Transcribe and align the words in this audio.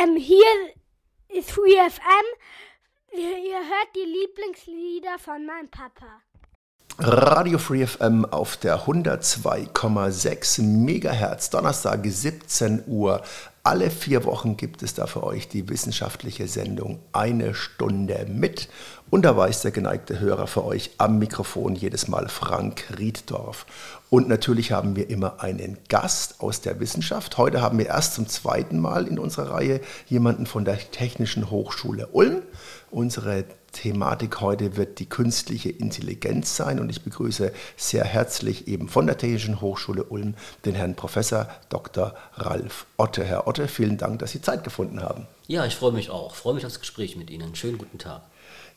Ähm, 0.00 0.16
hier 0.16 0.44
ist 1.28 1.50
FreeFM. 1.50 2.26
Ihr 3.12 3.56
hört 3.56 3.96
die 3.96 4.04
Lieblingslieder 4.04 5.18
von 5.18 5.46
meinem 5.46 5.68
Papa. 5.70 6.06
Radio 7.00 7.58
Free 7.58 7.86
FM 7.86 8.24
auf 8.24 8.56
der 8.56 8.86
102,6 8.86 10.62
Megahertz, 10.62 11.50
Donnerstag 11.50 12.00
17 12.04 12.84
Uhr. 12.86 13.22
Alle 13.68 13.90
vier 13.90 14.24
Wochen 14.24 14.56
gibt 14.56 14.82
es 14.82 14.94
da 14.94 15.06
für 15.06 15.22
euch 15.22 15.46
die 15.46 15.68
wissenschaftliche 15.68 16.48
Sendung 16.48 17.00
Eine 17.12 17.52
Stunde 17.52 18.24
mit. 18.26 18.70
Und 19.10 19.26
da 19.26 19.36
weiß 19.36 19.60
der 19.60 19.72
geneigte 19.72 20.20
Hörer 20.20 20.46
für 20.46 20.64
euch 20.64 20.92
am 20.96 21.18
Mikrofon 21.18 21.74
jedes 21.74 22.08
Mal 22.08 22.30
Frank 22.30 22.84
Rieddorf. 22.98 23.66
Und 24.08 24.26
natürlich 24.26 24.72
haben 24.72 24.96
wir 24.96 25.10
immer 25.10 25.42
einen 25.42 25.76
Gast 25.90 26.40
aus 26.40 26.62
der 26.62 26.80
Wissenschaft. 26.80 27.36
Heute 27.36 27.60
haben 27.60 27.76
wir 27.76 27.88
erst 27.88 28.14
zum 28.14 28.26
zweiten 28.26 28.78
Mal 28.78 29.06
in 29.06 29.18
unserer 29.18 29.50
Reihe 29.50 29.82
jemanden 30.06 30.46
von 30.46 30.64
der 30.64 30.78
Technischen 30.78 31.50
Hochschule 31.50 32.06
Ulm. 32.12 32.40
Unsere 32.90 33.44
Thematik 33.72 34.40
heute 34.40 34.76
wird 34.76 34.98
die 34.98 35.08
künstliche 35.08 35.68
Intelligenz 35.68 36.56
sein 36.56 36.80
und 36.80 36.88
ich 36.88 37.02
begrüße 37.02 37.52
sehr 37.76 38.04
herzlich 38.04 38.66
eben 38.66 38.88
von 38.88 39.06
der 39.06 39.18
Technischen 39.18 39.60
Hochschule 39.60 40.04
Ulm 40.04 40.34
den 40.64 40.74
Herrn 40.74 40.94
Professor 40.94 41.48
Dr. 41.68 42.14
Ralf 42.34 42.86
Otte. 42.96 43.24
Herr 43.24 43.46
Otte, 43.46 43.68
vielen 43.68 43.98
Dank, 43.98 44.20
dass 44.20 44.30
Sie 44.30 44.40
Zeit 44.40 44.64
gefunden 44.64 45.02
haben. 45.02 45.26
Ja, 45.46 45.66
ich 45.66 45.76
freue 45.76 45.92
mich 45.92 46.08
auch. 46.08 46.32
Ich 46.32 46.38
freue 46.38 46.54
mich 46.54 46.64
auf 46.64 46.72
das 46.72 46.80
Gespräch 46.80 47.16
mit 47.16 47.28
Ihnen. 47.28 47.54
Schönen 47.54 47.76
guten 47.76 47.98
Tag. 47.98 48.22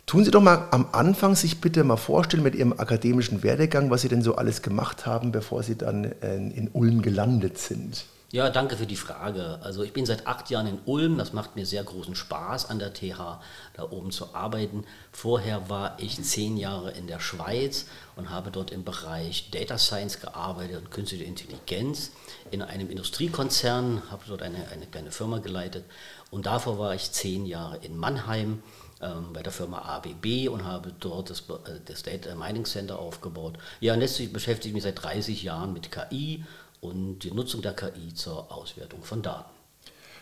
Tun 0.07 0.25
Sie 0.25 0.31
doch 0.31 0.41
mal 0.41 0.67
am 0.71 0.87
Anfang 0.91 1.35
sich 1.35 1.61
bitte 1.61 1.85
mal 1.85 1.95
vorstellen 1.95 2.43
mit 2.43 2.55
Ihrem 2.55 2.73
akademischen 2.73 3.43
Werdegang, 3.43 3.91
was 3.91 4.01
Sie 4.01 4.09
denn 4.09 4.21
so 4.21 4.35
alles 4.35 4.61
gemacht 4.61 5.05
haben, 5.05 5.31
bevor 5.31 5.63
Sie 5.63 5.77
dann 5.77 6.03
in 6.03 6.69
Ulm 6.73 7.01
gelandet 7.01 7.57
sind. 7.57 8.05
Ja, 8.33 8.49
danke 8.49 8.77
für 8.77 8.85
die 8.85 8.95
Frage. 8.95 9.59
Also 9.61 9.83
ich 9.83 9.91
bin 9.91 10.05
seit 10.05 10.25
acht 10.25 10.49
Jahren 10.49 10.65
in 10.65 10.79
Ulm. 10.85 11.17
Das 11.17 11.33
macht 11.33 11.57
mir 11.57 11.65
sehr 11.65 11.83
großen 11.83 12.15
Spaß, 12.15 12.69
an 12.69 12.79
der 12.79 12.93
TH 12.93 13.41
da 13.73 13.91
oben 13.91 14.11
zu 14.11 14.33
arbeiten. 14.33 14.85
Vorher 15.11 15.69
war 15.69 15.97
ich 15.99 16.23
zehn 16.23 16.55
Jahre 16.55 16.91
in 16.91 17.07
der 17.07 17.19
Schweiz 17.19 17.87
und 18.15 18.29
habe 18.29 18.49
dort 18.49 18.71
im 18.71 18.85
Bereich 18.85 19.51
Data 19.51 19.77
Science 19.77 20.21
gearbeitet 20.21 20.77
und 20.77 20.91
künstliche 20.91 21.25
Intelligenz 21.25 22.11
in 22.51 22.61
einem 22.61 22.89
Industriekonzern, 22.89 24.03
habe 24.09 24.23
dort 24.25 24.43
eine, 24.43 24.65
eine 24.69 24.87
kleine 24.87 25.11
Firma 25.11 25.39
geleitet. 25.39 25.83
Und 26.29 26.45
davor 26.45 26.79
war 26.79 26.95
ich 26.95 27.11
zehn 27.11 27.45
Jahre 27.45 27.79
in 27.81 27.97
Mannheim 27.97 28.63
ähm, 29.01 29.33
bei 29.33 29.43
der 29.43 29.51
Firma 29.51 29.79
ABB 29.79 30.47
und 30.47 30.63
habe 30.63 30.93
dort 30.99 31.31
das, 31.31 31.41
äh, 31.41 31.81
das 31.83 32.03
Data 32.03 32.33
Mining 32.35 32.63
Center 32.63 32.97
aufgebaut. 32.97 33.57
Ja, 33.81 33.93
und 33.93 33.99
letztlich 33.99 34.31
beschäftige 34.31 34.69
ich 34.69 34.73
mich 34.75 34.83
seit 34.83 35.03
30 35.03 35.43
Jahren 35.43 35.73
mit 35.73 35.91
KI 35.91 36.45
und 36.81 37.19
die 37.19 37.31
Nutzung 37.31 37.61
der 37.61 37.73
KI 37.73 38.13
zur 38.13 38.51
Auswertung 38.51 39.03
von 39.03 39.21
Daten. 39.21 39.49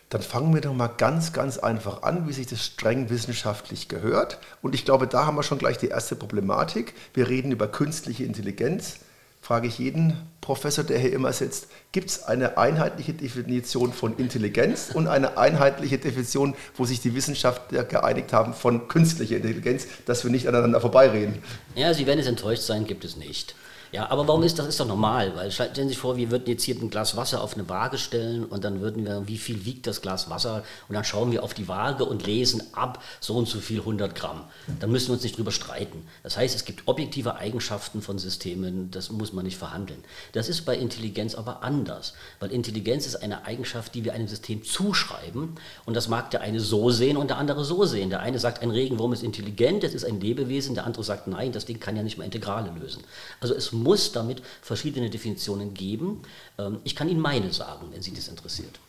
Dann 0.09 0.21
fangen 0.21 0.53
wir 0.53 0.61
doch 0.61 0.73
mal 0.73 0.87
ganz, 0.87 1.33
ganz 1.33 1.57
einfach 1.57 2.01
an, 2.01 2.27
wie 2.27 2.33
sich 2.33 2.47
das 2.47 2.63
streng 2.63 3.09
wissenschaftlich 3.09 3.87
gehört. 3.87 4.39
Und 4.61 4.73
ich 4.75 4.83
glaube, 4.83 5.07
da 5.07 5.25
haben 5.25 5.35
wir 5.35 5.43
schon 5.43 5.59
gleich 5.59 5.77
die 5.77 5.87
erste 5.87 6.15
Problematik. 6.15 6.93
Wir 7.13 7.29
reden 7.29 7.51
über 7.51 7.67
künstliche 7.67 8.23
Intelligenz. 8.23 8.99
Frage 9.41 9.67
ich 9.67 9.77
jeden 9.77 10.17
Professor, 10.41 10.83
der 10.83 10.99
hier 10.99 11.13
immer 11.13 11.31
sitzt, 11.31 11.67
gibt 11.91 12.09
es 12.09 12.23
eine 12.23 12.57
einheitliche 12.57 13.13
Definition 13.13 13.93
von 13.93 14.17
Intelligenz 14.17 14.89
und 14.93 15.07
eine 15.07 15.37
einheitliche 15.37 15.97
Definition, 15.97 16.55
wo 16.75 16.85
sich 16.85 16.99
die 16.99 17.15
Wissenschaftler 17.15 17.83
geeinigt 17.83 18.33
haben 18.33 18.53
von 18.53 18.89
künstlicher 18.89 19.37
Intelligenz, 19.37 19.87
dass 20.05 20.23
wir 20.23 20.31
nicht 20.31 20.47
aneinander 20.47 20.81
vorbeireden? 20.81 21.41
Ja, 21.75 21.93
Sie 21.93 22.05
werden 22.05 22.19
es 22.19 22.27
enttäuscht 22.27 22.63
sein, 22.63 22.85
gibt 22.85 23.05
es 23.05 23.15
nicht. 23.15 23.55
Ja, 23.91 24.11
aber 24.11 24.27
warum 24.27 24.43
ist 24.43 24.59
das? 24.59 24.67
Ist 24.67 24.79
doch 24.79 24.87
normal, 24.87 25.35
weil 25.35 25.51
stellen 25.51 25.73
Sie 25.73 25.87
sich 25.87 25.97
vor, 25.97 26.15
wir 26.15 26.29
würden 26.29 26.45
jetzt 26.45 26.63
hier 26.63 26.75
ein 26.75 26.91
Glas 26.91 27.17
Wasser 27.17 27.41
auf 27.41 27.55
eine 27.55 27.67
Waage 27.69 27.97
stellen 27.97 28.45
und 28.45 28.63
dann 28.63 28.81
würden 28.81 29.03
wir, 29.03 29.27
wie 29.27 29.37
viel 29.39 29.65
wiegt 29.65 29.87
das 29.87 30.01
Glas 30.01 30.29
Wasser 30.29 30.63
und 30.87 30.93
dann 30.93 31.03
schauen 31.03 31.31
wir 31.31 31.43
auf 31.43 31.55
die 31.55 31.67
Waage 31.67 32.05
und 32.05 32.23
lesen 32.27 32.61
ab 32.73 33.03
so 33.19 33.35
und 33.35 33.47
so 33.47 33.59
viel 33.59 33.79
100 33.79 34.13
Gramm. 34.13 34.43
Dann 34.79 34.91
müssen 34.91 35.07
wir 35.07 35.13
uns 35.13 35.23
nicht 35.23 35.37
drüber 35.37 35.51
streiten. 35.51 36.03
Das 36.21 36.37
heißt, 36.37 36.55
es 36.55 36.65
gibt 36.65 36.87
objektive 36.87 37.37
Eigenschaften 37.37 38.03
von 38.03 38.19
Systemen, 38.19 38.91
das 38.91 39.09
muss 39.09 39.33
man 39.33 39.45
nicht 39.45 39.57
verhandeln. 39.57 40.03
Das 40.33 40.49
ist 40.49 40.65
bei 40.65 40.77
Intelligenz 40.77 41.33
aber 41.33 41.63
anders, 41.63 42.13
weil 42.39 42.51
Intelligenz 42.51 43.07
ist 43.07 43.15
eine 43.15 43.45
Eigenschaft, 43.45 43.95
die 43.95 44.05
wir 44.05 44.13
einem 44.13 44.27
System 44.27 44.63
zuschreiben 44.63 45.55
und 45.85 45.95
das 45.95 46.07
mag 46.07 46.29
der 46.29 46.41
eine 46.41 46.59
so 46.59 46.91
sehen 46.91 47.17
und 47.17 47.31
der 47.31 47.37
andere 47.37 47.65
so 47.65 47.85
sehen. 47.85 48.11
Der 48.11 48.19
eine 48.19 48.37
sagt, 48.37 48.61
ein 48.61 48.69
Regenwurm 48.69 49.13
ist 49.13 49.23
intelligent, 49.23 49.81
das 49.81 49.95
ist 49.95 50.05
ein 50.05 50.21
Lebewesen, 50.21 50.75
der 50.75 50.85
andere 50.85 51.03
sagt, 51.03 51.25
nein, 51.25 51.51
das 51.51 51.65
Ding 51.65 51.79
kann 51.79 51.95
ja 51.95 52.03
nicht 52.03 52.19
mal 52.19 52.25
Integrale 52.25 52.71
lösen. 52.79 53.03
Also 53.39 53.55
es 53.55 53.78
muss 53.81 54.11
damit 54.11 54.41
verschiedene 54.61 55.09
Definitionen 55.09 55.73
geben. 55.73 56.21
Ähm, 56.57 56.79
ich 56.83 56.95
kann 56.95 57.09
Ihnen 57.09 57.19
meine 57.19 57.51
sagen, 57.53 57.87
wenn 57.91 58.01
Sie 58.01 58.13
das 58.13 58.27
interessiert. 58.27 58.79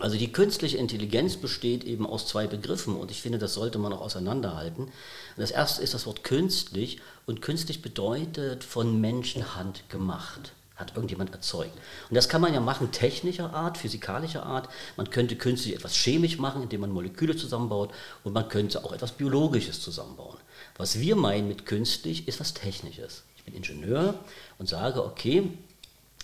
Also 0.00 0.16
die 0.16 0.32
künstliche 0.32 0.78
Intelligenz 0.78 1.36
besteht 1.36 1.84
eben 1.84 2.06
aus 2.06 2.26
zwei 2.26 2.46
Begriffen 2.46 2.96
und 2.96 3.10
ich 3.10 3.20
finde, 3.20 3.38
das 3.38 3.54
sollte 3.54 3.78
man 3.78 3.92
auch 3.92 4.00
auseinanderhalten. 4.00 4.88
Das 5.36 5.50
erste 5.50 5.82
ist 5.82 5.94
das 5.94 6.06
Wort 6.06 6.24
künstlich 6.24 7.00
und 7.26 7.42
künstlich 7.42 7.82
bedeutet 7.82 8.64
von 8.64 9.00
Menschenhand 9.00 9.88
gemacht 9.90 10.52
hat 10.76 10.96
irgendjemand 10.96 11.32
erzeugt. 11.32 11.76
Und 12.10 12.16
das 12.16 12.28
kann 12.28 12.40
man 12.40 12.52
ja 12.52 12.60
machen 12.60 12.90
technischer 12.90 13.54
Art, 13.54 13.78
physikalischer 13.78 14.44
Art. 14.44 14.68
Man 14.96 15.08
könnte 15.08 15.36
künstlich 15.36 15.74
etwas 15.74 15.94
chemisch 15.94 16.38
machen, 16.38 16.62
indem 16.62 16.80
man 16.80 16.90
Moleküle 16.90 17.36
zusammenbaut 17.36 17.92
und 18.24 18.32
man 18.32 18.48
könnte 18.48 18.84
auch 18.84 18.92
etwas 18.92 19.12
Biologisches 19.12 19.80
zusammenbauen. 19.80 20.38
Was 20.76 20.98
wir 20.98 21.14
meinen 21.14 21.46
mit 21.46 21.66
künstlich 21.66 22.26
ist 22.26 22.40
was 22.40 22.54
Technisches. 22.54 23.22
Ich 23.44 23.52
bin 23.52 23.54
Ingenieur 23.54 24.14
und 24.58 24.68
sage, 24.68 25.04
okay, 25.04 25.50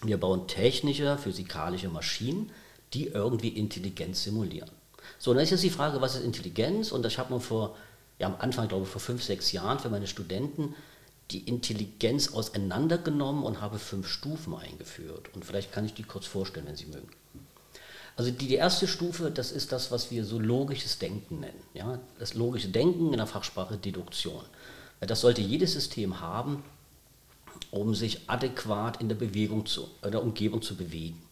wir 0.02 0.18
bauen 0.18 0.46
technische, 0.48 1.18
physikalische 1.18 1.88
Maschinen, 1.88 2.50
die 2.94 3.08
irgendwie 3.08 3.48
Intelligenz 3.48 4.24
simulieren. 4.24 4.70
So, 5.18 5.34
dann 5.34 5.42
ist 5.42 5.50
jetzt 5.50 5.62
die 5.62 5.70
Frage, 5.70 6.00
was 6.00 6.14
ist 6.14 6.24
Intelligenz? 6.24 6.92
Und 6.92 7.02
das 7.02 7.18
habe 7.18 7.30
man 7.30 7.40
vor, 7.40 7.76
ja 8.18 8.26
am 8.26 8.36
Anfang, 8.38 8.68
glaube 8.68 8.84
ich, 8.84 8.90
vor 8.90 9.00
fünf, 9.00 9.22
sechs 9.22 9.52
Jahren 9.52 9.78
für 9.78 9.90
meine 9.90 10.06
Studenten 10.06 10.74
die 11.30 11.46
Intelligenz 11.48 12.32
auseinandergenommen 12.32 13.44
und 13.44 13.60
habe 13.60 13.78
fünf 13.78 14.08
Stufen 14.08 14.54
eingeführt. 14.54 15.30
Und 15.34 15.44
vielleicht 15.44 15.72
kann 15.72 15.84
ich 15.84 15.94
die 15.94 16.02
kurz 16.02 16.26
vorstellen, 16.26 16.66
wenn 16.66 16.76
Sie 16.76 16.86
mögen. 16.86 17.08
Also 18.16 18.30
die, 18.30 18.48
die 18.48 18.56
erste 18.56 18.88
Stufe, 18.88 19.30
das 19.30 19.52
ist 19.52 19.72
das, 19.72 19.92
was 19.92 20.10
wir 20.10 20.24
so 20.24 20.38
logisches 20.38 20.98
Denken 20.98 21.40
nennen. 21.40 21.62
Ja? 21.74 22.00
Das 22.18 22.34
logische 22.34 22.68
Denken 22.68 23.12
in 23.12 23.18
der 23.18 23.26
Fachsprache 23.26 23.76
Deduktion. 23.76 24.42
Das 25.00 25.20
sollte 25.20 25.40
jedes 25.40 25.72
System 25.72 26.20
haben, 26.20 26.62
um 27.70 27.94
sich 27.94 28.28
adäquat 28.28 29.00
in 29.00 29.08
der 29.08 29.16
Bewegung 29.16 29.66
zu, 29.66 29.88
in 30.04 30.10
der 30.10 30.22
Umgebung 30.22 30.62
zu 30.62 30.76
bewegen. 30.76 31.22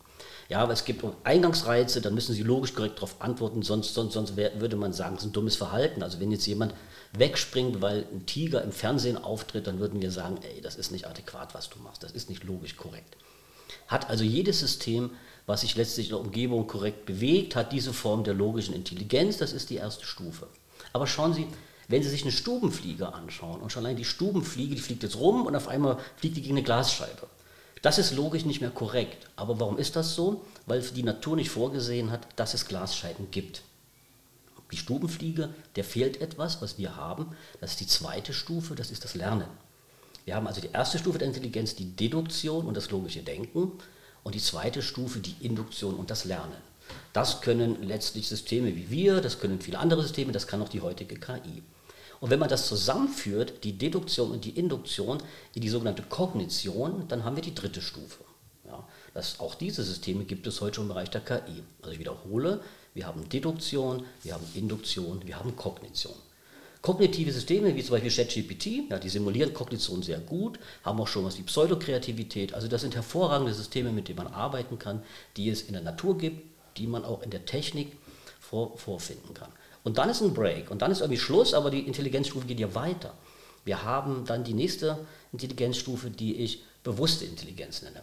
Ja, 0.48 0.60
aber 0.60 0.72
es 0.72 0.86
gibt 0.86 1.04
Eingangsreize, 1.24 2.00
dann 2.00 2.14
müssen 2.14 2.34
Sie 2.34 2.42
logisch 2.42 2.72
korrekt 2.72 2.96
darauf 2.96 3.20
antworten, 3.20 3.62
sonst, 3.62 3.92
sonst, 3.92 4.14
sonst 4.14 4.36
würde 4.36 4.76
man 4.76 4.94
sagen, 4.94 5.14
das 5.16 5.24
ist 5.24 5.30
ein 5.30 5.34
dummes 5.34 5.56
Verhalten. 5.56 6.02
Also 6.02 6.20
wenn 6.20 6.32
jetzt 6.32 6.46
jemand 6.46 6.74
wegspringt, 7.12 7.82
weil 7.82 8.06
ein 8.12 8.24
Tiger 8.24 8.62
im 8.62 8.72
Fernsehen 8.72 9.18
auftritt, 9.18 9.66
dann 9.66 9.78
würden 9.78 10.00
wir 10.00 10.10
sagen, 10.10 10.38
ey, 10.42 10.62
das 10.62 10.76
ist 10.76 10.90
nicht 10.90 11.06
adäquat, 11.06 11.54
was 11.54 11.68
du 11.68 11.78
machst, 11.80 12.02
das 12.02 12.12
ist 12.12 12.30
nicht 12.30 12.44
logisch 12.44 12.76
korrekt. 12.76 13.16
Hat 13.88 14.08
also 14.08 14.24
jedes 14.24 14.60
System, 14.60 15.10
was 15.46 15.60
sich 15.60 15.76
letztlich 15.76 16.06
in 16.06 16.16
der 16.16 16.20
Umgebung 16.20 16.66
korrekt 16.66 17.04
bewegt, 17.04 17.54
hat 17.54 17.72
diese 17.72 17.92
Form 17.92 18.24
der 18.24 18.34
logischen 18.34 18.74
Intelligenz, 18.74 19.36
das 19.36 19.52
ist 19.52 19.68
die 19.68 19.76
erste 19.76 20.06
Stufe. 20.06 20.46
Aber 20.94 21.06
schauen 21.06 21.34
Sie, 21.34 21.46
wenn 21.88 22.02
Sie 22.02 22.10
sich 22.10 22.22
eine 22.22 22.32
Stubenfliege 22.32 23.12
anschauen 23.12 23.60
und 23.60 23.72
schon 23.72 23.84
allein 23.84 23.96
die 23.96 24.04
Stubenfliege, 24.04 24.74
die 24.74 24.80
fliegt 24.80 25.02
jetzt 25.02 25.16
rum 25.16 25.46
und 25.46 25.56
auf 25.56 25.68
einmal 25.68 25.98
fliegt 26.16 26.36
die 26.36 26.42
gegen 26.42 26.54
eine 26.54 26.62
Glasscheibe. 26.62 27.26
Das 27.80 27.98
ist 27.98 28.12
logisch 28.12 28.44
nicht 28.44 28.60
mehr 28.60 28.70
korrekt. 28.70 29.26
Aber 29.36 29.58
warum 29.58 29.78
ist 29.78 29.96
das 29.96 30.14
so? 30.14 30.44
Weil 30.66 30.82
die 30.82 31.02
Natur 31.02 31.36
nicht 31.36 31.50
vorgesehen 31.50 32.10
hat, 32.10 32.26
dass 32.36 32.54
es 32.54 32.66
Glasscheiben 32.66 33.30
gibt. 33.30 33.62
Die 34.70 34.76
Stubenfliege, 34.76 35.48
der 35.76 35.84
fehlt 35.84 36.20
etwas, 36.20 36.60
was 36.60 36.76
wir 36.76 36.96
haben. 36.96 37.34
Das 37.60 37.70
ist 37.72 37.80
die 37.80 37.86
zweite 37.86 38.34
Stufe, 38.34 38.74
das 38.74 38.90
ist 38.90 39.04
das 39.04 39.14
Lernen. 39.14 39.48
Wir 40.26 40.34
haben 40.34 40.46
also 40.46 40.60
die 40.60 40.72
erste 40.72 40.98
Stufe 40.98 41.18
der 41.18 41.28
Intelligenz, 41.28 41.74
die 41.74 41.96
Deduktion 41.96 42.66
und 42.66 42.76
das 42.76 42.90
logische 42.90 43.22
Denken. 43.22 43.72
Und 44.24 44.34
die 44.34 44.42
zweite 44.42 44.82
Stufe, 44.82 45.20
die 45.20 45.36
Induktion 45.40 45.94
und 45.94 46.10
das 46.10 46.26
Lernen. 46.26 46.56
Das 47.12 47.40
können 47.40 47.82
letztlich 47.82 48.28
Systeme 48.28 48.74
wie 48.76 48.90
wir, 48.90 49.20
das 49.20 49.40
können 49.40 49.60
viele 49.60 49.78
andere 49.78 50.02
Systeme, 50.02 50.32
das 50.32 50.46
kann 50.46 50.60
auch 50.60 50.68
die 50.68 50.80
heutige 50.80 51.16
KI. 51.16 51.62
Und 52.20 52.30
wenn 52.30 52.38
man 52.38 52.48
das 52.48 52.66
zusammenführt, 52.66 53.64
die 53.64 53.78
Deduktion 53.78 54.30
und 54.32 54.44
die 54.44 54.50
Induktion, 54.50 55.18
in 55.54 55.62
die 55.62 55.68
sogenannte 55.68 56.02
Kognition, 56.02 57.06
dann 57.08 57.24
haben 57.24 57.36
wir 57.36 57.42
die 57.42 57.54
dritte 57.54 57.80
Stufe. 57.80 58.24
Ja, 58.66 58.86
das, 59.14 59.40
auch 59.40 59.54
diese 59.54 59.82
Systeme 59.82 60.24
gibt 60.24 60.46
es 60.46 60.60
heute 60.60 60.76
schon 60.76 60.84
im 60.84 60.88
Bereich 60.88 61.10
der 61.10 61.20
KI. 61.20 61.62
Also 61.80 61.92
ich 61.92 61.98
wiederhole, 61.98 62.60
wir 62.94 63.06
haben 63.06 63.28
Deduktion, 63.28 64.04
wir 64.22 64.34
haben 64.34 64.44
Induktion, 64.54 65.26
wir 65.26 65.38
haben 65.38 65.56
Kognition. 65.56 66.14
Kognitive 66.82 67.32
Systeme, 67.32 67.74
wie 67.74 67.82
zum 67.82 67.92
Beispiel 67.92 68.10
ChatGPT, 68.10 68.90
ja, 68.90 68.98
die 68.98 69.08
simulieren 69.08 69.52
Kognition 69.52 70.02
sehr 70.02 70.18
gut, 70.18 70.58
haben 70.84 71.00
auch 71.00 71.08
schon 71.08 71.24
was 71.24 71.36
wie 71.38 71.42
Pseudokreativität. 71.42 72.54
Also 72.54 72.68
das 72.68 72.82
sind 72.82 72.94
hervorragende 72.94 73.52
Systeme, 73.52 73.90
mit 73.90 74.08
denen 74.08 74.18
man 74.18 74.28
arbeiten 74.28 74.78
kann, 74.78 75.02
die 75.36 75.48
es 75.48 75.62
in 75.62 75.72
der 75.72 75.82
Natur 75.82 76.16
gibt, 76.18 76.40
die 76.76 76.86
man 76.86 77.04
auch 77.04 77.22
in 77.22 77.30
der 77.30 77.44
Technik 77.44 77.96
vor, 78.38 78.78
vorfinden 78.78 79.34
kann. 79.34 79.50
Und 79.88 79.96
dann 79.96 80.10
ist 80.10 80.20
ein 80.20 80.34
Break 80.34 80.70
und 80.70 80.82
dann 80.82 80.90
ist 80.90 81.00
irgendwie 81.00 81.18
Schluss, 81.18 81.54
aber 81.54 81.70
die 81.70 81.86
Intelligenzstufe 81.86 82.46
geht 82.46 82.60
ja 82.60 82.74
weiter. 82.74 83.14
Wir 83.64 83.84
haben 83.84 84.26
dann 84.26 84.44
die 84.44 84.52
nächste 84.52 84.98
Intelligenzstufe, 85.32 86.10
die 86.10 86.36
ich 86.36 86.62
bewusste 86.84 87.24
Intelligenz 87.24 87.80
nenne. 87.80 88.02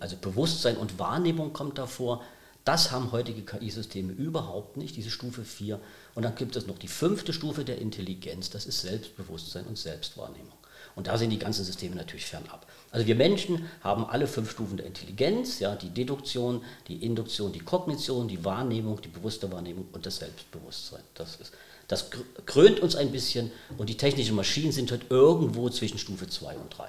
Also 0.00 0.16
Bewusstsein 0.16 0.76
und 0.76 0.98
Wahrnehmung 0.98 1.52
kommt 1.52 1.78
davor. 1.78 2.24
Das 2.64 2.90
haben 2.90 3.12
heutige 3.12 3.42
KI-Systeme 3.42 4.12
überhaupt 4.12 4.76
nicht, 4.76 4.96
diese 4.96 5.10
Stufe 5.10 5.44
4. 5.44 5.78
Und 6.16 6.24
dann 6.24 6.34
gibt 6.34 6.56
es 6.56 6.66
noch 6.66 6.78
die 6.78 6.88
fünfte 6.88 7.32
Stufe 7.32 7.64
der 7.64 7.78
Intelligenz, 7.78 8.50
das 8.50 8.66
ist 8.66 8.80
Selbstbewusstsein 8.80 9.66
und 9.66 9.78
Selbstwahrnehmung. 9.78 10.59
Und 10.94 11.06
da 11.06 11.18
sind 11.18 11.30
die 11.30 11.38
ganzen 11.38 11.64
Systeme 11.64 11.96
natürlich 11.96 12.26
fernab. 12.26 12.66
Also 12.90 13.06
wir 13.06 13.14
Menschen 13.14 13.68
haben 13.82 14.04
alle 14.04 14.26
fünf 14.26 14.50
Stufen 14.50 14.76
der 14.76 14.86
Intelligenz, 14.86 15.60
ja, 15.60 15.76
die 15.76 15.90
Deduktion, 15.90 16.62
die 16.88 17.04
Induktion, 17.04 17.52
die 17.52 17.60
Kognition, 17.60 18.26
die 18.26 18.44
Wahrnehmung, 18.44 19.00
die 19.00 19.08
bewusste 19.08 19.50
Wahrnehmung 19.52 19.88
und 19.92 20.06
das 20.06 20.16
Selbstbewusstsein. 20.16 21.02
Das, 21.14 21.36
ist, 21.36 21.52
das 21.86 22.10
krönt 22.46 22.80
uns 22.80 22.96
ein 22.96 23.12
bisschen 23.12 23.52
und 23.78 23.88
die 23.88 23.96
technischen 23.96 24.34
Maschinen 24.34 24.72
sind 24.72 24.90
halt 24.90 25.06
irgendwo 25.10 25.70
zwischen 25.70 25.98
Stufe 25.98 26.28
2 26.28 26.56
und 26.56 26.76
3. 26.76 26.88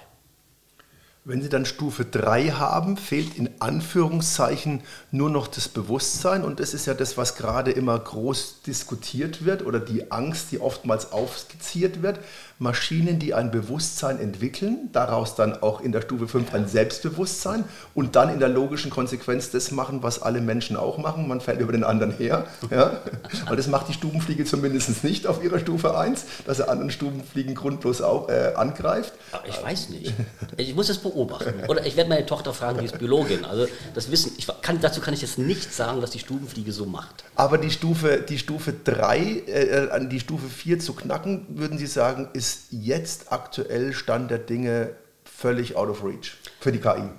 Wenn 1.24 1.44
Sie 1.44 1.50
dann 1.50 1.68
Stufe 1.68 2.04
3 2.04 2.50
haben, 2.54 2.98
fehlt 2.98 3.38
in 3.38 3.52
Anführungszeichen 3.60 4.82
nur 5.12 5.30
noch 5.30 5.46
das 5.46 5.70
Bewusstsein. 5.70 6.44
Und 6.44 6.60
das 6.60 6.74
ist 6.74 6.88
ja 6.88 6.96
das, 6.96 7.16
was 7.16 7.36
gerade 7.36 7.70
immer 7.70 8.00
groß 8.00 8.64
diskutiert 8.66 9.46
wird 9.46 9.64
oder 9.64 9.80
die 9.80 10.12
Angst, 10.12 10.52
die 10.52 10.60
oftmals 10.60 11.12
aufskizziert 11.12 12.02
wird. 12.02 12.20
Maschinen, 12.62 13.18
die 13.18 13.34
ein 13.34 13.50
Bewusstsein 13.50 14.19
entwickeln, 14.19 14.90
daraus 14.94 15.34
dann 15.34 15.63
auch 15.63 15.81
in 15.81 15.92
der 15.92 16.02
Stufe 16.02 16.28
5 16.28 16.54
ein 16.54 16.68
Selbstbewusstsein 16.68 17.63
und 17.96 18.16
dann 18.16 18.31
in 18.31 18.40
der 18.40 18.50
logischen 18.50 18.92
Konsequenz 18.92 19.50
das 19.50 19.72
machen, 19.72 20.04
was 20.04 20.22
alle 20.22 20.42
Menschen 20.42 20.78
auch 20.78 21.00
machen. 21.00 21.28
Man 21.28 21.42
fällt 21.42 21.60
über 21.60 21.72
den 21.72 21.84
anderen 21.84 22.12
her. 22.13 22.46
Ja? 22.69 23.02
Und 23.50 23.58
das 23.58 23.68
macht 23.68 23.90
die 23.90 23.94
Stubenfliege 23.94 24.46
zumindest 24.46 25.04
nicht 25.04 25.28
auf 25.28 25.44
ihrer 25.44 25.60
Stufe 25.60 25.98
1, 25.98 26.25
dass 26.46 26.60
er 26.60 26.69
anderen 26.69 26.90
Stubenfliegen 26.90 27.54
grundlos 27.54 28.02
auch, 28.02 28.30
äh, 28.30 28.54
angreift. 28.56 29.14
ich 29.48 29.62
weiß 29.62 29.90
nicht. 29.90 30.14
Ich 30.57 30.75
muss 30.75 30.88
das 30.88 31.00
beobachten. 31.00 31.54
Oder 31.68 31.86
ich 31.86 31.96
werde 31.98 32.10
meine 32.10 32.25
Tochter 32.25 32.54
fragen, 32.54 32.80
die 32.80 32.86
ist 32.86 32.98
Biologin. 32.98 33.46
Also 33.46 33.68
das 33.94 34.12
Wissen, 34.12 34.34
ich 34.38 34.48
kann, 34.62 34.80
dazu 34.80 35.02
kann 35.02 35.14
ich 35.14 35.22
jetzt 35.22 35.38
nicht 35.38 35.74
sagen, 35.74 36.02
was 36.02 36.12
die 36.12 36.19
Stubenfliege 36.19 36.72
so 36.72 36.86
macht. 36.86 37.24
Aber 37.36 37.57
die 37.57 37.72
Stufe, 37.72 38.24
die 38.28 38.38
Stufe 38.38 38.74
3, 38.84 39.19
äh, 39.19 39.90
an 39.92 40.10
die 40.10 40.19
Stufe 40.19 40.48
4 40.48 40.80
zu 40.80 40.94
knacken, 40.94 41.46
würden 41.50 41.78
Sie 41.78 41.88
sagen, 41.88 42.30
ist 42.34 42.50
jetzt 42.71 43.31
aktuell 43.31 43.94
Stand 43.94 44.31
der 44.31 44.39
Dinge 44.39 44.95
völlig 45.24 45.75
out 45.75 45.89
of 45.89 46.03
reach 46.03 46.38
für 46.59 46.71
die 46.71 46.80
KI? 46.80 47.09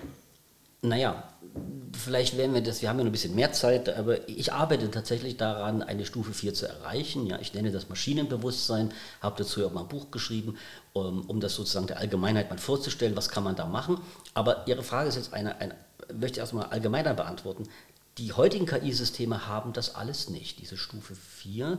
Naja, 0.82 1.22
vielleicht 1.92 2.36
werden 2.36 2.54
wir 2.54 2.60
das, 2.60 2.82
wir 2.82 2.88
haben 2.88 2.98
ja 2.98 3.04
noch 3.04 3.10
ein 3.10 3.12
bisschen 3.12 3.34
mehr 3.34 3.52
Zeit, 3.52 3.88
aber 3.88 4.28
ich 4.28 4.52
arbeite 4.52 4.90
tatsächlich 4.90 5.36
daran, 5.36 5.82
eine 5.82 6.04
Stufe 6.04 6.32
4 6.32 6.54
zu 6.54 6.66
erreichen. 6.66 7.26
Ja, 7.26 7.38
ich 7.38 7.54
nenne 7.54 7.70
das 7.70 7.88
Maschinenbewusstsein, 7.88 8.92
habe 9.20 9.36
dazu 9.38 9.64
auch 9.64 9.72
mal 9.72 9.82
ein 9.82 9.88
Buch 9.88 10.10
geschrieben, 10.10 10.56
um, 10.92 11.22
um 11.28 11.40
das 11.40 11.54
sozusagen 11.54 11.86
der 11.86 11.98
Allgemeinheit 11.98 12.50
mal 12.50 12.58
vorzustellen, 12.58 13.16
was 13.16 13.28
kann 13.28 13.44
man 13.44 13.54
da 13.54 13.66
machen. 13.66 13.98
Aber 14.34 14.66
Ihre 14.66 14.82
Frage 14.82 15.08
ist 15.08 15.16
jetzt 15.16 15.32
eine, 15.32 15.60
eine 15.60 15.74
möchte 16.12 16.36
ich 16.36 16.40
erstmal 16.40 16.66
allgemeiner 16.66 17.14
beantworten. 17.14 17.68
Die 18.18 18.32
heutigen 18.32 18.66
KI-Systeme 18.66 19.46
haben 19.46 19.72
das 19.72 19.94
alles 19.94 20.28
nicht. 20.28 20.60
Diese 20.60 20.76
Stufe 20.76 21.14
4 21.14 21.78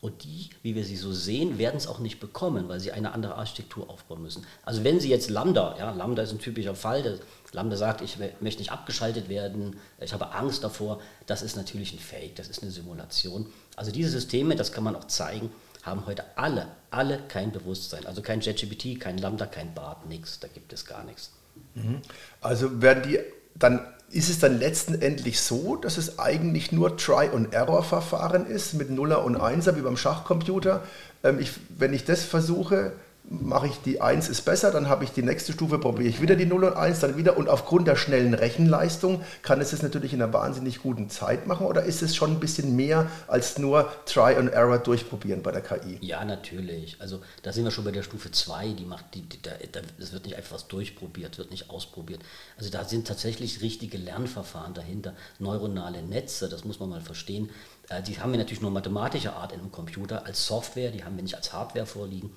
und 0.00 0.24
die, 0.24 0.48
wie 0.62 0.74
wir 0.74 0.84
sie 0.84 0.96
so 0.96 1.12
sehen, 1.12 1.58
werden 1.58 1.76
es 1.76 1.86
auch 1.86 1.98
nicht 1.98 2.20
bekommen, 2.20 2.68
weil 2.68 2.80
sie 2.80 2.92
eine 2.92 3.12
andere 3.12 3.34
Architektur 3.34 3.90
aufbauen 3.90 4.22
müssen. 4.22 4.46
Also 4.64 4.82
wenn 4.82 4.98
Sie 4.98 5.10
jetzt 5.10 5.28
Lambda, 5.28 5.76
ja, 5.78 5.90
Lambda 5.90 6.22
ist 6.22 6.32
ein 6.32 6.38
typischer 6.38 6.74
Fall, 6.74 7.02
der 7.02 7.18
Lambda 7.52 7.76
sagt, 7.76 8.00
ich 8.00 8.16
möchte 8.40 8.60
nicht 8.60 8.72
abgeschaltet 8.72 9.28
werden, 9.28 9.78
ich 10.00 10.12
habe 10.14 10.32
Angst 10.32 10.64
davor, 10.64 11.00
das 11.26 11.42
ist 11.42 11.56
natürlich 11.56 11.92
ein 11.92 11.98
Fake, 11.98 12.36
das 12.36 12.48
ist 12.48 12.62
eine 12.62 12.70
Simulation. 12.70 13.46
Also 13.76 13.90
diese 13.90 14.08
Systeme, 14.10 14.56
das 14.56 14.72
kann 14.72 14.84
man 14.84 14.96
auch 14.96 15.06
zeigen, 15.06 15.50
haben 15.82 16.06
heute 16.06 16.24
alle, 16.36 16.68
alle 16.90 17.18
kein 17.28 17.52
Bewusstsein. 17.52 18.06
Also 18.06 18.22
kein 18.22 18.40
JetGPT, 18.40 19.00
kein 19.00 19.18
Lambda, 19.18 19.46
kein 19.46 19.74
BART, 19.74 20.06
nichts, 20.06 20.40
da 20.40 20.48
gibt 20.48 20.72
es 20.72 20.86
gar 20.86 21.04
nichts. 21.04 21.32
Mhm. 21.74 22.00
Also 22.40 22.80
werden 22.80 23.02
die 23.02 23.18
dann 23.54 23.86
ist 24.10 24.28
es 24.28 24.38
dann 24.38 24.58
letztendlich 24.58 25.40
so, 25.40 25.76
dass 25.76 25.96
es 25.96 26.18
eigentlich 26.18 26.72
nur 26.72 26.96
Try-and-Error-Verfahren 26.96 28.46
ist 28.46 28.74
mit 28.74 28.90
Nuller 28.90 29.24
und 29.24 29.36
Einser 29.36 29.76
wie 29.76 29.82
beim 29.82 29.96
Schachcomputer. 29.96 30.82
Ähm, 31.22 31.38
ich, 31.38 31.52
wenn 31.78 31.92
ich 31.92 32.04
das 32.04 32.24
versuche, 32.24 32.92
mache 33.30 33.68
ich 33.68 33.80
die 33.82 34.00
1 34.00 34.28
ist 34.28 34.44
besser, 34.44 34.70
dann 34.72 34.88
habe 34.88 35.04
ich 35.04 35.12
die 35.12 35.22
nächste 35.22 35.52
Stufe, 35.52 35.78
probiere 35.78 36.08
ich 36.08 36.20
wieder 36.20 36.34
die 36.34 36.46
0 36.46 36.64
und 36.64 36.76
1, 36.76 37.00
dann 37.00 37.16
wieder. 37.16 37.36
Und 37.36 37.48
aufgrund 37.48 37.86
der 37.86 37.96
schnellen 37.96 38.34
Rechenleistung 38.34 39.22
kann 39.42 39.60
es 39.60 39.70
das 39.70 39.82
natürlich 39.82 40.12
in 40.12 40.20
einer 40.20 40.32
wahnsinnig 40.32 40.82
guten 40.82 41.10
Zeit 41.10 41.46
machen 41.46 41.66
oder 41.66 41.84
ist 41.84 42.02
es 42.02 42.16
schon 42.16 42.32
ein 42.32 42.40
bisschen 42.40 42.74
mehr 42.74 43.08
als 43.28 43.58
nur 43.58 43.90
Try 44.06 44.34
and 44.36 44.52
Error 44.52 44.78
durchprobieren 44.78 45.42
bei 45.42 45.52
der 45.52 45.60
KI? 45.60 45.98
Ja, 46.00 46.24
natürlich. 46.24 46.96
Also 47.00 47.20
da 47.42 47.52
sind 47.52 47.64
wir 47.64 47.70
schon 47.70 47.84
bei 47.84 47.92
der 47.92 48.02
Stufe 48.02 48.32
2, 48.32 48.72
die 48.72 48.84
macht, 48.84 49.14
die, 49.14 49.22
die, 49.22 49.40
da, 49.40 49.50
das 49.98 50.12
wird 50.12 50.24
nicht 50.24 50.36
einfach 50.36 50.54
was 50.54 50.66
durchprobiert, 50.66 51.38
wird 51.38 51.52
nicht 51.52 51.70
ausprobiert. 51.70 52.20
Also 52.58 52.70
da 52.70 52.84
sind 52.84 53.06
tatsächlich 53.06 53.62
richtige 53.62 53.96
Lernverfahren 53.96 54.74
dahinter, 54.74 55.14
neuronale 55.38 56.02
Netze, 56.02 56.48
das 56.48 56.64
muss 56.64 56.80
man 56.80 56.88
mal 56.88 57.00
verstehen. 57.00 57.50
Äh, 57.88 58.02
die 58.02 58.18
haben 58.18 58.32
wir 58.32 58.38
natürlich 58.38 58.60
nur 58.60 58.72
mathematischer 58.72 59.36
Art 59.36 59.52
in 59.52 59.60
einem 59.60 59.70
Computer 59.70 60.26
als 60.26 60.46
Software, 60.46 60.90
die 60.90 61.04
haben 61.04 61.14
wir 61.14 61.22
nicht 61.22 61.36
als 61.36 61.52
Hardware 61.52 61.86
vorliegen 61.86 62.30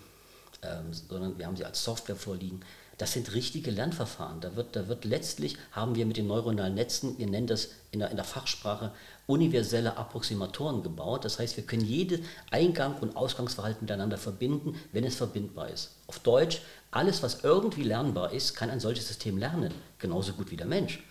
ähm, 0.66 0.94
sondern 0.94 1.38
wir 1.38 1.46
haben 1.46 1.58
sie 1.58 1.66
als 1.66 1.84
Software 1.84 2.16
vorliegen. 2.16 2.62
Das 2.98 3.14
sind 3.14 3.34
richtige 3.34 3.72
Lernverfahren. 3.72 4.40
Da 4.40 4.56
wird, 4.56 4.76
da 4.76 4.88
wird 4.88 5.04
letztlich, 5.04 5.58
haben 5.72 5.96
wir 5.96 6.06
mit 6.06 6.18
den 6.18 6.28
neuronalen 6.28 6.76
Netzen, 6.76 7.18
wir 7.18 7.28
nennen 7.28 7.48
das 7.48 7.70
in 7.92 8.00
der, 8.00 8.12
in 8.12 8.18
der 8.18 8.26
Fachsprache, 8.26 8.92
universelle 9.26 9.98
Approximatoren 9.98 10.84
gebaut. 10.84 11.26
Das 11.26 11.40
heißt, 11.40 11.58
wir 11.58 11.66
können 11.66 11.86
jedes 11.86 12.20
Eingang- 12.52 13.00
und 13.00 13.16
Ausgangsverhalten 13.16 13.86
miteinander 13.86 14.18
verbinden, 14.18 14.80
wenn 14.92 15.04
es 15.06 15.16
verbindbar 15.16 15.70
ist. 15.70 15.96
Auf 16.08 16.20
Deutsch, 16.20 16.62
alles, 16.92 17.24
was 17.24 17.44
irgendwie 17.44 17.84
lernbar 17.84 18.32
ist, 18.32 18.56
kann 18.56 18.70
ein 18.70 18.80
solches 18.80 19.08
System 19.08 19.38
lernen, 19.38 19.74
genauso 19.98 20.34
gut 20.34 20.52
wie 20.52 20.58
der 20.58 20.68
Mensch. 20.68 21.04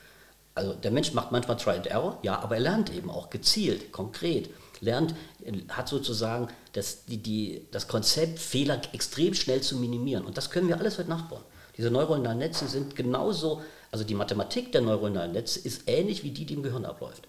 Also 0.55 0.75
der 0.75 0.91
Mensch 0.91 1.13
macht 1.15 1.33
manchmal 1.33 1.57
Try 1.57 1.71
and 1.73 1.87
Error, 1.87 2.19
ja, 2.23 2.39
aber 2.39 2.57
er 2.57 2.61
lernt 2.61 2.93
eben 2.95 3.11
auch 3.11 3.31
gezielt, 3.31 3.91
konkret 3.91 4.51
lernt, 4.83 5.15
hat 5.69 5.89
sozusagen 5.89 6.49
das, 6.75 7.07
die, 7.07 7.17
die, 7.17 7.67
das 7.71 7.89
Konzept, 7.89 8.39
Fehler 8.39 8.83
extrem 8.93 9.33
schnell 9.33 9.63
zu 9.63 9.77
minimieren. 9.77 10.27
Und 10.27 10.37
das 10.37 10.51
können 10.51 10.69
wir 10.69 10.79
alles 10.79 10.99
heute 10.99 11.09
nachbauen. 11.09 11.43
Diese 11.79 11.91
neuronalen 11.91 12.39
Netze 12.39 12.69
sind 12.69 12.95
genauso, 12.95 13.63
also 13.91 14.05
die 14.05 14.15
Mathematik 14.15 14.73
der 14.73 14.83
neuronalen 14.83 15.33
Netze 15.33 15.61
ist 15.61 15.83
ähnlich 15.87 16.23
wie 16.23 16.31
die, 16.31 16.45
die 16.45 16.55
im 16.55 16.63
Gehirn 16.63 16.85
abläuft. 16.85 17.27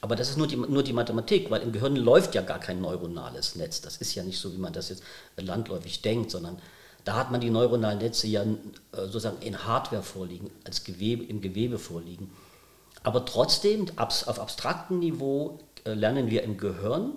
Aber 0.00 0.14
das 0.14 0.28
ist 0.30 0.36
nur 0.36 0.46
die, 0.46 0.56
nur 0.56 0.82
die 0.82 0.92
Mathematik, 0.92 1.50
weil 1.50 1.62
im 1.62 1.72
Gehirn 1.72 1.96
läuft 1.96 2.34
ja 2.34 2.42
gar 2.42 2.60
kein 2.60 2.80
neuronales 2.80 3.56
Netz. 3.56 3.80
Das 3.80 3.96
ist 3.96 4.14
ja 4.14 4.22
nicht 4.22 4.38
so, 4.38 4.52
wie 4.52 4.58
man 4.58 4.72
das 4.72 4.90
jetzt 4.90 5.02
landläufig 5.36 6.02
denkt, 6.02 6.30
sondern 6.30 6.58
da 7.04 7.16
hat 7.16 7.30
man 7.30 7.40
die 7.40 7.50
neuronalen 7.50 7.98
Netze 7.98 8.26
ja 8.26 8.42
äh, 8.42 8.46
sozusagen 8.92 9.40
in 9.40 9.64
Hardware 9.64 10.02
vorliegen, 10.02 10.50
als 10.64 10.84
Gewebe, 10.84 11.24
im 11.24 11.40
Gewebe 11.40 11.78
vorliegen. 11.78 12.30
Aber 13.02 13.24
trotzdem 13.24 13.86
auf 13.96 14.38
abstraktem 14.38 14.98
Niveau 14.98 15.58
äh, 15.60 15.67
lernen 15.84 16.30
wir 16.30 16.42
im 16.42 16.56
Gehirn 16.58 17.12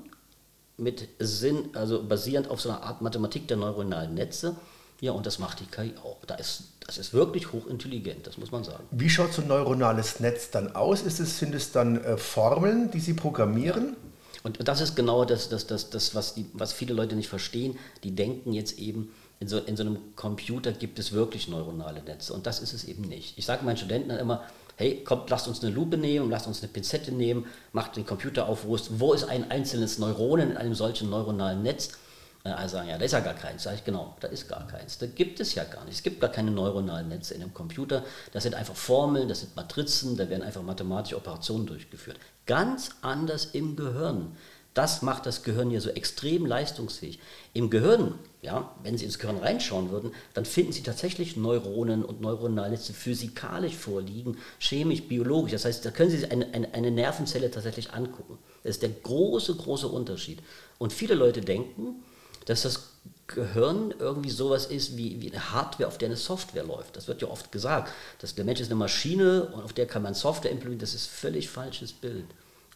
mit 0.78 1.08
Sinn, 1.20 1.70
also 1.74 2.04
basierend 2.04 2.50
auf 2.50 2.62
so 2.62 2.70
einer 2.70 2.84
Art 2.84 3.02
Mathematik 3.02 3.48
der 3.48 3.58
neuronalen 3.58 4.14
Netze. 4.14 4.56
Ja, 5.00 5.14
und 5.14 5.26
das 5.26 5.40
macht 5.40 5.60
die 5.60 5.66
KI 5.66 5.94
auch. 6.04 6.24
Da 6.26 6.36
ist, 6.36 6.64
das 6.86 6.98
ist 6.98 7.14
wirklich 7.14 7.52
hochintelligent, 7.52 8.28
das 8.28 8.38
muss 8.38 8.52
man 8.52 8.64
sagen. 8.64 8.84
Wie 8.92 9.10
schaut 9.10 9.34
so 9.34 9.42
ein 9.42 9.48
neuronales 9.48 10.20
Netz 10.20 10.52
dann 10.52 10.76
aus? 10.76 11.02
Ist 11.02 11.20
es, 11.20 11.40
sind 11.40 11.56
es 11.56 11.72
dann 11.72 12.04
äh, 12.04 12.18
Formeln, 12.18 12.92
die 12.92 13.00
Sie 13.00 13.14
programmieren? 13.14 13.96
Und 14.44 14.68
das 14.68 14.82
ist 14.82 14.96
genau 14.96 15.26
das, 15.26 15.50
das, 15.50 15.68
das, 15.68 15.90
das 15.90 16.16
was, 16.16 16.34
die, 16.36 16.46
was 16.54 16.74
viele 16.74 16.94
Leute 16.94 17.16
nicht 17.16 17.30
verstehen. 17.30 17.78
Die 18.04 18.14
denken 18.16 18.54
jetzt 18.54 18.80
eben, 18.80 19.12
in 19.40 19.48
so, 19.48 19.58
in 19.58 19.76
so 19.76 19.84
einem 19.84 19.98
Computer 20.16 20.72
gibt 20.72 21.00
es 21.00 21.12
wirklich 21.12 21.48
neuronale 21.48 22.04
Netze. 22.04 22.34
Und 22.34 22.46
das 22.46 22.60
ist 22.60 22.74
es 22.74 22.84
eben 22.84 23.02
nicht. 23.02 23.38
Ich 23.38 23.46
sage 23.46 23.66
meinen 23.66 23.78
Studenten 23.78 24.10
dann 24.10 24.20
immer, 24.20 24.44
hey, 24.82 25.04
kommt, 25.04 25.30
lasst 25.30 25.48
uns 25.48 25.64
eine 25.64 25.72
Lupe 25.72 25.96
nehmen, 25.96 26.30
lasst 26.30 26.48
uns 26.48 26.62
eine 26.62 26.72
Pinzette 26.72 27.12
nehmen, 27.12 27.46
macht 27.72 27.96
den 27.96 28.06
Computer 28.06 28.48
auf, 28.48 28.66
wo 28.66 28.76
ist, 28.76 29.00
wo 29.00 29.14
ist 29.14 29.26
ein 29.26 29.50
einzelnes 29.52 30.00
Neuron 30.00 30.40
in 30.40 30.58
einem 30.58 30.74
solchen 30.74 31.10
neuronalen 31.10 31.62
Netz? 31.62 31.92
Also 32.44 32.78
sagen, 32.78 32.90
ja, 32.90 32.98
da 32.98 33.06
ist 33.06 33.12
ja 33.12 33.20
gar 33.20 33.36
keins. 33.36 33.62
Sag 33.62 33.76
ich, 33.76 33.84
genau, 33.84 34.16
da 34.20 34.28
ist 34.28 34.50
gar 34.50 34.66
keins. 34.66 34.98
Da 34.98 35.06
gibt 35.06 35.40
es 35.40 35.54
ja 35.54 35.64
gar 35.64 35.86
nicht. 35.86 35.94
Es 35.94 36.02
gibt 36.02 36.20
gar 36.20 36.32
keine 36.32 36.50
neuronalen 36.50 37.08
Netze 37.08 37.36
in 37.36 37.44
einem 37.44 37.54
Computer. 37.54 38.04
Das 38.32 38.42
sind 38.42 38.56
einfach 38.56 38.76
Formeln, 38.76 39.30
das 39.30 39.42
sind 39.42 39.56
Matrizen, 39.56 40.18
da 40.18 40.28
werden 40.28 40.42
einfach 40.42 40.64
mathematische 40.64 41.18
Operationen 41.18 41.68
durchgeführt. 41.68 42.18
Ganz 42.48 42.96
anders 43.04 43.46
im 43.54 43.76
Gehirn. 43.76 44.36
Das 44.74 45.02
macht 45.02 45.26
das 45.26 45.44
Gehirn 45.44 45.70
hier 45.70 45.82
so 45.82 45.90
extrem 45.90 46.46
leistungsfähig. 46.46 47.20
Im 47.54 47.70
Gehirn, 47.70 48.16
ja, 48.42 48.74
wenn 48.84 48.98
Sie 48.98 49.04
ins 49.04 49.20
Gehirn 49.20 49.38
reinschauen 49.38 49.92
würden, 49.92 50.12
dann 50.34 50.46
finden 50.46 50.72
Sie 50.72 50.82
tatsächlich 50.82 51.36
Neuronen 51.36 52.06
und 52.06 52.22
neuronale 52.22 52.72
Netze 52.72 52.94
physikalisch 52.94 53.76
vorliegen, 53.76 54.38
chemisch, 54.60 55.04
biologisch. 55.04 55.52
Das 55.52 55.66
heißt, 55.66 55.86
da 55.86 55.92
können 55.92 56.10
Sie 56.10 56.20
sich 56.20 56.32
eine, 56.32 56.54
eine, 56.54 56.74
eine 56.74 56.92
Nervenzelle 56.92 57.52
tatsächlich 57.52 57.94
angucken. 57.94 58.38
Das 58.64 58.76
ist 58.76 58.82
der 58.82 58.92
große, 58.92 59.56
große 59.56 59.90
Unterschied. 59.90 60.40
Und 60.78 60.94
viele 60.94 61.16
Leute 61.16 61.42
denken, 61.42 62.04
dass 62.46 62.62
das 62.62 62.92
Gehirn 63.28 63.94
irgendwie 64.00 64.30
sowas 64.30 64.66
ist 64.66 64.98
wie, 64.98 65.22
wie 65.22 65.32
eine 65.32 65.52
Hardware, 65.52 65.88
auf 65.88 65.98
der 65.98 66.08
eine 66.08 66.18
Software 66.18 66.64
läuft. 66.64 66.96
Das 66.96 67.08
wird 67.08 67.22
ja 67.22 67.28
oft 67.28 67.52
gesagt, 67.52 67.92
dass 68.20 68.36
der 68.36 68.46
Mensch 68.46 68.62
ist 68.62 68.68
eine 68.68 68.76
Maschine 68.76 69.46
und 69.48 69.64
auf 69.64 69.74
der 69.74 69.86
kann 69.86 70.02
man 70.02 70.14
Software 70.14 70.52
implementieren. 70.52 70.80
Das 70.80 70.96
ist 70.96 71.08
völlig 71.08 71.50
falsches 71.50 71.92
Bild. 71.94 72.26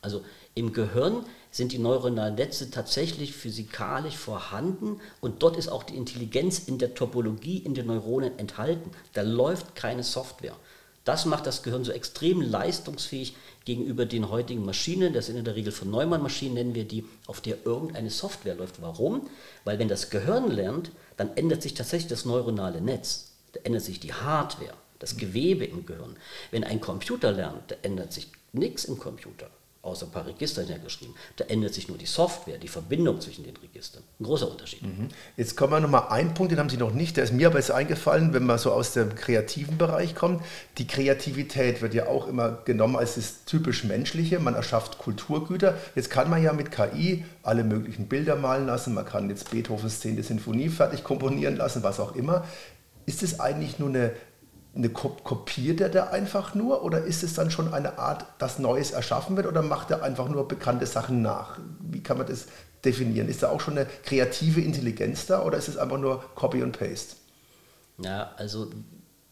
Also 0.01 0.23
im 0.57 0.71
Gehirn 0.71 1.25
sind 1.51 1.73
die 1.73 1.79
neuronalen 1.79 2.35
Netze 2.35 2.71
tatsächlich 2.71 3.33
physikalisch 3.33 4.15
vorhanden 4.15 5.01
und 5.19 5.43
dort 5.43 5.57
ist 5.57 5.67
auch 5.67 5.83
die 5.83 5.97
Intelligenz 5.97 6.59
in 6.59 6.77
der 6.77 6.93
Topologie 6.95 7.57
in 7.57 7.73
den 7.73 7.87
Neuronen 7.87 8.39
enthalten. 8.39 8.91
Da 9.13 9.21
läuft 9.21 9.75
keine 9.75 10.03
Software. 10.03 10.55
Das 11.03 11.25
macht 11.25 11.45
das 11.45 11.61
Gehirn 11.61 11.83
so 11.83 11.91
extrem 11.91 12.41
leistungsfähig 12.41 13.35
gegenüber 13.65 14.05
den 14.05 14.29
heutigen 14.29 14.63
Maschinen. 14.63 15.11
Das 15.11 15.25
sind 15.25 15.35
in 15.35 15.43
der 15.43 15.55
Regel 15.55 15.73
von 15.73 15.91
Neumann-Maschinen, 15.91 16.53
nennen 16.53 16.73
wir 16.73 16.85
die, 16.85 17.03
auf 17.27 17.41
der 17.41 17.57
irgendeine 17.65 18.09
Software 18.09 18.55
läuft. 18.55 18.81
Warum? 18.81 19.29
Weil 19.65 19.77
wenn 19.77 19.89
das 19.89 20.09
Gehirn 20.09 20.49
lernt, 20.49 20.91
dann 21.17 21.35
ändert 21.35 21.61
sich 21.61 21.73
tatsächlich 21.73 22.09
das 22.09 22.23
neuronale 22.23 22.79
Netz. 22.79 23.33
Da 23.51 23.59
ändert 23.65 23.83
sich 23.83 23.99
die 23.99 24.13
Hardware, 24.13 24.73
das 24.99 25.17
Gewebe 25.17 25.65
im 25.65 25.85
Gehirn. 25.85 26.15
Wenn 26.49 26.63
ein 26.63 26.79
Computer 26.79 27.33
lernt, 27.33 27.71
da 27.71 27.75
ändert 27.81 28.13
sich 28.13 28.29
nichts 28.53 28.85
im 28.85 28.97
Computer 28.97 29.49
außer 29.85 30.07
ein 30.07 30.11
paar 30.11 30.25
Register 30.25 30.61
hintergeschrieben. 30.61 31.15
Da 31.35 31.45
ändert 31.45 31.73
sich 31.73 31.87
nur 31.87 31.97
die 31.97 32.05
Software, 32.05 32.57
die 32.57 32.67
Verbindung 32.67 33.21
zwischen 33.21 33.43
den 33.43 33.55
Registern. 33.57 34.03
Ein 34.19 34.23
großer 34.23 34.49
Unterschied. 34.49 34.81
Mhm. 34.81 35.09
Jetzt 35.37 35.55
kommen 35.55 35.73
wir 35.73 35.79
nochmal 35.79 36.07
einen 36.09 36.33
Punkt, 36.33 36.51
den 36.51 36.59
haben 36.59 36.69
Sie 36.69 36.77
noch 36.77 36.93
nicht, 36.93 37.17
der 37.17 37.23
ist 37.23 37.33
mir 37.33 37.47
aber 37.47 37.59
jetzt 37.59 37.71
eingefallen, 37.71 38.33
wenn 38.33 38.45
man 38.45 38.57
so 38.57 38.71
aus 38.71 38.93
dem 38.93 39.15
kreativen 39.15 39.77
Bereich 39.77 40.15
kommt. 40.15 40.43
Die 40.77 40.87
Kreativität 40.87 41.81
wird 41.81 41.93
ja 41.93 42.07
auch 42.07 42.27
immer 42.27 42.59
genommen 42.65 42.95
als 42.95 43.15
das 43.15 43.45
typisch 43.45 43.83
Menschliche. 43.83 44.39
Man 44.39 44.55
erschafft 44.55 44.97
Kulturgüter. 44.97 45.77
Jetzt 45.95 46.09
kann 46.09 46.29
man 46.29 46.41
ja 46.41 46.53
mit 46.53 46.71
KI 46.71 47.23
alle 47.43 47.63
möglichen 47.63 48.07
Bilder 48.07 48.35
malen 48.35 48.65
lassen. 48.65 48.93
Man 48.93 49.05
kann 49.05 49.29
jetzt 49.29 49.51
Beethovens 49.51 49.99
10. 49.99 50.21
Sinfonie 50.23 50.69
fertig 50.69 51.03
komponieren 51.03 51.57
lassen, 51.57 51.83
was 51.83 51.99
auch 51.99 52.15
immer. 52.15 52.45
Ist 53.05 53.21
es 53.21 53.39
eigentlich 53.39 53.77
nur 53.77 53.89
eine 53.89 54.11
eine 54.75 54.89
kopiert 54.89 55.79
er 55.79 55.89
da 55.89 56.07
einfach 56.07 56.53
nur 56.53 56.83
oder 56.83 57.03
ist 57.03 57.23
es 57.23 57.33
dann 57.33 57.49
schon 57.49 57.73
eine 57.73 57.97
Art, 57.97 58.25
dass 58.39 58.59
Neues 58.59 58.91
erschaffen 58.91 59.37
wird 59.37 59.47
oder 59.47 59.61
macht 59.61 59.89
er 59.91 60.03
einfach 60.03 60.27
nur 60.27 60.47
bekannte 60.47 60.85
Sachen 60.85 61.21
nach? 61.21 61.57
Wie 61.79 62.03
kann 62.03 62.17
man 62.17 62.27
das 62.27 62.47
definieren? 62.83 63.29
Ist 63.29 63.41
da 63.41 63.49
auch 63.49 63.61
schon 63.61 63.77
eine 63.77 63.87
kreative 64.03 64.61
Intelligenz 64.61 65.27
da 65.27 65.43
oder 65.43 65.57
ist 65.57 65.69
es 65.69 65.77
einfach 65.77 65.97
nur 65.97 66.23
Copy 66.35 66.61
und 66.61 66.77
Paste? 66.77 67.15
Ja, 67.99 68.33
also, 68.35 68.69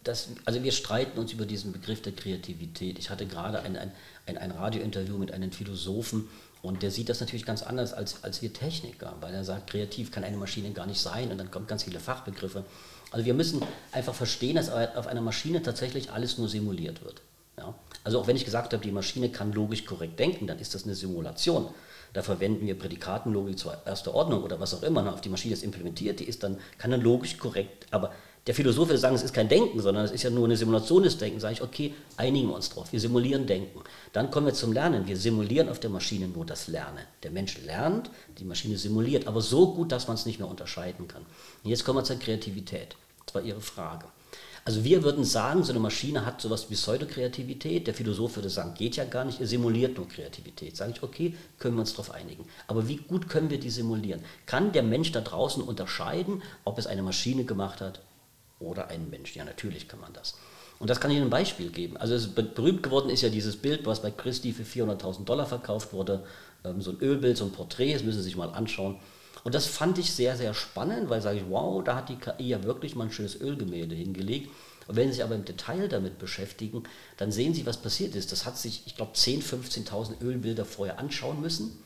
das, 0.04 0.30
also 0.46 0.64
wir 0.64 0.72
streiten 0.72 1.20
uns 1.20 1.34
über 1.34 1.46
diesen 1.46 1.74
Begriff 1.74 2.02
der 2.02 2.14
Kreativität. 2.14 2.98
Ich 2.98 3.10
hatte 3.10 3.26
gerade 3.26 3.60
ein, 3.60 3.76
ein, 3.76 3.92
ein, 4.26 4.38
ein 4.38 4.52
Radiointerview 4.52 5.18
mit 5.18 5.34
einem 5.34 5.52
Philosophen 5.52 6.30
und 6.62 6.82
der 6.82 6.92
sieht 6.92 7.10
das 7.10 7.20
natürlich 7.20 7.46
ganz 7.46 7.64
anders 7.64 7.92
als, 7.92 8.24
als 8.24 8.42
wir 8.42 8.54
Techniker, 8.54 9.18
weil 9.20 9.34
er 9.34 9.44
sagt, 9.44 9.70
kreativ 9.70 10.12
kann 10.12 10.24
eine 10.24 10.38
Maschine 10.38 10.72
gar 10.72 10.86
nicht 10.86 11.02
sein 11.02 11.32
und 11.32 11.38
dann 11.38 11.52
kommen 11.52 11.68
ganz 11.68 11.84
viele 11.84 12.00
Fachbegriffe. 12.00 12.64
Also 13.14 13.28
wir 13.28 13.36
müssen 13.36 13.62
einfach 13.92 14.16
verstehen, 14.16 14.56
dass 14.56 14.70
auf 14.70 15.06
einer 15.06 15.22
Maschine 15.22 15.62
tatsächlich 15.62 16.12
alles 16.12 16.40
nur 16.40 16.50
simuliert 16.50 17.04
wird. 17.06 17.22
Ja? 17.58 17.76
Also 18.04 18.20
auch 18.20 18.28
wenn 18.28 18.36
ich 18.36 18.44
gesagt 18.44 18.74
habe, 18.74 18.84
die 18.84 18.92
Maschine 18.92 19.30
kann 19.30 19.54
logisch 19.54 19.86
korrekt 19.86 20.20
denken, 20.20 20.48
dann 20.48 20.58
ist 20.58 20.74
das 20.74 20.84
eine 20.84 20.96
Simulation. 20.96 21.70
Da 22.14 22.24
verwenden 22.24 22.66
wir 22.66 22.78
Prädikatenlogik 22.78 23.58
zur 23.58 23.78
erster 23.86 24.16
Ordnung 24.16 24.44
oder 24.44 24.60
was 24.60 24.74
auch 24.74 24.82
immer. 24.82 25.14
Auf 25.14 25.22
die 25.22 25.30
Maschine 25.30 25.54
ist 25.54 25.64
implementiert, 25.64 26.20
die 26.20 26.26
ist 26.26 26.42
dann, 26.42 26.58
kann 26.80 26.90
dann 26.90 27.02
logisch 27.02 27.38
korrekt, 27.38 27.86
aber 27.92 28.12
der 28.48 28.56
Philosoph 28.56 28.90
würde 28.90 28.98
sagen, 28.98 29.16
es 29.16 29.24
ist 29.24 29.34
kein 29.34 29.48
Denken, 29.48 29.80
sondern 29.80 30.04
es 30.04 30.12
ist 30.12 30.24
ja 30.24 30.30
nur 30.30 30.44
eine 30.46 30.58
Simulation 30.58 31.04
des 31.04 31.18
Denkens. 31.18 31.44
Sage 31.44 31.54
ich, 31.54 31.62
okay, 31.62 31.94
einigen 32.18 32.50
wir 32.50 32.56
uns 32.56 32.70
drauf. 32.70 32.92
Wir 32.92 33.00
simulieren 33.00 33.46
Denken. 33.48 33.80
Dann 34.12 34.32
kommen 34.32 34.48
wir 34.48 34.54
zum 34.54 34.74
Lernen. 34.74 35.08
Wir 35.08 35.16
simulieren 35.16 35.70
auf 35.70 35.80
der 35.80 35.90
Maschine 35.90 36.28
nur 36.28 36.46
das 36.46 36.68
Lernen. 36.68 37.06
Der 37.24 37.32
Mensch 37.32 37.58
lernt, 37.64 38.10
die 38.40 38.44
Maschine 38.44 38.78
simuliert, 38.78 39.28
aber 39.28 39.40
so 39.40 39.74
gut, 39.74 39.94
dass 39.94 40.08
man 40.08 40.16
es 40.16 40.26
nicht 40.26 40.40
mehr 40.40 40.50
unterscheiden 40.50 41.08
kann. 41.08 41.22
Und 41.64 41.70
jetzt 41.70 41.86
kommen 41.86 42.00
wir 42.00 42.04
zur 42.04 42.20
Kreativität. 42.20 42.98
War 43.34 43.42
Ihre 43.42 43.62
Frage. 43.62 44.06
Also 44.66 44.86
wir 44.86 45.04
würden 45.04 45.26
sagen, 45.26 45.64
so 45.64 45.74
eine 45.74 45.80
Maschine 45.82 46.26
hat 46.26 46.40
sowas 46.40 46.70
wie 46.70 46.76
Pseudokreativität. 46.76 47.86
Der 47.86 47.94
Philosoph 47.94 48.38
würde 48.38 48.50
sagen, 48.50 48.74
geht 48.76 48.96
ja 48.96 49.04
gar 49.04 49.26
nicht, 49.26 49.42
er 49.42 49.48
simuliert 49.48 49.98
nur 49.98 50.08
Kreativität. 50.08 50.78
Sage 50.78 50.94
ich, 50.96 51.04
okay, 51.04 51.36
können 51.60 51.76
wir 51.76 51.82
uns 51.82 51.92
darauf 51.92 52.12
einigen. 52.12 52.46
Aber 52.68 52.88
wie 52.88 52.96
gut 52.96 53.28
können 53.28 53.50
wir 53.50 53.60
die 53.60 53.70
simulieren? 53.70 54.24
Kann 54.46 54.72
der 54.72 54.84
Mensch 54.84 55.12
da 55.12 55.20
draußen 55.20 55.62
unterscheiden, 55.62 56.42
ob 56.64 56.78
es 56.78 56.88
eine 56.88 57.04
Maschine 57.04 57.44
gemacht 57.44 57.82
hat 57.82 58.00
oder 58.60 58.88
ein 58.88 59.10
Mensch? 59.10 59.36
Ja, 59.36 59.44
natürlich 59.44 59.90
kann 59.90 60.00
man 60.00 60.14
das. 60.14 60.36
Und 60.80 60.90
das 60.90 61.02
kann 61.02 61.12
ich 61.12 61.18
Ihnen 61.18 61.28
ein 61.28 61.30
Beispiel 61.30 61.70
geben. 61.70 61.98
Also 61.98 62.30
berühmt 62.32 62.84
geworden 62.84 63.10
ist 63.10 63.22
ja 63.22 63.30
dieses 63.30 63.58
Bild, 63.58 63.86
was 63.86 64.02
bei 64.02 64.12
Christie 64.12 64.54
für 64.54 64.64
400.000 64.64 65.26
Dollar 65.26 65.46
verkauft 65.46 65.92
wurde. 65.92 66.26
Ähm, 66.64 66.82
so 66.82 66.92
ein 66.92 67.00
Ölbild, 67.02 67.36
so 67.36 67.46
ein 67.46 67.52
Porträt, 67.52 67.94
das 67.94 68.04
müssen 68.04 68.20
Sie 68.20 68.24
sich 68.24 68.38
mal 68.38 68.50
anschauen. 68.50 68.98
Und 69.44 69.56
das 69.56 69.66
fand 69.66 69.98
ich 69.98 70.14
sehr, 70.14 70.38
sehr 70.38 70.54
spannend, 70.54 71.10
weil 71.10 71.22
sage 71.22 71.40
ich, 71.40 71.46
wow, 71.50 71.84
da 71.84 71.96
hat 71.96 72.10
die 72.10 72.16
KI 72.16 72.50
ja 72.50 72.64
wirklich 72.64 72.96
mal 72.96 73.06
ein 73.06 73.12
schönes 73.12 73.40
Ölgemälde 73.40 73.96
hingelegt. 73.96 74.50
Und 74.88 74.96
wenn 74.96 75.08
Sie 75.08 75.16
sich 75.16 75.24
aber 75.24 75.36
im 75.36 75.46
Detail 75.46 75.88
damit 75.88 76.20
beschäftigen, 76.20 76.84
dann 77.18 77.32
sehen 77.32 77.54
Sie, 77.54 77.66
was 77.66 77.78
passiert 77.78 78.16
ist. 78.16 78.32
Das 78.32 78.46
hat 78.46 78.58
sich, 78.58 78.84
ich 78.86 78.96
glaube, 78.96 79.14
10.000, 79.14 79.88
15.000 79.88 80.22
Ölbilder 80.22 80.66
vorher 80.66 81.00
anschauen 81.00 81.42
müssen. 81.42 81.84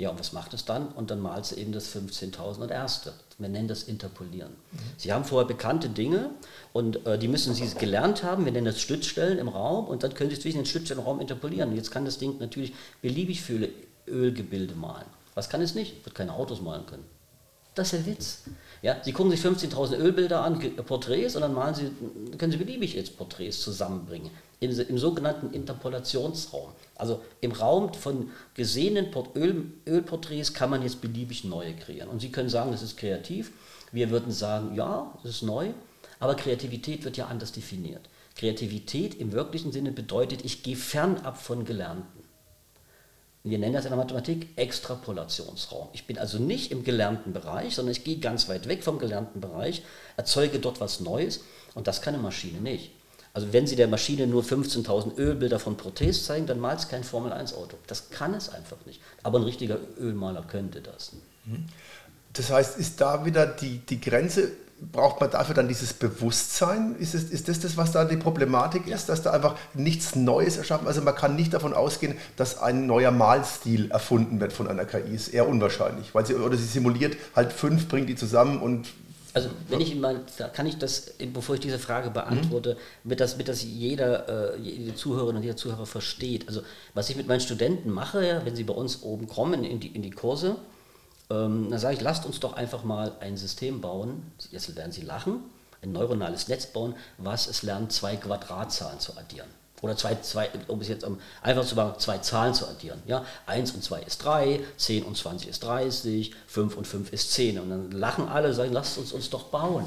Ja, 0.00 0.08
und 0.08 0.18
was 0.18 0.32
macht 0.32 0.54
es 0.54 0.64
dann? 0.64 0.88
Und 0.88 1.10
dann 1.10 1.20
malt 1.20 1.44
sie 1.44 1.56
eben 1.56 1.72
das 1.72 1.94
15.000 1.94 2.60
und 2.60 2.70
erste. 2.70 3.12
Wir 3.36 3.50
nennen 3.50 3.68
das 3.68 3.82
Interpolieren. 3.82 4.52
Mhm. 4.72 4.78
Sie 4.96 5.12
haben 5.12 5.26
vorher 5.26 5.46
bekannte 5.46 5.90
Dinge 5.90 6.30
und 6.72 7.04
äh, 7.06 7.18
die 7.18 7.28
müssen 7.28 7.52
Sie 7.54 7.68
gelernt 7.74 8.22
haben. 8.22 8.46
Wir 8.46 8.52
nennen 8.52 8.64
das 8.64 8.80
Stützstellen 8.80 9.36
im 9.36 9.48
Raum 9.48 9.88
und 9.88 10.02
dann 10.02 10.14
können 10.14 10.30
Sie 10.30 10.38
zwischen 10.38 10.56
den 10.56 10.64
Stützstellen 10.64 11.02
im 11.02 11.06
Raum 11.06 11.20
interpolieren. 11.20 11.68
Und 11.68 11.76
jetzt 11.76 11.90
kann 11.90 12.06
das 12.06 12.16
Ding 12.16 12.38
natürlich 12.38 12.72
beliebig 13.02 13.42
viele 13.42 13.68
Ölgebilde 14.08 14.74
malen. 14.74 15.04
Was 15.40 15.48
kann 15.48 15.62
es 15.62 15.74
nicht? 15.74 16.04
Wird 16.04 16.14
keine 16.14 16.34
Autos 16.34 16.60
malen 16.60 16.84
können. 16.84 17.06
Das 17.74 17.94
ist 17.94 18.04
der 18.04 18.12
Witz. 18.12 18.42
Ja, 18.82 18.98
Sie 19.02 19.12
gucken 19.12 19.30
sich 19.30 19.40
15.000 19.40 19.96
Ölbilder 19.96 20.44
an, 20.44 20.60
Porträts, 20.84 21.34
und 21.34 21.40
dann 21.40 21.54
malen 21.54 21.74
Sie, 21.74 21.90
können 22.36 22.52
Sie 22.52 22.58
beliebig 22.58 22.92
jetzt 22.92 23.16
Porträts 23.16 23.62
zusammenbringen. 23.62 24.30
Im, 24.60 24.78
im 24.78 24.98
sogenannten 24.98 25.54
Interpolationsraum. 25.54 26.72
Also 26.94 27.22
im 27.40 27.52
Raum 27.52 27.94
von 27.94 28.30
gesehenen 28.52 29.06
Öl, 29.34 29.72
Ölporträts 29.86 30.52
kann 30.52 30.68
man 30.68 30.82
jetzt 30.82 31.00
beliebig 31.00 31.44
neue 31.44 31.74
kreieren. 31.74 32.10
Und 32.10 32.20
Sie 32.20 32.30
können 32.30 32.50
sagen, 32.50 32.70
das 32.70 32.82
ist 32.82 32.98
kreativ. 32.98 33.50
Wir 33.92 34.10
würden 34.10 34.32
sagen, 34.32 34.74
ja, 34.74 35.10
es 35.24 35.30
ist 35.30 35.42
neu, 35.42 35.70
aber 36.18 36.34
Kreativität 36.34 37.06
wird 37.06 37.16
ja 37.16 37.28
anders 37.28 37.52
definiert. 37.52 38.10
Kreativität 38.36 39.14
im 39.14 39.32
wirklichen 39.32 39.72
Sinne 39.72 39.90
bedeutet, 39.90 40.44
ich 40.44 40.62
gehe 40.62 40.76
fernab 40.76 41.38
von 41.38 41.64
Gelernten. 41.64 42.19
Wir 43.42 43.58
nennen 43.58 43.72
das 43.72 43.86
in 43.86 43.90
der 43.90 43.98
Mathematik 43.98 44.48
Extrapolationsraum. 44.56 45.88
Ich 45.94 46.06
bin 46.06 46.18
also 46.18 46.38
nicht 46.38 46.70
im 46.72 46.84
gelernten 46.84 47.32
Bereich, 47.32 47.74
sondern 47.74 47.92
ich 47.92 48.04
gehe 48.04 48.18
ganz 48.18 48.48
weit 48.48 48.68
weg 48.68 48.84
vom 48.84 48.98
gelernten 48.98 49.40
Bereich, 49.40 49.82
erzeuge 50.16 50.58
dort 50.58 50.80
was 50.80 51.00
Neues 51.00 51.40
und 51.74 51.86
das 51.86 52.02
kann 52.02 52.14
eine 52.14 52.22
Maschine 52.22 52.60
nicht. 52.60 52.92
Also 53.32 53.52
wenn 53.52 53.66
Sie 53.66 53.76
der 53.76 53.88
Maschine 53.88 54.26
nur 54.26 54.42
15.000 54.42 55.16
Ölbilder 55.16 55.58
von 55.58 55.76
Prothese 55.76 56.22
zeigen, 56.22 56.46
dann 56.46 56.58
malt 56.58 56.80
es 56.80 56.88
kein 56.88 57.04
Formel-1-Auto. 57.04 57.78
Das 57.86 58.10
kann 58.10 58.34
es 58.34 58.48
einfach 58.48 58.78
nicht. 58.86 59.00
Aber 59.22 59.38
ein 59.38 59.44
richtiger 59.44 59.78
Ölmaler 59.98 60.42
könnte 60.42 60.80
das. 60.80 61.12
Das 62.32 62.50
heißt, 62.50 62.78
ist 62.78 63.00
da 63.00 63.24
wieder 63.24 63.46
die, 63.46 63.78
die 63.78 64.00
Grenze 64.00 64.50
braucht 64.92 65.20
man 65.20 65.30
dafür 65.30 65.54
dann 65.54 65.68
dieses 65.68 65.92
Bewusstsein? 65.92 66.96
Ist, 66.98 67.14
es, 67.14 67.24
ist 67.24 67.48
das 67.48 67.60
das, 67.60 67.76
was 67.76 67.92
da 67.92 68.04
die 68.04 68.16
Problematik 68.16 68.86
ist, 68.86 69.08
dass 69.08 69.22
da 69.22 69.32
einfach 69.32 69.56
nichts 69.74 70.16
Neues 70.16 70.56
erschaffen? 70.56 70.86
Also 70.86 71.02
man 71.02 71.14
kann 71.14 71.36
nicht 71.36 71.52
davon 71.52 71.74
ausgehen, 71.74 72.16
dass 72.36 72.58
ein 72.58 72.86
neuer 72.86 73.10
Malstil 73.10 73.90
erfunden 73.90 74.40
wird 74.40 74.52
von 74.52 74.68
einer 74.68 74.84
KI. 74.84 75.14
Ist 75.14 75.28
eher 75.28 75.48
unwahrscheinlich, 75.48 76.14
weil 76.14 76.24
sie 76.26 76.34
oder 76.34 76.56
sie 76.56 76.64
simuliert 76.64 77.16
halt 77.36 77.52
fünf, 77.52 77.88
bringt 77.88 78.08
die 78.08 78.16
zusammen 78.16 78.60
und 78.60 78.88
also 79.32 79.48
wenn 79.68 79.80
ich 79.80 79.94
mal, 79.94 80.22
kann 80.52 80.66
ich 80.66 80.78
das, 80.78 81.12
bevor 81.32 81.54
ich 81.54 81.60
diese 81.60 81.78
Frage 81.78 82.10
beantworte, 82.10 82.74
mhm. 82.74 83.10
mit 83.10 83.20
das, 83.20 83.36
mit 83.36 83.46
das 83.46 83.62
jeder, 83.62 84.56
äh, 84.56 84.58
jede 84.60 84.96
Zuhörerin 84.96 85.36
und 85.36 85.42
jeder 85.42 85.56
Zuhörer 85.56 85.86
versteht. 85.86 86.48
Also 86.48 86.62
was 86.94 87.10
ich 87.10 87.16
mit 87.16 87.28
meinen 87.28 87.40
Studenten 87.40 87.90
mache, 87.90 88.40
wenn 88.44 88.56
sie 88.56 88.64
bei 88.64 88.74
uns 88.74 89.04
oben 89.04 89.28
kommen 89.28 89.62
in 89.62 89.78
die, 89.78 89.86
in 89.88 90.02
die 90.02 90.10
Kurse, 90.10 90.56
ähm, 91.30 91.68
dann 91.70 91.78
sage 91.78 91.94
ich, 91.94 92.00
lasst 92.00 92.26
uns 92.26 92.40
doch 92.40 92.54
einfach 92.54 92.84
mal 92.84 93.12
ein 93.20 93.36
System 93.36 93.80
bauen, 93.80 94.32
jetzt 94.50 94.74
werden 94.76 94.92
Sie 94.92 95.02
lachen, 95.02 95.40
ein 95.82 95.92
neuronales 95.92 96.48
Netz 96.48 96.66
bauen, 96.66 96.94
was 97.18 97.46
es 97.46 97.62
lernt, 97.62 97.92
zwei 97.92 98.16
Quadratzahlen 98.16 99.00
zu 99.00 99.16
addieren. 99.16 99.48
Oder 99.82 99.96
zwei, 99.96 100.14
zwei, 100.16 100.50
um 100.68 100.80
es 100.80 100.88
jetzt 100.88 101.06
einfach 101.42 101.64
zu 101.64 101.74
machen, 101.74 101.94
zwei 101.98 102.18
Zahlen 102.18 102.52
zu 102.52 102.66
addieren. 102.66 103.02
Ja? 103.06 103.24
1 103.46 103.72
und 103.72 103.82
2 103.82 104.02
ist 104.02 104.18
3, 104.18 104.60
10 104.76 105.04
und 105.04 105.16
20 105.16 105.48
ist 105.48 105.64
30, 105.64 106.34
5 106.46 106.76
und 106.76 106.86
5 106.86 107.12
ist 107.12 107.32
10. 107.32 107.58
Und 107.58 107.70
dann 107.70 107.90
lachen 107.92 108.28
alle, 108.28 108.52
sagen, 108.52 108.72
lasst 108.72 108.98
uns 108.98 109.12
uns 109.12 109.30
doch 109.30 109.44
bauen. 109.44 109.86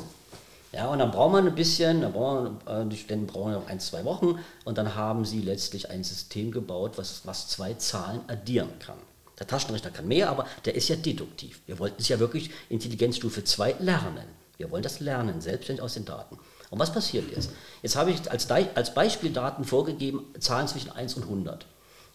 Ja, 0.71 0.87
und 0.87 0.97
dann 0.97 1.11
braucht 1.11 1.33
man 1.33 1.45
ein 1.45 1.53
bisschen, 1.53 2.01
dann 2.01 2.13
brauchen 2.13 2.57
wir, 2.65 2.85
die 2.85 2.97
Studenten 2.97 3.27
brauchen 3.27 3.51
noch 3.51 3.67
ein, 3.67 3.79
zwei 3.79 4.03
Wochen 4.05 4.39
und 4.65 4.79
dann 4.79 4.95
haben 4.95 5.23
sie 5.23 5.41
letztlich 5.41 5.91
ein 5.91 6.03
System 6.03 6.49
gebaut, 6.49 6.93
was, 6.95 7.21
was 7.25 7.47
zwei 7.47 7.75
Zahlen 7.75 8.21
addieren 8.27 8.69
kann. 8.79 8.97
Der 9.43 9.47
Taschenrechner 9.49 9.91
kann 9.91 10.07
mehr, 10.07 10.29
aber 10.29 10.47
der 10.63 10.73
ist 10.73 10.87
ja 10.87 10.95
deduktiv. 10.95 11.59
Wir 11.65 11.77
wollten 11.77 11.97
es 11.99 12.07
ja 12.07 12.17
wirklich 12.17 12.49
Intelligenzstufe 12.69 13.43
2 13.43 13.75
lernen. 13.79 14.23
Wir 14.55 14.71
wollen 14.71 14.83
das 14.83 15.01
lernen, 15.01 15.41
selbstständig 15.41 15.83
aus 15.83 15.95
den 15.95 16.05
Daten. 16.05 16.39
Und 16.69 16.79
was 16.79 16.93
passiert 16.93 17.29
jetzt? 17.35 17.49
Jetzt 17.81 17.97
habe 17.97 18.11
ich 18.11 18.31
als, 18.31 18.49
als 18.49 18.93
Beispieldaten 18.93 19.65
vorgegeben, 19.65 20.33
Zahlen 20.39 20.69
zwischen 20.69 20.91
1 20.91 21.15
und 21.15 21.23
100. 21.23 21.65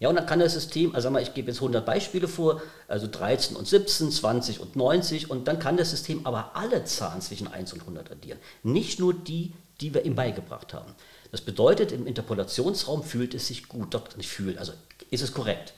Ja, 0.01 0.09
und 0.09 0.17
dann 0.17 0.25
kann 0.25 0.39
das 0.39 0.55
System, 0.55 0.95
also 0.95 1.11
mal, 1.11 1.21
ich 1.21 1.35
gebe 1.35 1.49
jetzt 1.49 1.59
100 1.59 1.85
Beispiele 1.85 2.29
vor, 2.29 2.63
also 2.87 3.07
13 3.07 3.57
und 3.57 3.69
17, 3.69 4.11
20 4.11 4.61
und 4.61 4.75
90, 4.75 5.31
und 5.31 5.49
dann 5.49 5.59
kann 5.59 5.77
das 5.77 5.91
System 5.91 6.25
aber 6.25 6.57
alle 6.57 6.85
Zahlen 6.85 7.21
zwischen 7.21 7.49
1 7.49 7.75
und 7.75 7.81
100 7.81 8.11
addieren. 8.11 8.39
Nicht 8.63 9.01
nur 9.01 9.13
die, 9.13 9.53
die 9.83 9.93
wir 9.93 10.07
ihm 10.07 10.15
beigebracht 10.15 10.73
haben. 10.73 10.95
Das 11.31 11.43
bedeutet, 11.43 11.93
im 11.93 12.07
Interpolationsraum 12.07 13.03
fühlt 13.03 13.35
es 13.35 13.49
sich 13.49 13.69
gut, 13.69 13.93
doch 13.93 14.17
nicht 14.17 14.31
fühlt, 14.31 14.57
also 14.57 14.73
ist 15.11 15.23
es 15.23 15.35
korrekt 15.35 15.75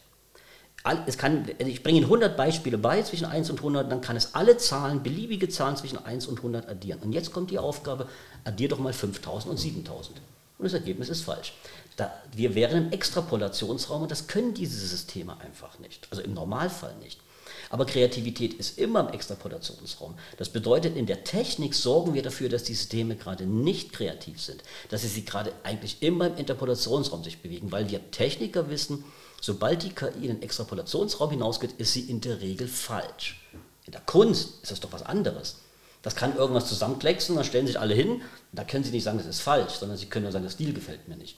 es 1.07 1.19
kann, 1.19 1.47
also 1.59 1.71
ich 1.71 1.83
bringe 1.83 1.99
Ihnen 1.99 2.07
100 2.07 2.37
Beispiele 2.37 2.79
bei 2.79 3.03
zwischen 3.03 3.27
1 3.27 3.51
und 3.51 3.59
100, 3.59 3.91
dann 3.91 4.01
kann 4.01 4.17
es 4.17 4.35
alle 4.35 4.57
Zahlen, 4.57 5.03
beliebige 5.03 5.49
Zahlen 5.49 5.77
zwischen 5.77 5.99
1 5.99 6.27
und 6.27 6.39
100 6.39 6.69
addieren. 6.69 7.01
Und 7.01 7.13
jetzt 7.13 7.33
kommt 7.33 7.51
die 7.51 7.59
Aufgabe, 7.59 8.09
addier 8.45 8.69
doch 8.69 8.79
mal 8.79 8.93
5000 8.93 9.51
und 9.51 9.59
7000. 9.59 10.21
und 10.59 10.65
das 10.65 10.73
Ergebnis 10.73 11.11
ist 11.11 11.23
falsch. 11.23 11.53
Da, 11.97 12.13
wir 12.35 12.55
wären 12.55 12.87
im 12.87 12.93
Extrapolationsraum 12.93 14.03
und 14.03 14.11
das 14.11 14.27
können 14.27 14.55
diese 14.55 14.79
Systeme 14.87 15.39
einfach 15.41 15.79
nicht. 15.81 16.09
Also 16.11 16.23
im 16.23 16.33
Normalfall 16.33 16.95
nicht. 17.03 17.21
Aber 17.69 17.85
Kreativität 17.85 18.55
ist 18.55 18.79
immer 18.79 19.01
im 19.01 19.09
Extrapolationsraum. 19.15 20.15
Das 20.39 20.49
bedeutet, 20.49 20.97
in 20.97 21.07
der 21.07 21.25
Technik 21.25 21.75
sorgen 21.75 22.15
wir 22.15 22.23
dafür, 22.23 22.49
dass 22.49 22.65
die 22.65 22.75
Systeme 22.75 23.17
gerade 23.17 23.45
nicht 23.45 23.93
kreativ 23.93 24.41
sind, 24.41 24.63
dass 24.89 25.03
sie 25.03 25.09
sich 25.09 25.27
gerade 25.27 25.53
eigentlich 25.63 26.03
immer 26.03 26.29
im 26.29 26.37
Interpolationsraum 26.37 27.23
sich 27.23 27.43
bewegen, 27.43 27.71
weil 27.71 27.91
wir 27.91 28.11
Techniker 28.11 28.71
wissen, 28.71 29.05
sobald 29.41 29.83
die 29.83 29.91
KI 29.91 30.27
in 30.27 30.29
den 30.29 30.43
Extrapolationsraum 30.43 31.31
hinausgeht, 31.31 31.73
ist 31.79 31.93
sie 31.93 32.03
in 32.03 32.21
der 32.21 32.41
Regel 32.41 32.69
falsch. 32.69 33.41
In 33.87 33.93
der 33.93 34.03
Kunst 34.03 34.63
ist 34.63 34.73
das 34.73 34.81
doch 34.81 34.93
was 34.93 35.03
anderes. 35.03 35.57
Das 36.03 36.15
kann 36.15 36.37
irgendwas 36.37 36.69
zusammenklecksen, 36.69 37.37
dann 37.37 37.45
stellen 37.45 37.67
sich 37.67 37.79
alle 37.79 37.95
hin, 37.95 38.23
da 38.53 38.65
können 38.65 38.85
sie 38.85 38.91
nicht 38.91 39.05
sagen, 39.05 39.19
das 39.19 39.27
ist 39.27 39.41
falsch, 39.41 39.75
sondern 39.75 39.99
sie 39.99 40.07
können 40.07 40.25
nur 40.25 40.33
sagen, 40.33 40.45
der 40.45 40.51
Stil 40.51 40.73
gefällt 40.73 41.09
mir 41.09 41.17
nicht. 41.17 41.37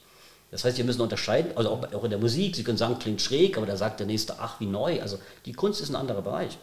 Das 0.53 0.65
heißt, 0.65 0.77
wir 0.77 0.85
müssen 0.85 1.01
unterscheiden, 1.01 1.57
also 1.57 1.71
auch, 1.71 1.95
auch 1.95 2.05
in 2.05 2.11
der 2.11 2.19
Musik, 2.19 2.55
Sie 2.55 2.63
können 2.63 2.77
sagen, 2.77 2.99
klingt 2.99 3.23
schräg, 3.23 3.57
aber 3.57 3.65
da 3.65 3.75
sagt 3.75 4.01
der 4.01 4.07
Nächste, 4.07 4.39
ach, 4.39 4.61
wie 4.61 4.67
neu. 4.67 5.01
Also 5.01 5.19
die 5.47 5.55
Kunst 5.55 5.81
ist 5.81 5.89
ein 5.89 5.97
anderer 5.97 6.21
Bereich. 6.21 6.59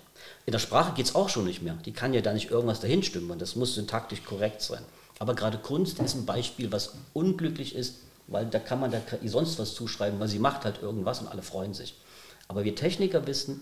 In 0.46 0.52
der 0.52 0.60
Sprache 0.60 0.94
geht 0.94 1.08
es 1.08 1.16
auch 1.16 1.28
schon 1.28 1.46
nicht 1.46 1.64
mehr. 1.64 1.76
Die 1.86 1.92
kann 1.92 2.14
ja 2.14 2.22
da 2.22 2.32
nicht 2.32 2.52
irgendwas 2.52 2.82
dahin 2.82 3.02
stimmen 3.02 3.32
und 3.32 3.42
das 3.42 3.56
muss 3.56 3.74
syntaktisch 3.74 4.24
korrekt 4.24 4.62
sein. 4.62 4.84
Aber 5.18 5.34
gerade 5.34 5.58
Kunst 5.58 6.00
ist 6.00 6.14
ein 6.14 6.28
Beispiel, 6.28 6.72
was 6.72 6.94
unglücklich 7.14 7.74
ist, 7.74 7.96
weil 8.30 8.46
da 8.46 8.60
kann 8.60 8.80
man 8.80 8.92
der 8.92 9.02
KI 9.02 9.28
sonst 9.28 9.60
was 9.60 9.74
zuschreiben, 9.74 10.20
weil 10.20 10.28
sie 10.28 10.40
macht 10.40 10.66
halt 10.66 10.82
irgendwas 10.82 11.20
und 11.20 11.28
alle 11.28 11.42
freuen 11.42 11.74
sich. 11.74 11.96
Aber 12.48 12.64
wir 12.64 12.76
Techniker 12.76 13.28
wissen, 13.28 13.62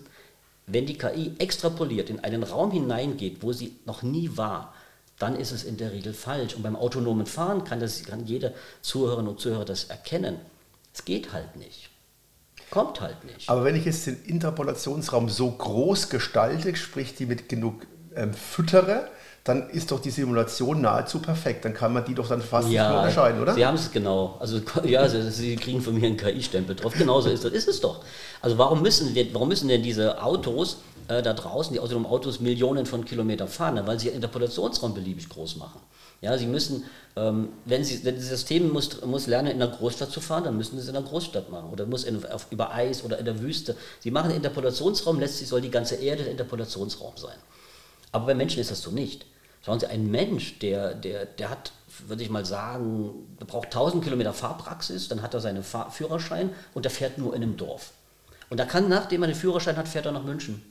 wenn 0.66 0.86
die 0.86 0.98
KI 0.98 1.32
extrapoliert, 1.38 2.10
in 2.10 2.20
einen 2.20 2.42
Raum 2.42 2.70
hineingeht, 2.70 3.42
wo 3.42 3.52
sie 3.52 3.76
noch 3.86 4.02
nie 4.02 4.36
war, 4.36 4.74
dann 5.18 5.34
ist 5.34 5.50
es 5.50 5.64
in 5.64 5.76
der 5.76 5.92
Regel 5.92 6.14
falsch. 6.14 6.54
Und 6.54 6.62
beim 6.62 6.76
autonomen 6.76 7.26
Fahren 7.26 7.64
kann, 7.64 7.80
das, 7.80 8.02
kann 8.04 8.26
jeder 8.26 8.52
Zuhörerin 8.82 9.26
und 9.26 9.40
Zuhörer 9.40 9.64
das 9.64 9.84
erkennen. 9.84 10.38
Es 10.94 11.04
geht 11.04 11.32
halt 11.32 11.56
nicht. 11.56 11.90
Kommt 12.70 13.00
halt 13.00 13.24
nicht. 13.24 13.48
Aber 13.48 13.64
wenn 13.64 13.76
ich 13.76 13.86
jetzt 13.86 14.06
den 14.06 14.22
Interpolationsraum 14.24 15.28
so 15.30 15.50
groß 15.50 16.10
gestalte, 16.10 16.76
sprich 16.76 17.14
die 17.14 17.26
mit 17.26 17.48
genug 17.48 17.86
ähm, 18.14 18.34
füttere, 18.34 19.10
dann 19.48 19.70
ist 19.70 19.90
doch 19.90 20.00
die 20.00 20.10
Simulation 20.10 20.82
nahezu 20.82 21.20
perfekt. 21.20 21.64
Dann 21.64 21.74
kann 21.74 21.92
man 21.92 22.04
die 22.04 22.14
doch 22.14 22.28
dann 22.28 22.42
fast 22.42 22.68
ja, 22.68 22.82
nicht 22.82 22.90
mehr 22.90 23.00
unterscheiden, 23.00 23.40
oder? 23.40 23.54
Sie 23.54 23.64
haben 23.64 23.76
es 23.76 23.90
genau. 23.90 24.36
Also 24.40 24.60
ja, 24.84 25.08
Sie, 25.08 25.30
Sie 25.30 25.56
kriegen 25.56 25.80
von 25.80 25.94
mir 25.94 26.06
einen 26.06 26.16
KI-Stempel 26.16 26.76
drauf. 26.76 26.92
Genauso 26.96 27.30
ist 27.30 27.44
das. 27.44 27.52
Ist 27.52 27.68
es 27.68 27.80
doch. 27.80 28.00
Also 28.42 28.58
warum 28.58 28.82
müssen, 28.82 29.16
warum 29.32 29.48
müssen 29.48 29.68
denn 29.68 29.82
diese 29.82 30.22
Autos 30.22 30.78
äh, 31.08 31.22
da 31.22 31.32
draußen, 31.32 31.72
die 31.72 31.80
autonomen 31.80 32.06
Autos, 32.06 32.40
Millionen 32.40 32.86
von 32.86 33.04
Kilometern 33.04 33.48
fahren, 33.48 33.74
ne? 33.74 33.86
weil 33.86 33.98
sie 33.98 34.08
ihren 34.08 34.16
Interpolationsraum 34.16 34.94
beliebig 34.94 35.28
groß 35.28 35.56
machen. 35.56 35.80
Ja, 36.20 36.36
sie 36.36 36.46
müssen, 36.46 36.84
ähm, 37.16 37.48
wenn, 37.64 37.84
sie, 37.84 38.04
wenn 38.04 38.16
das 38.16 38.28
System 38.28 38.70
muss, 38.72 39.00
muss 39.04 39.26
lernen, 39.26 39.52
in 39.52 39.62
einer 39.62 39.70
Großstadt 39.70 40.10
zu 40.10 40.20
fahren, 40.20 40.44
dann 40.44 40.56
müssen 40.56 40.76
sie 40.76 40.82
es 40.82 40.88
in 40.88 40.96
einer 40.96 41.06
Großstadt 41.06 41.50
machen. 41.50 41.70
Oder 41.70 41.86
muss 41.86 42.04
in, 42.04 42.24
auf, 42.26 42.48
über 42.50 42.74
Eis 42.74 43.04
oder 43.04 43.18
in 43.18 43.24
der 43.24 43.40
Wüste. 43.40 43.76
Sie 44.00 44.10
machen 44.10 44.28
den 44.28 44.36
Interpolationsraum, 44.36 45.18
letztlich 45.18 45.48
soll 45.48 45.60
die 45.60 45.70
ganze 45.70 45.94
Erde 45.94 46.24
der 46.24 46.32
Interpolationsraum 46.32 47.16
sein. 47.16 47.36
Aber 48.12 48.26
bei 48.26 48.34
Menschen 48.34 48.60
ist 48.60 48.70
das 48.70 48.82
so 48.82 48.90
nicht. 48.90 49.26
Schauen 49.68 49.80
Sie, 49.80 49.86
ein 49.86 50.10
Mensch, 50.10 50.60
der, 50.60 50.94
der, 50.94 51.26
der 51.26 51.50
hat, 51.50 51.72
würde 52.06 52.22
ich 52.22 52.30
mal 52.30 52.46
sagen, 52.46 53.36
der 53.38 53.44
braucht 53.44 53.66
1000 53.66 54.02
Kilometer 54.02 54.32
Fahrpraxis, 54.32 55.08
dann 55.08 55.20
hat 55.20 55.34
er 55.34 55.40
seinen 55.40 55.62
Fahr 55.62 55.90
Führerschein 55.90 56.54
und 56.72 56.86
der 56.86 56.90
fährt 56.90 57.18
nur 57.18 57.36
in 57.36 57.42
einem 57.42 57.58
Dorf. 57.58 57.92
Und 58.48 58.58
er 58.60 58.64
kann, 58.64 58.88
nachdem 58.88 59.24
er 59.24 59.28
den 59.28 59.36
Führerschein 59.36 59.76
hat, 59.76 59.86
fährt 59.86 60.06
er 60.06 60.12
nach 60.12 60.24
München. 60.24 60.62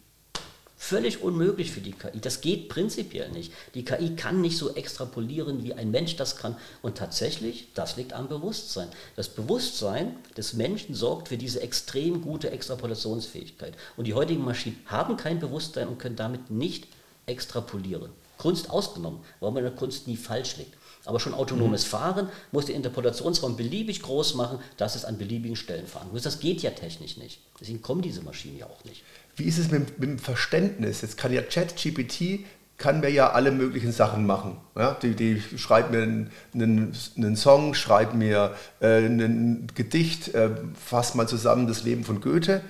Völlig 0.77 1.21
unmöglich 1.21 1.71
für 1.71 1.81
die 1.81 1.91
KI. 1.91 2.19
Das 2.19 2.41
geht 2.41 2.69
prinzipiell 2.69 3.29
nicht. 3.29 3.53
Die 3.75 3.85
KI 3.85 4.15
kann 4.15 4.41
nicht 4.41 4.57
so 4.57 4.73
extrapolieren, 4.73 5.63
wie 5.63 5.75
ein 5.75 5.91
Mensch 5.91 6.15
das 6.15 6.35
kann. 6.35 6.57
Und 6.81 6.97
tatsächlich, 6.97 7.67
das 7.75 7.97
liegt 7.97 8.13
am 8.13 8.27
Bewusstsein. 8.27 8.87
Das 9.15 9.29
Bewusstsein 9.29 10.15
des 10.35 10.53
Menschen 10.53 10.95
sorgt 10.95 11.27
für 11.27 11.37
diese 11.37 11.61
extrem 11.61 12.23
gute 12.23 12.49
Extrapolationsfähigkeit. 12.49 13.75
Und 13.95 14.05
die 14.05 14.15
heutigen 14.15 14.43
Maschinen 14.43 14.81
haben 14.87 15.17
kein 15.17 15.39
Bewusstsein 15.39 15.87
und 15.87 15.99
können 15.99 16.15
damit 16.15 16.49
nicht 16.49 16.87
extrapolieren. 17.27 18.10
Kunst 18.38 18.69
ausgenommen, 18.69 19.19
weil 19.39 19.52
man 19.52 19.63
in 19.63 19.69
der 19.69 19.78
Kunst 19.78 20.08
nie 20.08 20.17
falsch 20.17 20.58
liegt. 20.58 20.73
Aber 21.06 21.19
schon 21.21 21.34
autonomes 21.34 21.86
mhm. 21.86 21.89
Fahren 21.89 22.30
muss 22.52 22.65
den 22.65 22.76
Interpolationsraum 22.76 23.56
beliebig 23.56 24.02
groß 24.02 24.36
machen, 24.36 24.60
dass 24.76 24.95
es 24.95 25.06
an 25.06 25.17
beliebigen 25.17 25.56
Stellen 25.56 25.88
fahren 25.88 26.10
muss. 26.12 26.23
Das 26.23 26.39
geht 26.39 26.62
ja 26.62 26.71
technisch 26.71 27.17
nicht. 27.17 27.39
Deswegen 27.60 27.82
kommen 27.82 28.02
diese 28.02 28.21
Maschinen 28.23 28.58
ja 28.58 28.65
auch 28.65 28.84
nicht. 28.84 29.04
Wie 29.36 29.45
ist 29.45 29.58
es 29.58 29.71
mit, 29.71 30.00
mit 30.00 30.10
dem 30.10 30.19
Verständnis? 30.19 31.02
Jetzt 31.02 31.17
kann 31.17 31.32
ja 31.32 31.41
ChatGPT 31.41 32.45
kann 32.78 33.00
mir 33.00 33.10
ja 33.10 33.32
alle 33.32 33.52
möglichen 33.52 33.91
Sachen 33.91 34.28
machen. 34.28 34.58
Ja, 34.76 34.93
die, 34.93 35.15
die 35.15 35.41
schreibt 35.58 35.91
mir 35.91 36.04
einen, 36.04 36.30
einen, 36.54 36.95
einen 37.15 37.36
Song, 37.36 37.73
schreibt 37.73 38.13
mir 38.13 38.56
äh, 38.82 39.00
ein 39.00 39.67
Gedicht, 39.73 40.36
äh, 40.36 40.52
fasst 40.76 41.15
mal 41.15 41.28
zusammen 41.28 41.67
das 41.67 41.84
Leben 41.84 42.04
von 42.04 42.21
Goethe. 42.21 42.62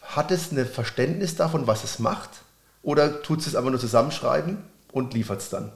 Hat 0.00 0.30
es 0.30 0.50
ein 0.50 0.64
Verständnis 0.64 1.36
davon, 1.36 1.66
was 1.66 1.84
es 1.84 1.98
macht? 1.98 2.30
Oder 2.82 3.20
tut 3.22 3.40
es 3.40 3.54
einfach 3.54 3.70
nur 3.70 3.80
zusammenschreiben 3.80 4.58
und 4.92 5.14
liefert 5.14 5.40
es 5.40 5.50
dann? 5.50 5.72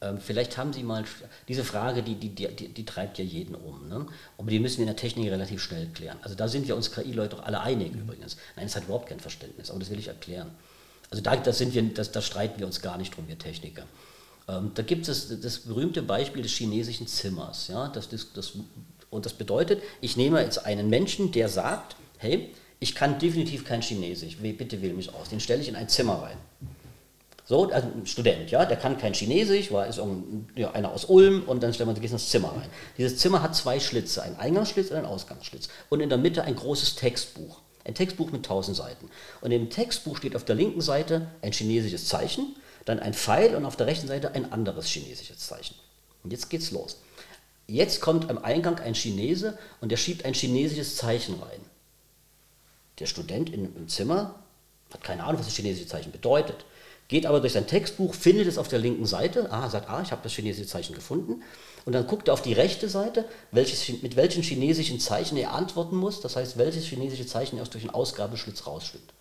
Ähm, 0.00 0.18
vielleicht 0.18 0.56
haben 0.56 0.72
Sie 0.72 0.82
mal, 0.82 1.04
diese 1.48 1.64
Frage, 1.64 2.02
die, 2.02 2.14
die, 2.14 2.30
die, 2.30 2.68
die 2.68 2.84
treibt 2.84 3.18
ja 3.18 3.24
jeden 3.24 3.54
um. 3.54 3.88
Ne? 3.88 4.06
Aber 4.36 4.50
die 4.50 4.60
müssen 4.60 4.78
wir 4.78 4.82
in 4.82 4.88
der 4.88 4.96
Technik 4.96 5.30
relativ 5.30 5.60
schnell 5.62 5.88
klären. 5.88 6.18
Also 6.22 6.36
da 6.36 6.46
sind 6.46 6.68
wir 6.68 6.76
uns 6.76 6.92
KI-Leute 6.92 7.36
doch 7.36 7.44
alle 7.44 7.60
einig 7.60 7.94
mhm. 7.94 8.02
übrigens. 8.02 8.36
Nein, 8.56 8.66
es 8.66 8.76
hat 8.76 8.84
überhaupt 8.84 9.08
kein 9.08 9.20
Verständnis, 9.20 9.70
aber 9.70 9.80
das 9.80 9.90
will 9.90 9.98
ich 9.98 10.08
erklären. 10.08 10.50
Also 11.10 11.22
da, 11.22 11.34
das 11.36 11.58
sind 11.58 11.74
wir, 11.74 11.82
das, 11.82 12.12
da 12.12 12.22
streiten 12.22 12.60
wir 12.60 12.66
uns 12.66 12.80
gar 12.80 12.96
nicht 12.96 13.16
drum, 13.16 13.26
wir 13.26 13.38
Techniker. 13.38 13.84
Ähm, 14.46 14.70
da 14.74 14.82
gibt 14.82 15.08
es 15.08 15.28
das, 15.28 15.40
das, 15.40 15.58
berühmte 15.60 16.02
Beispiel 16.02 16.42
des 16.42 16.52
chinesischen 16.52 17.08
Zimmers. 17.08 17.66
Ja? 17.68 17.88
Das, 17.88 18.08
das, 18.08 18.32
das, 18.32 18.52
und 19.10 19.26
das 19.26 19.32
bedeutet, 19.32 19.82
ich 20.00 20.16
nehme 20.16 20.40
jetzt 20.40 20.64
einen 20.64 20.88
Menschen, 20.88 21.32
der 21.32 21.48
sagt, 21.48 21.96
hey, 22.18 22.54
ich 22.78 22.94
kann 22.94 23.18
definitiv 23.18 23.64
kein 23.64 23.82
Chinesisch, 23.82 24.36
bitte 24.36 24.80
wähl 24.80 24.92
mich 24.92 25.12
aus. 25.12 25.30
Den 25.30 25.40
stelle 25.40 25.60
ich 25.60 25.68
in 25.68 25.74
ein 25.74 25.88
Zimmer 25.88 26.22
rein. 26.22 26.36
So, 27.48 27.70
also 27.70 27.88
ein 27.88 28.06
Student, 28.06 28.50
ja, 28.50 28.66
der 28.66 28.76
kann 28.76 28.98
kein 28.98 29.14
Chinesisch, 29.14 29.72
war 29.72 29.86
ist 29.86 29.98
ja, 30.54 30.70
einer 30.72 30.92
aus 30.92 31.06
Ulm 31.06 31.44
und 31.44 31.62
dann 31.62 31.72
stellt 31.72 31.86
man 31.86 31.96
sich 31.96 32.12
ins 32.12 32.28
Zimmer 32.28 32.50
rein. 32.54 32.68
Dieses 32.98 33.16
Zimmer 33.16 33.40
hat 33.40 33.56
zwei 33.56 33.80
Schlitze, 33.80 34.22
einen 34.22 34.36
Eingangsschlitz 34.36 34.90
und 34.90 34.98
einen 34.98 35.06
Ausgangsschlitz. 35.06 35.70
Und 35.88 36.00
in 36.00 36.10
der 36.10 36.18
Mitte 36.18 36.44
ein 36.44 36.54
großes 36.54 36.96
Textbuch. 36.96 37.62
Ein 37.86 37.94
Textbuch 37.94 38.32
mit 38.32 38.44
1000 38.44 38.76
Seiten. 38.76 39.08
Und 39.40 39.50
im 39.50 39.70
Textbuch 39.70 40.18
steht 40.18 40.36
auf 40.36 40.44
der 40.44 40.56
linken 40.56 40.82
Seite 40.82 41.28
ein 41.40 41.52
chinesisches 41.52 42.06
Zeichen, 42.06 42.54
dann 42.84 43.00
ein 43.00 43.14
Pfeil 43.14 43.56
und 43.56 43.64
auf 43.64 43.76
der 43.76 43.86
rechten 43.86 44.08
Seite 44.08 44.32
ein 44.34 44.52
anderes 44.52 44.84
chinesisches 44.84 45.38
Zeichen. 45.38 45.74
Und 46.24 46.34
jetzt 46.34 46.50
geht's 46.50 46.70
los. 46.70 47.00
Jetzt 47.66 48.02
kommt 48.02 48.28
am 48.28 48.36
Eingang 48.36 48.78
ein 48.78 48.92
Chinese 48.92 49.56
und 49.80 49.90
der 49.90 49.96
schiebt 49.96 50.26
ein 50.26 50.34
chinesisches 50.34 50.96
Zeichen 50.96 51.36
rein. 51.40 51.60
Der 52.98 53.06
Student 53.06 53.54
im 53.54 53.88
Zimmer 53.88 54.34
hat 54.92 55.02
keine 55.02 55.24
Ahnung, 55.24 55.38
was 55.38 55.46
das 55.46 55.56
chinesische 55.56 55.88
Zeichen 55.88 56.12
bedeutet 56.12 56.66
geht 57.08 57.24
aber 57.24 57.40
durch 57.40 57.54
sein 57.54 57.66
Textbuch, 57.66 58.14
findet 58.14 58.46
es 58.46 58.58
auf 58.58 58.68
der 58.68 58.78
linken 58.78 59.06
Seite, 59.06 59.50
ah, 59.50 59.68
sagt, 59.70 59.88
ah, 59.88 60.02
ich 60.02 60.12
habe 60.12 60.22
das 60.22 60.32
chinesische 60.32 60.68
Zeichen 60.68 60.94
gefunden. 60.94 61.42
Und 61.86 61.94
dann 61.94 62.06
guckt 62.06 62.28
er 62.28 62.34
auf 62.34 62.42
die 62.42 62.52
rechte 62.52 62.88
Seite, 62.88 63.24
welches, 63.50 64.02
mit 64.02 64.14
welchen 64.14 64.42
chinesischen 64.42 65.00
Zeichen 65.00 65.38
er 65.38 65.54
antworten 65.54 65.96
muss. 65.96 66.20
Das 66.20 66.36
heißt, 66.36 66.58
welches 66.58 66.84
chinesische 66.84 67.26
Zeichen 67.26 67.56
erst 67.56 67.72
durch 67.72 67.84
den 67.84 67.90
Ausgabeschlitz 67.94 68.66
rausschwimmt. 68.66 69.14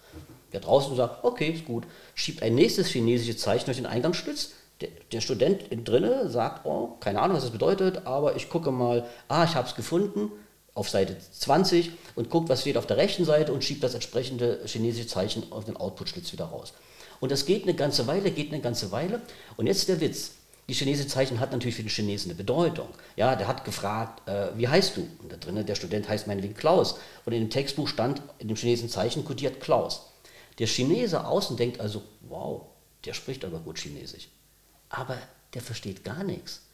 Der 0.51 0.59
draußen 0.59 0.95
sagt, 0.95 1.23
okay, 1.23 1.49
ist 1.49 1.65
gut, 1.65 1.85
schiebt 2.13 2.43
ein 2.43 2.55
nächstes 2.55 2.87
chinesisches 2.87 3.41
Zeichen 3.41 3.65
durch 3.65 3.77
den 3.77 3.85
Eingangsschlitz. 3.85 4.51
Der, 4.81 4.89
der 5.11 5.21
Student 5.21 5.63
drinnen 5.85 6.29
sagt, 6.29 6.65
oh, 6.65 6.97
keine 6.99 7.21
Ahnung, 7.21 7.37
was 7.37 7.43
das 7.43 7.51
bedeutet, 7.51 8.05
aber 8.05 8.35
ich 8.35 8.49
gucke 8.49 8.71
mal, 8.71 9.05
ah, 9.29 9.45
ich 9.45 9.55
habe 9.55 9.67
es 9.67 9.75
gefunden 9.75 10.31
auf 10.73 10.89
Seite 10.89 11.17
20 11.17 11.91
und 12.15 12.29
guckt, 12.29 12.49
was 12.49 12.61
steht 12.61 12.77
auf 12.77 12.85
der 12.85 12.97
rechten 12.97 13.25
Seite 13.25 13.53
und 13.53 13.63
schiebt 13.63 13.83
das 13.83 13.93
entsprechende 13.93 14.59
chinesische 14.65 15.07
Zeichen 15.07 15.51
auf 15.51 15.65
den 15.65 15.75
Output-Schlitz 15.75 16.31
wieder 16.31 16.45
raus. 16.45 16.73
Und 17.19 17.31
das 17.31 17.45
geht 17.45 17.63
eine 17.63 17.73
ganze 17.73 18.07
Weile, 18.07 18.31
geht 18.31 18.51
eine 18.51 18.61
ganze 18.61 18.91
Weile. 18.91 19.21
Und 19.55 19.67
jetzt 19.67 19.87
der 19.89 19.99
Witz. 20.01 20.31
Die 20.69 20.73
chinesische 20.73 21.07
Zeichen 21.07 21.39
hat 21.39 21.53
natürlich 21.53 21.75
für 21.75 21.83
den 21.83 21.89
Chinesen 21.89 22.29
eine 22.29 22.37
Bedeutung. 22.37 22.89
Ja, 23.15 23.37
der 23.37 23.47
hat 23.47 23.63
gefragt, 23.63 24.27
äh, 24.27 24.49
wie 24.55 24.67
heißt 24.67 24.97
du? 24.97 25.07
Und 25.21 25.31
da 25.31 25.37
drinnen, 25.37 25.65
der 25.65 25.75
Student 25.75 26.09
heißt 26.09 26.27
meinetwegen 26.27 26.55
Klaus. 26.55 26.99
Und 27.25 27.31
in 27.31 27.39
dem 27.39 27.49
Textbuch 27.49 27.87
stand 27.87 28.21
in 28.39 28.49
dem 28.49 28.57
chinesischen 28.57 28.89
Zeichen 28.89 29.23
kodiert 29.23 29.61
Klaus. 29.61 30.11
Der 30.59 30.67
Chinese 30.67 31.25
außen 31.25 31.55
denkt 31.55 31.79
also, 31.79 32.03
wow, 32.21 32.63
der 33.05 33.13
spricht 33.13 33.45
aber 33.45 33.59
gut 33.59 33.79
Chinesisch. 33.79 34.27
Aber 34.89 35.17
der 35.53 35.61
versteht 35.61 36.03
gar 36.03 36.23
nichts. 36.23 36.66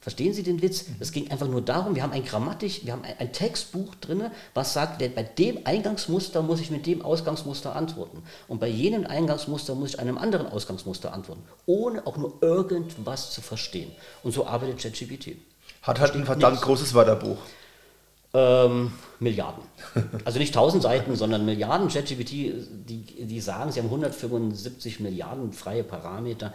Verstehen 0.00 0.32
Sie 0.32 0.44
den 0.44 0.62
Witz? 0.62 0.84
Es 1.00 1.10
ging 1.10 1.30
einfach 1.30 1.48
nur 1.48 1.60
darum, 1.60 1.96
wir 1.96 2.04
haben 2.04 2.12
ein 2.12 2.24
Grammatik, 2.24 2.84
wir 2.84 2.92
haben 2.92 3.02
ein, 3.02 3.32
Textbuch 3.32 3.96
drin, 3.96 4.30
was 4.54 4.72
sagt, 4.72 4.98
bei 4.98 5.22
dem 5.24 5.66
Eingangsmuster 5.66 6.40
muss 6.40 6.60
ich 6.60 6.70
mit 6.70 6.86
dem 6.86 7.02
Ausgangsmuster 7.02 7.74
antworten. 7.74 8.22
Und 8.46 8.60
bei 8.60 8.68
jenem 8.68 9.06
Eingangsmuster 9.06 9.74
muss 9.74 9.94
ich 9.94 10.00
einem 10.00 10.16
anderen 10.16 10.46
Ausgangsmuster 10.46 11.12
antworten, 11.12 11.42
ohne 11.66 12.06
auch 12.06 12.16
nur 12.16 12.34
irgendwas 12.40 13.32
zu 13.32 13.40
verstehen. 13.40 13.90
Und 14.22 14.32
so 14.32 14.46
arbeitet 14.46 14.78
ChatGPT. 14.78 15.36
Hat 15.82 15.98
halt 15.98 16.14
ein 16.14 16.24
verdammt 16.24 16.54
nichts. 16.54 16.66
großes 16.66 16.94
Wörterbuch. 16.94 17.38
Ähm, 18.34 18.92
Milliarden. 19.20 19.62
Also 20.24 20.38
nicht 20.38 20.54
1000 20.54 20.82
Seiten, 20.82 21.16
sondern 21.16 21.44
Milliarden. 21.44 21.88
ChatGPT, 21.88 22.30
die, 22.30 23.26
die 23.26 23.40
sagen, 23.40 23.72
sie 23.72 23.80
haben 23.80 23.86
175 23.86 25.00
Milliarden 25.00 25.52
freie 25.52 25.82
Parameter. 25.82 26.54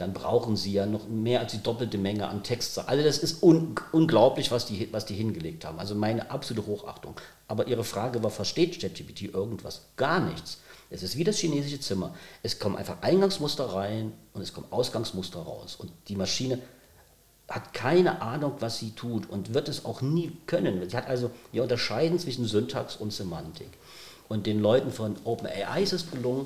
Dann 0.00 0.12
brauchen 0.12 0.56
Sie 0.56 0.72
ja 0.72 0.86
noch 0.86 1.08
mehr 1.08 1.40
als 1.40 1.52
die 1.52 1.62
doppelte 1.62 1.98
Menge 1.98 2.28
an 2.28 2.42
Text. 2.42 2.78
Also 2.88 3.04
das 3.04 3.18
ist 3.18 3.42
un 3.42 3.74
unglaublich, 3.92 4.50
was 4.50 4.66
die, 4.66 4.88
was 4.92 5.06
die 5.06 5.14
hingelegt 5.14 5.64
haben. 5.64 5.78
Also 5.78 5.94
meine 5.94 6.30
absolute 6.30 6.66
Hochachtung. 6.66 7.14
Aber 7.48 7.66
Ihre 7.66 7.84
Frage 7.84 8.22
war, 8.22 8.30
versteht 8.30 8.80
ChatGPT 8.80 9.34
irgendwas? 9.34 9.82
Gar 9.96 10.20
nichts. 10.20 10.58
Es 10.90 11.02
ist 11.02 11.16
wie 11.16 11.24
das 11.24 11.38
chinesische 11.38 11.80
Zimmer. 11.80 12.14
Es 12.42 12.58
kommen 12.58 12.76
einfach 12.76 13.02
Eingangsmuster 13.02 13.64
rein 13.64 14.12
und 14.34 14.42
es 14.42 14.52
kommen 14.52 14.68
Ausgangsmuster 14.70 15.40
raus. 15.40 15.76
Und 15.76 15.90
die 16.08 16.16
Maschine 16.16 16.60
hat 17.48 17.72
keine 17.72 18.22
Ahnung, 18.22 18.54
was 18.60 18.78
sie 18.78 18.90
tut 18.90 19.28
und 19.28 19.54
wird 19.54 19.68
es 19.68 19.84
auch 19.84 20.02
nie 20.02 20.36
können. 20.46 20.88
Sie 20.88 20.96
hat 20.96 21.08
also, 21.08 21.30
wir 21.52 21.62
unterscheiden 21.62 22.18
zwischen 22.18 22.44
Syntax 22.46 22.96
und 22.96 23.12
Semantik. 23.12 23.70
Und 24.28 24.46
den 24.46 24.60
Leuten 24.60 24.90
von 24.90 25.16
OpenAI 25.24 25.82
ist 25.82 25.92
es 25.92 26.10
gelungen, 26.10 26.44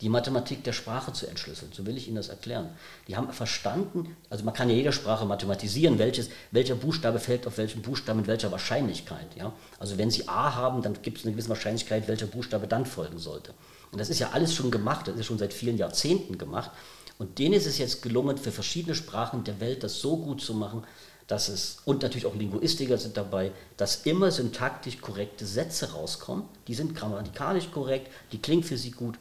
die 0.00 0.08
Mathematik 0.08 0.64
der 0.64 0.72
Sprache 0.72 1.12
zu 1.12 1.26
entschlüsseln. 1.26 1.72
So 1.72 1.86
will 1.86 1.96
ich 1.96 2.06
Ihnen 2.06 2.16
das 2.16 2.28
erklären. 2.28 2.68
Die 3.08 3.16
haben 3.16 3.32
verstanden, 3.32 4.16
also 4.28 4.44
man 4.44 4.54
kann 4.54 4.68
ja 4.68 4.76
jeder 4.76 4.92
Sprache 4.92 5.24
mathematisieren, 5.24 5.98
welches, 5.98 6.28
welcher 6.50 6.74
Buchstabe 6.74 7.18
fällt 7.18 7.46
auf 7.46 7.58
welchen 7.58 7.82
Buchstaben 7.82 8.20
mit 8.20 8.28
welcher 8.28 8.52
Wahrscheinlichkeit. 8.52 9.26
Ja? 9.36 9.52
Also 9.78 9.96
wenn 9.98 10.10
Sie 10.10 10.28
A 10.28 10.54
haben, 10.54 10.82
dann 10.82 11.00
gibt 11.02 11.18
es 11.18 11.24
eine 11.24 11.32
gewisse 11.32 11.48
Wahrscheinlichkeit, 11.48 12.08
welcher 12.08 12.26
Buchstabe 12.26 12.66
dann 12.66 12.84
folgen 12.84 13.18
sollte. 13.18 13.54
Und 13.92 13.98
das 13.98 14.10
ist 14.10 14.18
ja 14.18 14.30
alles 14.30 14.54
schon 14.54 14.70
gemacht, 14.70 15.08
das 15.08 15.16
ist 15.16 15.26
schon 15.26 15.38
seit 15.38 15.52
vielen 15.52 15.78
Jahrzehnten 15.78 16.36
gemacht. 16.36 16.70
Und 17.18 17.38
denen 17.38 17.54
ist 17.54 17.66
es 17.66 17.78
jetzt 17.78 18.02
gelungen, 18.02 18.36
für 18.36 18.52
verschiedene 18.52 18.94
Sprachen 18.94 19.44
der 19.44 19.60
Welt 19.60 19.82
das 19.82 20.00
so 20.00 20.18
gut 20.18 20.42
zu 20.42 20.52
machen, 20.52 20.84
dass 21.26 21.48
es, 21.48 21.78
und 21.84 22.02
natürlich 22.02 22.26
auch 22.26 22.34
Linguistiker 22.34 22.98
sind 22.98 23.16
dabei, 23.16 23.50
dass 23.76 24.06
immer 24.06 24.30
syntaktisch 24.30 25.00
korrekte 25.00 25.44
Sätze 25.44 25.92
rauskommen. 25.92 26.44
Die 26.68 26.74
sind 26.74 26.94
grammatikalisch 26.94 27.70
korrekt, 27.72 28.12
die 28.32 28.38
klingen 28.38 28.62
für 28.62 28.76
sie 28.76 28.92
gut, 28.92 29.18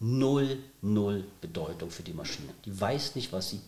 null, 0.00 0.58
null 0.82 1.24
Bedeutung 1.40 1.90
für 1.90 2.02
die 2.02 2.12
Maschine. 2.12 2.48
Die 2.64 2.80
weiß 2.80 3.14
nicht, 3.14 3.32
was 3.32 3.50
sie 3.50 3.60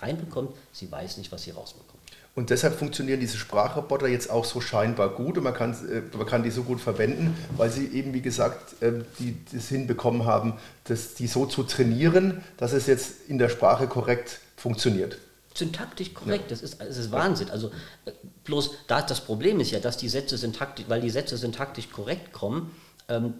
reinbekommt, 0.00 0.50
sie 0.72 0.90
weiß 0.90 1.16
nicht, 1.18 1.32
was 1.32 1.42
sie 1.42 1.50
rausbekommt. 1.50 1.96
Und 2.34 2.50
deshalb 2.50 2.78
funktionieren 2.78 3.18
diese 3.18 3.38
Sprachroboter 3.38 4.08
jetzt 4.08 4.28
auch 4.28 4.44
so 4.44 4.60
scheinbar 4.60 5.08
gut 5.08 5.38
und 5.38 5.44
man 5.44 5.54
kann, 5.54 5.72
äh, 5.88 6.02
man 6.14 6.26
kann 6.26 6.42
die 6.42 6.50
so 6.50 6.64
gut 6.64 6.82
verwenden, 6.82 7.34
weil 7.56 7.70
sie 7.70 7.86
eben, 7.86 8.12
wie 8.12 8.20
gesagt, 8.20 8.76
ähm, 8.82 9.06
die 9.18 9.38
das 9.50 9.68
hinbekommen 9.68 10.26
haben, 10.26 10.52
das, 10.84 11.14
die 11.14 11.28
so 11.28 11.46
zu 11.46 11.62
trainieren, 11.62 12.44
dass 12.58 12.74
es 12.74 12.86
jetzt 12.86 13.26
in 13.28 13.38
der 13.38 13.48
Sprache 13.48 13.86
korrekt 13.88 14.40
funktioniert. 14.54 15.16
Syntaktisch 15.54 16.12
korrekt, 16.12 16.44
ja. 16.44 16.48
das, 16.50 16.60
ist, 16.60 16.78
das 16.78 16.98
ist 16.98 17.10
Wahnsinn. 17.10 17.48
Also 17.48 17.68
äh, 18.04 18.12
bloß 18.44 18.72
da, 18.86 19.00
das 19.00 19.22
Problem 19.22 19.58
ist 19.58 19.70
ja, 19.70 19.80
dass 19.80 19.96
die 19.96 20.10
Sätze 20.10 20.36
syntaktisch, 20.36 20.84
weil 20.88 21.00
die 21.00 21.08
Sätze 21.08 21.38
syntaktisch 21.38 21.90
korrekt 21.90 22.34
kommen, 22.34 22.70
ähm, 23.08 23.32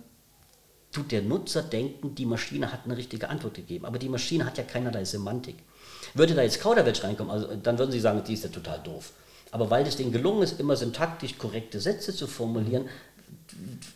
tut 0.97 1.13
der 1.13 1.21
Nutzer 1.21 1.63
denken, 1.63 2.15
die 2.15 2.25
Maschine 2.25 2.73
hat 2.73 2.87
eine 2.87 2.97
richtige 2.97 3.29
Antwort 3.29 3.53
gegeben. 3.53 3.85
Aber 3.85 3.99
die 3.99 4.09
Maschine 4.09 4.47
hat 4.47 4.57
ja 4.57 4.65
keinerlei 4.65 5.05
Semantik. 5.05 5.57
Würde 6.15 6.35
da 6.35 6.41
jetzt 6.41 6.59
Kauderwelsch 6.59 7.05
reinkommen, 7.05 7.31
also, 7.31 7.55
dann 7.55 7.79
würden 7.79 7.93
Sie 7.93 8.01
sagen, 8.01 8.23
die 8.27 8.33
ist 8.33 8.45
ja 8.45 8.49
total 8.49 8.81
doof. 8.81 9.13
Aber 9.51 9.69
weil 9.69 9.87
es 9.87 9.97
denen 9.97 10.11
gelungen 10.11 10.43
ist, 10.43 10.59
immer 10.59 10.75
syntaktisch 10.75 11.37
korrekte 11.37 11.81
Sätze 11.81 12.15
zu 12.15 12.27
formulieren, 12.27 12.89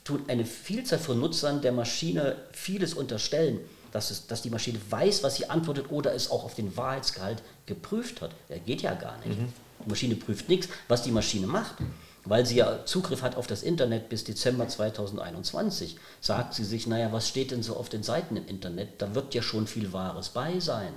tut 0.05 0.29
eine 0.29 0.45
Vielzahl 0.45 0.99
von 0.99 1.19
Nutzern 1.19 1.63
der 1.63 1.73
Maschine 1.73 2.37
vieles 2.53 2.93
unterstellen, 2.93 3.61
dass, 3.93 4.11
es, 4.11 4.27
dass 4.27 4.43
die 4.43 4.51
Maschine 4.51 4.79
weiß, 4.91 5.23
was 5.23 5.37
sie 5.37 5.49
antwortet 5.49 5.91
oder 5.91 6.15
es 6.15 6.31
auch 6.31 6.45
auf 6.45 6.55
den 6.55 6.77
Wahrheitsgehalt 6.77 7.43
geprüft 7.65 8.21
hat. 8.21 8.33
Der 8.51 8.59
geht 8.59 8.83
ja 8.83 8.93
gar 8.93 9.17
nicht. 9.25 9.41
Mhm. 9.41 9.53
Die 9.87 9.89
Maschine 9.89 10.17
prüft 10.17 10.51
nichts. 10.51 10.69
Was 10.87 11.03
die 11.03 11.13
Maschine 11.13 11.47
macht, 11.47 11.77
weil 12.25 12.47
sie 12.47 12.57
ja 12.57 12.85
Zugriff 12.85 13.23
hat 13.23 13.37
auf 13.37 13.47
das 13.47 13.63
Internet 13.63 14.09
bis 14.09 14.25
Dezember 14.25 14.69
2021, 14.69 15.97
sagt 16.21 16.55
sie 16.55 16.65
sich, 16.65 16.87
naja, 16.87 17.13
was 17.13 17.29
steht 17.29 17.51
denn 17.51 17.63
so 17.63 17.77
auf 17.77 17.89
den 17.89 18.03
Seiten 18.03 18.37
im 18.37 18.47
Internet? 18.47 18.91
Da 18.99 19.15
wird 19.15 19.35
ja 19.35 19.43
schon 19.43 19.67
viel 19.67 19.93
Wahres 19.93 20.29
bei 20.31 20.61
sein. 20.61 20.93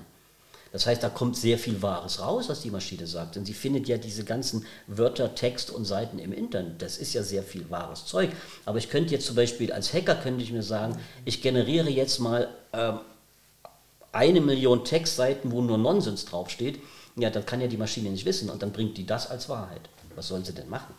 Das 0.73 0.87
heißt, 0.87 1.03
da 1.03 1.09
kommt 1.09 1.37
sehr 1.37 1.59
viel 1.59 1.83
Wahres 1.83 2.19
raus, 2.19 2.49
was 2.49 2.61
die 2.61 2.71
Maschine 2.71 3.05
sagt. 3.05 3.35
Denn 3.35 3.45
sie 3.45 3.53
findet 3.53 3.87
ja 3.87 3.97
diese 3.97 4.23
ganzen 4.23 4.65
Wörter, 4.87 5.35
Text 5.35 5.69
und 5.69 5.85
Seiten 5.85 6.17
im 6.17 6.33
Internet. 6.33 6.81
Das 6.81 6.97
ist 6.97 7.13
ja 7.13 7.21
sehr 7.21 7.43
viel 7.43 7.69
wahres 7.69 8.07
Zeug. 8.07 8.31
Aber 8.65 8.79
ich 8.79 8.89
könnte 8.89 9.11
jetzt 9.11 9.27
zum 9.27 9.35
Beispiel 9.35 9.71
als 9.71 9.93
Hacker 9.93 10.15
könnte 10.15 10.43
ich 10.43 10.51
mir 10.51 10.63
sagen, 10.63 10.97
ich 11.25 11.43
generiere 11.43 11.91
jetzt 11.91 12.17
mal 12.17 12.49
ähm, 12.73 13.01
eine 14.11 14.41
Million 14.41 14.83
Textseiten, 14.83 15.51
wo 15.51 15.61
nur 15.61 15.77
Nonsens 15.77 16.25
draufsteht. 16.25 16.79
Ja, 17.17 17.29
das 17.29 17.45
kann 17.45 17.61
ja 17.61 17.67
die 17.67 17.77
Maschine 17.77 18.09
nicht 18.09 18.25
wissen 18.25 18.49
und 18.49 18.63
dann 18.63 18.71
bringt 18.71 18.97
die 18.97 19.05
das 19.05 19.29
als 19.29 19.49
Wahrheit. 19.49 19.81
Was 20.15 20.29
soll 20.29 20.43
sie 20.43 20.53
denn 20.53 20.69
machen? 20.69 20.95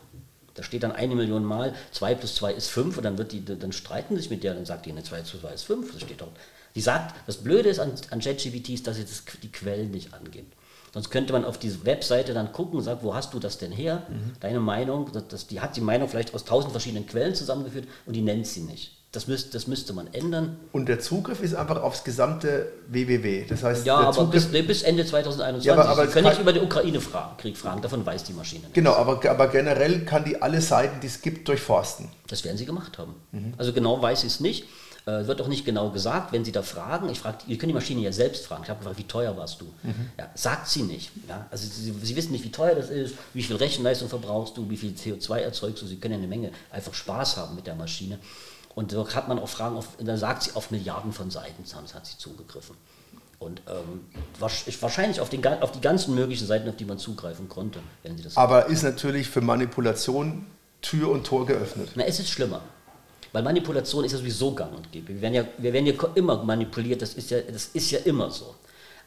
Da 0.55 0.63
steht 0.63 0.83
dann 0.83 0.91
eine 0.91 1.15
Million 1.15 1.43
Mal, 1.43 1.75
2 1.91 2.15
plus 2.15 2.35
2 2.35 2.53
ist 2.53 2.69
5 2.69 2.97
und 2.97 3.03
dann, 3.03 3.17
wird 3.17 3.31
die, 3.31 3.43
dann 3.43 3.71
streiten 3.71 4.15
sie 4.15 4.21
sich 4.21 4.31
mit 4.31 4.43
der, 4.43 4.53
dann 4.53 4.65
sagt 4.65 4.85
die, 4.85 4.95
2 4.95 5.21
plus 5.21 5.41
2 5.41 5.53
ist 5.53 5.63
5, 5.63 5.91
das 5.91 6.01
steht 6.01 6.21
dort. 6.21 6.35
Die 6.75 6.81
sagt, 6.81 7.15
das 7.27 7.37
Blöde 7.37 7.69
ist 7.69 7.79
an, 7.79 7.93
an 8.09 8.19
JetGPT 8.19 8.69
ist, 8.69 8.87
dass 8.87 8.97
sie 8.97 9.03
das, 9.03 9.23
die 9.43 9.51
Quellen 9.51 9.91
nicht 9.91 10.13
angibt. 10.13 10.53
Sonst 10.93 11.09
könnte 11.09 11.33
man 11.33 11.43
auf 11.43 11.57
diese 11.57 11.85
Webseite 11.85 12.33
dann 12.33 12.53
gucken 12.53 12.77
und 12.77 12.83
sagen, 12.83 13.01
wo 13.03 13.13
hast 13.13 13.33
du 13.33 13.39
das 13.39 13.57
denn 13.57 13.73
her? 13.73 14.03
Mhm. 14.07 14.31
Deine 14.39 14.61
Meinung, 14.61 15.11
das, 15.27 15.47
die 15.47 15.59
hat 15.59 15.75
die 15.75 15.81
Meinung 15.81 16.07
vielleicht 16.07 16.33
aus 16.33 16.45
tausend 16.45 16.71
verschiedenen 16.71 17.05
Quellen 17.05 17.35
zusammengeführt 17.35 17.87
und 18.05 18.13
die 18.13 18.21
nennt 18.21 18.47
sie 18.47 18.61
nicht. 18.61 18.94
Das, 19.15 19.27
müsst, 19.27 19.55
das 19.55 19.67
müsste 19.67 19.93
man 19.93 20.07
ändern. 20.13 20.57
Und 20.71 20.89
der 20.89 20.99
Zugriff 20.99 21.41
ist 21.41 21.55
einfach 21.55 21.81
aufs 21.81 22.03
gesamte 22.03 22.71
WWW. 22.87 23.45
Das 23.47 23.63
heißt, 23.63 23.85
ja, 23.85 23.97
aber 23.97 24.25
bis, 24.25 24.47
bis, 24.47 24.81
Ende 24.81 25.05
2021. 25.05 25.65
Ja, 25.65 25.73
aber, 25.73 25.87
aber 25.87 26.07
Sie 26.07 26.13
können 26.13 26.27
nicht 26.27 26.39
über 26.41 26.51
den 26.51 26.63
Ukraine-Krieg 26.63 27.57
fragen, 27.57 27.81
davon 27.81 28.05
weiß 28.05 28.23
die 28.25 28.33
Maschine 28.33 28.63
nicht. 28.63 28.73
Genau, 28.73 28.93
aber, 28.93 29.21
aber 29.29 29.47
generell 29.47 30.05
kann 30.05 30.25
die 30.25 30.41
alle 30.41 30.59
Seiten, 30.59 30.99
die 30.99 31.07
es 31.07 31.21
gibt, 31.21 31.47
durchforsten. 31.47 32.09
Das 32.27 32.43
werden 32.43 32.57
sie 32.57 32.65
gemacht 32.65 32.97
haben. 32.97 33.15
Mhm. 33.31 33.53
Also 33.57 33.71
genau 33.71 34.01
weiß 34.01 34.21
sie 34.21 34.27
es 34.27 34.39
nicht. 34.39 34.65
Äh, 35.07 35.27
wird 35.27 35.39
auch 35.39 35.47
nicht 35.47 35.65
genau 35.65 35.91
gesagt, 35.91 36.33
wenn 36.33 36.43
Sie 36.43 36.51
da 36.51 36.63
fragen. 36.63 37.09
Ich 37.09 37.19
frage, 37.19 37.37
ihr 37.45 37.59
könnt 37.59 37.69
die 37.69 37.75
Maschine 37.75 38.01
ja 38.01 38.11
selbst 38.11 38.47
fragen. 38.47 38.63
Ich 38.63 38.69
habe 38.69 38.79
gefragt, 38.79 38.97
wie 38.97 39.03
teuer 39.03 39.37
warst 39.37 39.61
du? 39.61 39.65
Mhm. 39.83 40.09
Ja, 40.17 40.31
sagt 40.33 40.67
sie 40.67 40.81
nicht. 40.81 41.11
Ja? 41.29 41.45
Also 41.51 41.67
sie, 41.67 41.93
sie, 42.01 42.15
wissen 42.15 42.31
nicht, 42.31 42.43
wie 42.43 42.51
teuer 42.51 42.73
das 42.73 42.89
ist, 42.89 43.13
wie 43.35 43.43
viel 43.43 43.55
Rechenleistung 43.55 44.09
verbrauchst 44.09 44.57
du, 44.57 44.67
wie 44.67 44.77
viel 44.77 44.93
CO2 44.93 45.37
erzeugst 45.37 45.83
du. 45.83 45.85
Sie 45.85 45.97
können 45.97 46.15
ja 46.15 46.17
eine 46.17 46.27
Menge 46.27 46.51
einfach 46.71 46.95
Spaß 46.95 47.37
haben 47.37 47.55
mit 47.55 47.67
der 47.67 47.75
Maschine. 47.75 48.17
Und 48.75 48.91
so 48.91 49.09
hat 49.09 49.27
man 49.27 49.39
auch 49.39 49.49
Fragen, 49.49 49.77
auf, 49.77 49.87
dann 49.97 50.17
sagt 50.17 50.43
sie, 50.43 50.51
auf 50.53 50.69
Milliarden 50.69 51.13
von 51.13 51.31
Seiten 51.31 51.63
hat 51.93 52.05
sie 52.05 52.17
zugegriffen. 52.17 52.75
Und 53.39 53.61
ähm, 53.67 54.01
wahrscheinlich 54.39 55.19
auf, 55.19 55.29
den, 55.29 55.45
auf, 55.45 55.71
die 55.71 55.81
ganzen 55.81 56.15
möglichen 56.15 56.45
Seiten, 56.45 56.67
auf 56.69 56.75
die 56.75 56.85
man 56.85 56.97
zugreifen 56.97 57.49
konnte, 57.49 57.79
wenn 58.03 58.17
sie 58.17 58.23
das. 58.23 58.37
Aber 58.37 58.67
ist 58.67 58.83
natürlich 58.83 59.29
für 59.29 59.41
Manipulation 59.41 60.45
Tür 60.81 61.09
und 61.09 61.25
Tor 61.25 61.45
geöffnet. 61.45 61.89
Na, 61.95 62.03
es 62.03 62.19
ist 62.19 62.29
schlimmer. 62.29 62.61
Weil 63.31 63.43
Manipulation 63.43 64.05
ist 64.05 64.13
ja 64.13 64.17
sowieso 64.17 64.53
gang 64.53 64.73
und 64.73 64.91
gäbe. 64.91 65.09
Wir 65.09 65.21
werden 65.21 65.33
ja, 65.33 65.45
wir 65.57 65.73
werden 65.73 65.85
ja 65.87 65.93
immer 66.15 66.43
manipuliert, 66.43 67.01
das 67.01 67.15
ist, 67.15 67.31
ja, 67.31 67.41
das 67.41 67.67
ist 67.73 67.91
ja 67.91 67.99
immer 67.99 68.29
so. 68.29 68.55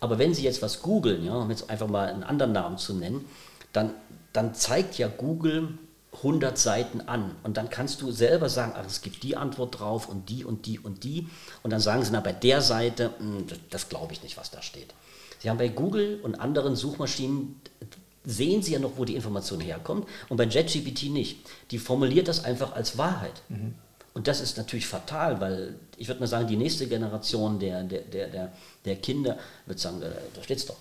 Aber 0.01 0.19
wenn 0.19 0.35
Sie 0.35 0.45
jetzt 0.45 0.61
was 0.61 0.83
googeln, 0.83 1.25
ja, 1.25 1.35
um 1.35 1.51
jetzt 1.51 1.71
einfach 1.71 1.89
mal 1.89 2.09
einen 2.09 2.25
anderen 2.25 2.53
Namen 2.53 2.79
zu 2.79 2.95
nennen, 2.95 3.25
dann, 3.73 3.95
dann 4.33 4.55
zeigt 4.55 4.99
ja 4.99 5.09
Google 5.09 5.79
100 6.13 6.59
Seiten 6.59 7.03
an. 7.03 7.37
Und 7.43 7.57
dann 7.57 7.71
kannst 7.71 8.03
du 8.03 8.11
selber 8.11 8.49
sagen, 8.49 8.73
ach, 8.75 8.87
es 8.87 9.03
gibt 9.03 9.23
die 9.23 9.37
Antwort 9.37 9.79
drauf 9.79 10.09
und 10.09 10.29
die 10.29 10.45
und 10.45 10.67
die 10.67 10.79
und 10.79 11.05
die. 11.05 11.29
Und 11.63 11.71
dann 11.71 11.81
sagen 11.81 12.05
sie, 12.05 12.11
na, 12.13 12.21
bei 12.21 12.33
der 12.33 12.61
Seite, 12.61 13.13
mh, 13.19 13.39
hm, 13.39 13.47
das, 13.47 13.59
das 13.71 13.89
glaube 13.89 14.13
ich 14.13 14.23
nicht, 14.23 14.37
was 14.37 14.51
da 14.51 14.63
steht. 14.63 14.95
Sie 15.39 15.49
haben 15.51 15.59
bei 15.59 15.69
Google 15.69 16.21
und 16.23 16.41
anderen 16.41 16.75
Suchmaschinen 16.77 17.61
sehen 18.25 18.63
Sie 18.63 18.73
ja 18.73 18.79
noch, 18.79 18.93
wo 18.97 19.05
die 19.05 19.15
Information 19.15 19.61
herkommt 19.61 20.07
und 20.29 20.37
bei 20.37 20.45
JetGPT 20.45 21.05
nicht. 21.05 21.39
Die 21.71 21.79
formuliert 21.79 22.29
das 22.29 22.45
einfach 22.45 22.73
als 22.73 22.99
Wahrheit. 22.99 23.43
Mhm. 23.49 23.75
Und 24.13 24.27
das 24.27 24.41
ist 24.41 24.57
natürlich 24.57 24.87
fatal, 24.87 25.41
weil 25.41 25.77
ich 25.97 26.09
würde 26.09 26.21
mal 26.21 26.27
sagen, 26.27 26.49
die 26.49 26.57
nächste 26.57 26.89
Generation 26.89 27.59
der, 27.59 27.85
der, 27.85 28.01
der, 28.03 28.29
der, 28.29 28.53
der 28.85 28.97
Kinder 28.97 29.39
wird 29.67 29.79
sagen, 29.79 30.03
äh, 30.03 30.11
da 30.35 30.43
steht 30.43 30.59
es 30.59 30.67
doch. 30.67 30.77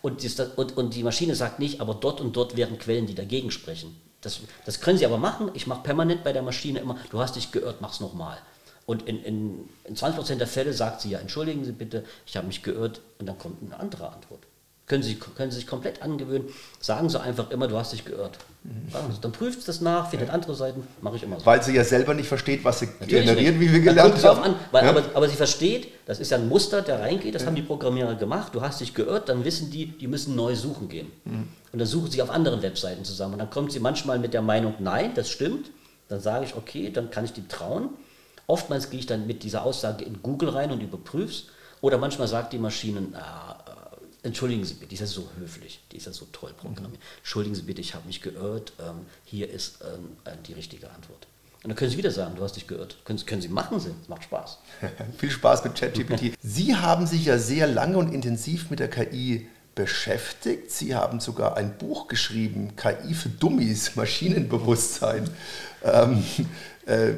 Und, 0.00 0.24
und, 0.56 0.76
und 0.76 0.94
die 0.94 1.02
Maschine 1.02 1.36
sagt 1.36 1.58
nicht, 1.58 1.80
aber 1.80 1.94
dort 1.94 2.20
und 2.20 2.34
dort 2.34 2.56
wären 2.56 2.78
Quellen, 2.78 3.06
die 3.06 3.14
dagegen 3.14 3.50
sprechen. 3.50 3.94
Das, 4.22 4.40
das 4.64 4.80
können 4.80 4.98
sie 4.98 5.04
aber 5.04 5.18
machen. 5.18 5.50
Ich 5.52 5.66
mache 5.66 5.82
permanent 5.82 6.24
bei 6.24 6.32
der 6.32 6.42
Maschine 6.42 6.78
immer, 6.78 6.96
du 7.10 7.20
hast 7.20 7.36
dich 7.36 7.52
geirrt, 7.52 7.80
mach's 7.80 8.00
nochmal. 8.00 8.38
Und 8.86 9.02
in, 9.08 9.22
in, 9.22 9.68
in 9.84 9.96
20% 9.96 10.36
der 10.36 10.46
Fälle 10.46 10.72
sagt 10.72 11.02
sie 11.02 11.10
ja, 11.10 11.18
entschuldigen 11.18 11.64
Sie 11.64 11.72
bitte, 11.72 12.04
ich 12.26 12.36
habe 12.36 12.46
mich 12.46 12.62
geirrt 12.62 13.00
und 13.18 13.26
dann 13.26 13.38
kommt 13.38 13.62
eine 13.62 13.78
andere 13.78 14.10
Antwort. 14.10 14.40
Können 14.92 15.02
Sie, 15.02 15.14
können 15.14 15.50
Sie 15.50 15.56
sich 15.56 15.66
komplett 15.66 16.02
angewöhnen. 16.02 16.48
Sagen 16.78 17.08
Sie 17.08 17.18
einfach 17.18 17.50
immer, 17.50 17.66
du 17.66 17.78
hast 17.78 17.94
dich 17.94 18.04
geirrt. 18.04 18.36
Mhm. 18.62 18.92
Dann 19.22 19.32
prüft 19.32 19.60
es 19.60 19.64
das 19.64 19.80
nach, 19.80 20.10
findet 20.10 20.28
ja. 20.28 20.34
andere 20.34 20.54
Seiten, 20.54 20.86
mache 21.00 21.16
ich 21.16 21.22
immer 21.22 21.40
so. 21.40 21.46
Weil 21.46 21.62
sie 21.62 21.74
ja 21.74 21.82
selber 21.82 22.12
nicht 22.12 22.26
versteht, 22.28 22.62
was 22.62 22.80
sie 22.80 22.88
Natürlich 23.00 23.24
generiert, 23.24 23.56
nicht. 23.56 23.70
wie 23.70 23.72
wir 23.72 23.80
gelernt 23.80 24.22
haben. 24.22 24.42
An, 24.42 24.54
weil, 24.70 24.84
ja. 24.84 24.90
aber, 24.90 25.02
aber, 25.14 25.30
sie 25.30 25.36
versteht, 25.36 25.88
das 26.04 26.20
ist 26.20 26.30
ja 26.30 26.36
ein 26.36 26.46
Muster, 26.46 26.82
der 26.82 27.00
reingeht, 27.00 27.34
das 27.34 27.40
ja. 27.40 27.48
haben 27.48 27.54
die 27.54 27.62
Programmierer 27.62 28.16
gemacht, 28.16 28.54
du 28.54 28.60
hast 28.60 28.82
dich 28.82 28.92
geirrt, 28.92 29.30
dann 29.30 29.46
wissen 29.46 29.70
die, 29.70 29.86
die 29.86 30.08
müssen 30.08 30.36
neu 30.36 30.54
suchen 30.54 30.90
gehen. 30.90 31.10
Mhm. 31.24 31.48
Und 31.72 31.78
dann 31.78 31.88
suchen 31.88 32.10
sie 32.10 32.20
auf 32.20 32.28
anderen 32.28 32.60
Webseiten 32.60 33.02
zusammen. 33.02 33.32
Und 33.32 33.38
dann 33.38 33.50
kommt 33.50 33.72
sie 33.72 33.80
manchmal 33.80 34.18
mit 34.18 34.34
der 34.34 34.42
Meinung, 34.42 34.74
nein, 34.78 35.12
das 35.14 35.30
stimmt. 35.30 35.70
Dann 36.08 36.20
sage 36.20 36.44
ich, 36.44 36.54
okay, 36.54 36.90
dann 36.90 37.10
kann 37.10 37.24
ich 37.24 37.32
dem 37.32 37.48
trauen. 37.48 37.88
Oftmals 38.46 38.90
gehe 38.90 39.00
ich 39.00 39.06
dann 39.06 39.26
mit 39.26 39.42
dieser 39.42 39.64
Aussage 39.64 40.04
in 40.04 40.22
Google 40.22 40.50
rein 40.50 40.70
und 40.70 40.82
überprüfe 40.82 41.32
es. 41.32 41.44
Oder 41.80 41.96
manchmal 41.96 42.28
sagt 42.28 42.52
die 42.52 42.58
Maschine, 42.58 43.08
ah, 43.14 43.56
entschuldigen 44.22 44.64
Sie 44.64 44.74
bitte, 44.74 44.88
die 44.88 44.94
ist 44.94 45.00
ja 45.00 45.06
so 45.06 45.28
höflich, 45.38 45.80
die 45.90 45.96
ist 45.96 46.06
ja 46.06 46.12
so 46.12 46.26
toll 46.32 46.52
programmiert. 46.56 47.00
Mhm. 47.00 47.18
Entschuldigen 47.18 47.54
Sie 47.54 47.62
bitte, 47.62 47.80
ich 47.80 47.94
habe 47.94 48.06
mich 48.06 48.22
geirrt, 48.22 48.72
ähm, 48.80 49.06
hier 49.24 49.50
ist 49.50 49.78
ähm, 49.82 50.16
äh, 50.24 50.36
die 50.46 50.52
richtige 50.52 50.90
Antwort. 50.90 51.26
Und 51.62 51.68
dann 51.68 51.76
können 51.76 51.90
Sie 51.90 51.96
wieder 51.96 52.10
sagen, 52.10 52.34
du 52.34 52.42
hast 52.42 52.56
dich 52.56 52.66
geirrt. 52.66 52.96
Können, 53.04 53.24
können 53.24 53.40
Sie 53.40 53.48
machen, 53.48 53.78
Sie. 53.78 53.90
Es 54.02 54.08
macht 54.08 54.24
Spaß. 54.24 54.58
Viel 55.18 55.30
Spaß 55.30 55.62
mit 55.64 55.76
ChatGPT. 55.76 56.36
Sie 56.42 56.74
haben 56.74 57.06
sich 57.06 57.24
ja 57.24 57.38
sehr 57.38 57.68
lange 57.68 57.98
und 57.98 58.12
intensiv 58.12 58.68
mit 58.70 58.80
der 58.80 58.88
KI 58.88 59.46
beschäftigt. 59.74 60.70
Sie 60.72 60.94
haben 60.94 61.20
sogar 61.20 61.56
ein 61.56 61.78
Buch 61.78 62.08
geschrieben, 62.08 62.74
KI 62.76 63.14
für 63.14 63.28
Dummies, 63.28 63.94
Maschinenbewusstsein. 63.96 65.30
Ähm, 65.84 66.24
äh, 66.86 67.12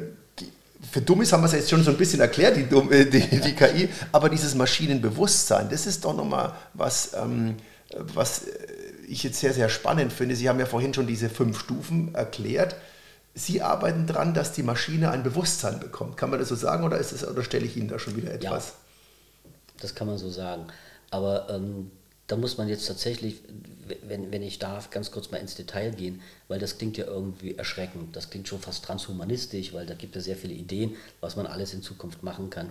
für 0.91 1.01
Dummies 1.01 1.31
haben 1.33 1.41
wir 1.41 1.47
es 1.47 1.53
jetzt 1.53 1.69
schon 1.69 1.83
so 1.83 1.91
ein 1.91 1.97
bisschen 1.97 2.19
erklärt, 2.19 2.57
die, 2.57 2.61
äh, 2.61 3.05
die, 3.05 3.41
die 3.41 3.53
KI, 3.55 3.89
aber 4.11 4.29
dieses 4.29 4.55
Maschinenbewusstsein, 4.55 5.69
das 5.69 5.87
ist 5.87 6.05
doch 6.05 6.15
nochmal 6.15 6.53
was, 6.73 7.11
ähm, 7.13 7.55
was 7.93 8.43
ich 9.07 9.23
jetzt 9.23 9.39
sehr, 9.39 9.53
sehr 9.53 9.69
spannend 9.69 10.11
finde. 10.11 10.35
Sie 10.35 10.49
haben 10.49 10.59
ja 10.59 10.65
vorhin 10.65 10.93
schon 10.93 11.07
diese 11.07 11.29
fünf 11.29 11.59
Stufen 11.59 12.15
erklärt. 12.15 12.75
Sie 13.33 13.61
arbeiten 13.61 14.07
daran, 14.07 14.33
dass 14.33 14.53
die 14.53 14.63
Maschine 14.63 15.11
ein 15.11 15.23
Bewusstsein 15.23 15.79
bekommt. 15.79 16.17
Kann 16.17 16.29
man 16.29 16.39
das 16.39 16.49
so 16.49 16.55
sagen 16.55 16.83
oder, 16.83 16.97
ist 16.97 17.11
das, 17.11 17.27
oder 17.27 17.43
stelle 17.43 17.65
ich 17.65 17.75
Ihnen 17.77 17.89
da 17.89 17.99
schon 17.99 18.15
wieder 18.15 18.33
etwas? 18.33 18.67
Ja, 18.67 19.51
das 19.81 19.95
kann 19.95 20.07
man 20.07 20.17
so 20.17 20.29
sagen. 20.29 20.67
Aber 21.11 21.47
ähm, 21.49 21.91
da 22.27 22.37
muss 22.37 22.57
man 22.57 22.67
jetzt 22.67 22.87
tatsächlich, 22.87 23.41
wenn, 24.07 24.31
wenn 24.31 24.41
ich 24.41 24.59
darf, 24.59 24.89
ganz 24.89 25.11
kurz 25.11 25.31
mal 25.31 25.37
ins 25.37 25.55
Detail 25.55 25.91
gehen, 25.91 26.21
weil 26.47 26.59
das 26.59 26.77
klingt 26.77 26.97
ja 26.97 27.05
irgendwie 27.05 27.55
erschreckend. 27.55 28.15
Das 28.15 28.29
klingt 28.29 28.47
schon 28.47 28.59
fast 28.59 28.83
transhumanistisch, 28.85 29.73
weil 29.73 29.85
da 29.85 29.93
gibt 29.93 30.15
es 30.15 30.25
sehr 30.25 30.35
viele 30.35 30.53
Ideen, 30.53 30.95
was 31.21 31.35
man 31.35 31.45
alles 31.45 31.73
in 31.73 31.81
Zukunft 31.81 32.23
machen 32.23 32.49
kann. 32.49 32.69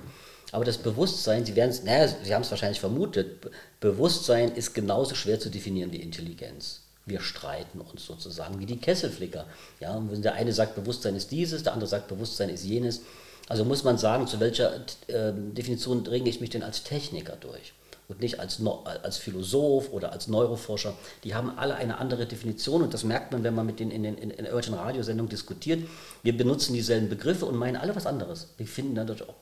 Aber 0.53 0.64
das 0.64 0.79
Bewusstsein, 0.79 1.44
Sie 1.44 1.57
werden 1.57 1.70
es, 1.70 1.83
naja, 1.83 2.09
Sie 2.22 2.35
haben 2.35 2.42
es 2.42 2.50
wahrscheinlich 2.50 2.81
vermutet, 2.81 3.50
Bewusstsein 3.81 4.55
ist 4.55 4.74
genauso 4.74 5.14
schwer 5.14 5.40
zu 5.40 5.50
definieren 5.50 5.92
wie 5.92 6.00
Intelligenz. 6.00 6.81
Wir 7.07 7.20
streiten 7.20 7.81
uns 7.81 8.07
sozusagen 8.07 8.59
wie 8.59 8.66
die 8.66 8.79
Kesselflicker. 8.79 9.46
Ja, 9.81 9.94
und 9.94 10.11
wenn 10.11 10.22
der 10.22 10.35
eine 10.35 10.53
sagt, 10.53 10.74
Bewusstsein 10.74 11.16
ist 11.16 11.31
dieses, 11.31 11.62
der 11.62 11.74
andere 11.74 11.88
sagt, 11.88 12.09
Bewusstsein 12.09 12.48
ist 12.48 12.64
jenes. 12.64 13.03
Also 13.48 13.64
muss 13.64 13.85
man 13.85 13.98
sagen, 13.98 14.27
zu 14.27 14.40
welcher 14.40 14.77
äh, 15.09 15.33
Definition 15.35 16.03
dringe 16.03 16.31
ich 16.31 16.40
mich 16.40 16.50
denn 16.50 16.62
als 16.62 16.83
Techniker 16.83 17.37
durch? 17.37 17.74
Und 18.08 18.20
nicht 18.20 18.38
als, 18.40 18.60
als 19.02 19.16
Philosoph 19.16 19.90
oder 19.90 20.12
als 20.12 20.28
Neuroforscher. 20.28 20.94
Die 21.24 21.34
haben 21.34 21.56
alle 21.58 21.74
eine 21.74 21.98
andere 21.98 22.26
Definition 22.26 22.82
und 22.82 22.92
das 22.92 23.04
merkt 23.04 23.32
man, 23.32 23.44
wenn 23.44 23.54
man 23.54 23.66
mit 23.66 23.80
denen 23.80 23.90
in, 23.90 24.02
den, 24.02 24.14
in, 24.16 24.30
in 24.30 24.30
irgendwelchen 24.30 24.74
Radiosendungen 24.74 25.30
diskutiert. 25.30 25.88
Wir 26.22 26.36
benutzen 26.36 26.74
dieselben 26.74 27.08
Begriffe 27.08 27.46
und 27.46 27.56
meinen 27.56 27.76
alle 27.76 27.96
was 27.96 28.06
anderes. 28.06 28.48
Wir 28.56 28.66
finden 28.66 28.94
dadurch 28.94 29.22
auch 29.28 29.34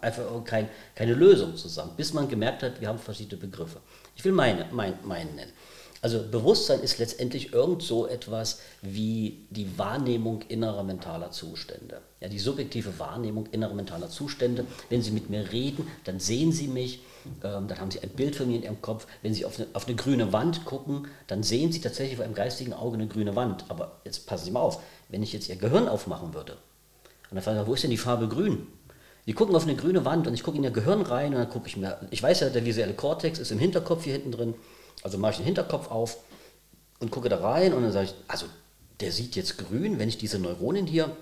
einfach 0.00 0.24
kein, 0.44 0.68
keine 0.94 1.14
Lösung 1.14 1.56
zusammen, 1.56 1.92
bis 1.96 2.12
man 2.12 2.28
gemerkt 2.28 2.62
hat, 2.62 2.80
wir 2.80 2.88
haben 2.88 2.98
verschiedene 2.98 3.40
Begriffe. 3.40 3.80
Ich 4.14 4.24
will 4.24 4.32
meine, 4.32 4.66
mein, 4.72 4.94
meinen 5.04 5.34
nennen. 5.34 5.52
Also 6.02 6.22
Bewusstsein 6.22 6.80
ist 6.80 6.98
letztendlich 6.98 7.52
irgend 7.52 7.82
so 7.82 8.06
etwas 8.06 8.60
wie 8.80 9.46
die 9.50 9.78
Wahrnehmung 9.78 10.42
innerer 10.48 10.82
mentaler 10.82 11.30
Zustände. 11.30 12.00
Ja, 12.20 12.28
die 12.28 12.38
subjektive 12.38 12.98
Wahrnehmung 12.98 13.46
innerer 13.52 13.74
mentaler 13.74 14.08
Zustände. 14.08 14.64
Wenn 14.88 15.02
Sie 15.02 15.10
mit 15.10 15.28
mir 15.28 15.52
reden, 15.52 15.86
dann 16.04 16.18
sehen 16.18 16.52
Sie 16.52 16.68
mich, 16.68 17.00
ähm, 17.44 17.68
dann 17.68 17.78
haben 17.78 17.90
Sie 17.90 18.00
ein 18.00 18.08
Bild 18.10 18.36
von 18.36 18.48
mir 18.48 18.56
in 18.56 18.62
Ihrem 18.62 18.80
Kopf. 18.80 19.06
Wenn 19.22 19.34
Sie 19.34 19.44
auf 19.44 19.58
eine, 19.58 19.68
auf 19.74 19.86
eine 19.86 19.96
grüne 19.96 20.32
Wand 20.32 20.64
gucken, 20.64 21.08
dann 21.26 21.42
sehen 21.42 21.70
Sie 21.70 21.80
tatsächlich 21.80 22.16
vor 22.16 22.24
einem 22.24 22.34
geistigen 22.34 22.72
Auge 22.72 22.96
eine 22.96 23.06
grüne 23.06 23.36
Wand. 23.36 23.64
Aber 23.68 24.00
jetzt 24.04 24.26
passen 24.26 24.46
Sie 24.46 24.50
mal 24.50 24.60
auf, 24.60 24.80
wenn 25.10 25.22
ich 25.22 25.32
jetzt 25.34 25.48
Ihr 25.48 25.56
Gehirn 25.56 25.88
aufmachen 25.88 26.32
würde 26.32 26.56
und 27.30 27.36
dann 27.36 27.44
frage 27.44 27.60
ich, 27.60 27.66
wo 27.66 27.74
ist 27.74 27.84
denn 27.84 27.90
die 27.90 27.96
Farbe 27.96 28.28
grün? 28.28 28.66
Die 29.26 29.34
gucken 29.34 29.54
auf 29.54 29.62
eine 29.62 29.76
grüne 29.76 30.04
Wand 30.04 30.26
und 30.26 30.34
ich 30.34 30.42
gucke 30.42 30.56
in 30.56 30.64
ihr 30.64 30.70
Gehirn 30.70 31.02
rein 31.02 31.32
und 31.32 31.38
dann 31.38 31.48
gucke 31.48 31.68
ich 31.68 31.76
mir, 31.76 31.98
ich 32.10 32.22
weiß 32.22 32.40
ja, 32.40 32.48
der 32.48 32.64
visuelle 32.64 32.94
Kortex 32.94 33.38
ist 33.38 33.52
im 33.52 33.58
Hinterkopf 33.58 34.04
hier 34.04 34.14
hinten 34.14 34.32
drin 34.32 34.54
also 35.02 35.18
mache 35.18 35.32
ich 35.32 35.36
den 35.38 35.46
Hinterkopf 35.46 35.90
auf 35.90 36.18
und 36.98 37.10
gucke 37.10 37.28
da 37.28 37.38
rein 37.38 37.72
und 37.72 37.82
dann 37.82 37.92
sage 37.92 38.06
ich, 38.06 38.14
also 38.28 38.46
der 39.00 39.12
sieht 39.12 39.36
jetzt 39.36 39.58
grün, 39.58 39.98
wenn 39.98 40.08
ich 40.08 40.18
diese 40.18 40.38
Neuronen 40.38 40.86
hier, 40.86 41.16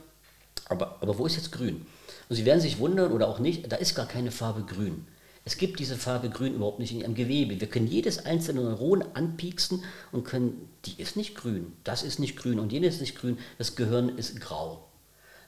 aber, 0.69 0.97
aber 1.01 1.19
wo 1.19 1.27
ist 1.27 1.37
jetzt 1.37 1.53
grün? 1.53 1.87
Und 2.29 2.37
Sie 2.37 2.45
werden 2.45 2.61
sich 2.61 2.79
wundern 2.79 3.13
oder 3.13 3.29
auch 3.29 3.39
nicht, 3.39 3.71
da 3.71 3.77
ist 3.77 3.95
gar 3.95 4.07
keine 4.07 4.31
Farbe 4.31 4.63
grün. 4.63 5.07
Es 5.45 5.57
gibt 5.57 5.79
diese 5.81 5.97
Farbe 5.97 6.29
grün 6.29 6.55
überhaupt 6.55 6.79
nicht 6.79 6.93
in 6.93 7.01
Ihrem 7.01 7.15
Gewebe. 7.15 7.59
Wir 7.59 7.69
können 7.69 7.87
jedes 7.87 8.27
einzelne 8.27 8.61
Neuron 8.61 9.03
anpieksen 9.15 9.83
und 10.13 10.25
können, 10.25 10.69
die 10.85 11.01
ist 11.01 11.17
nicht 11.17 11.37
grün, 11.37 11.73
das 11.85 12.03
ist 12.03 12.19
nicht 12.19 12.37
grün 12.37 12.59
und 12.59 12.73
jenes 12.73 12.97
ist 12.97 13.01
nicht 13.01 13.17
grün, 13.17 13.39
das 13.57 13.77
Gehirn 13.77 14.11
ist 14.19 14.41
grau. 14.41 14.89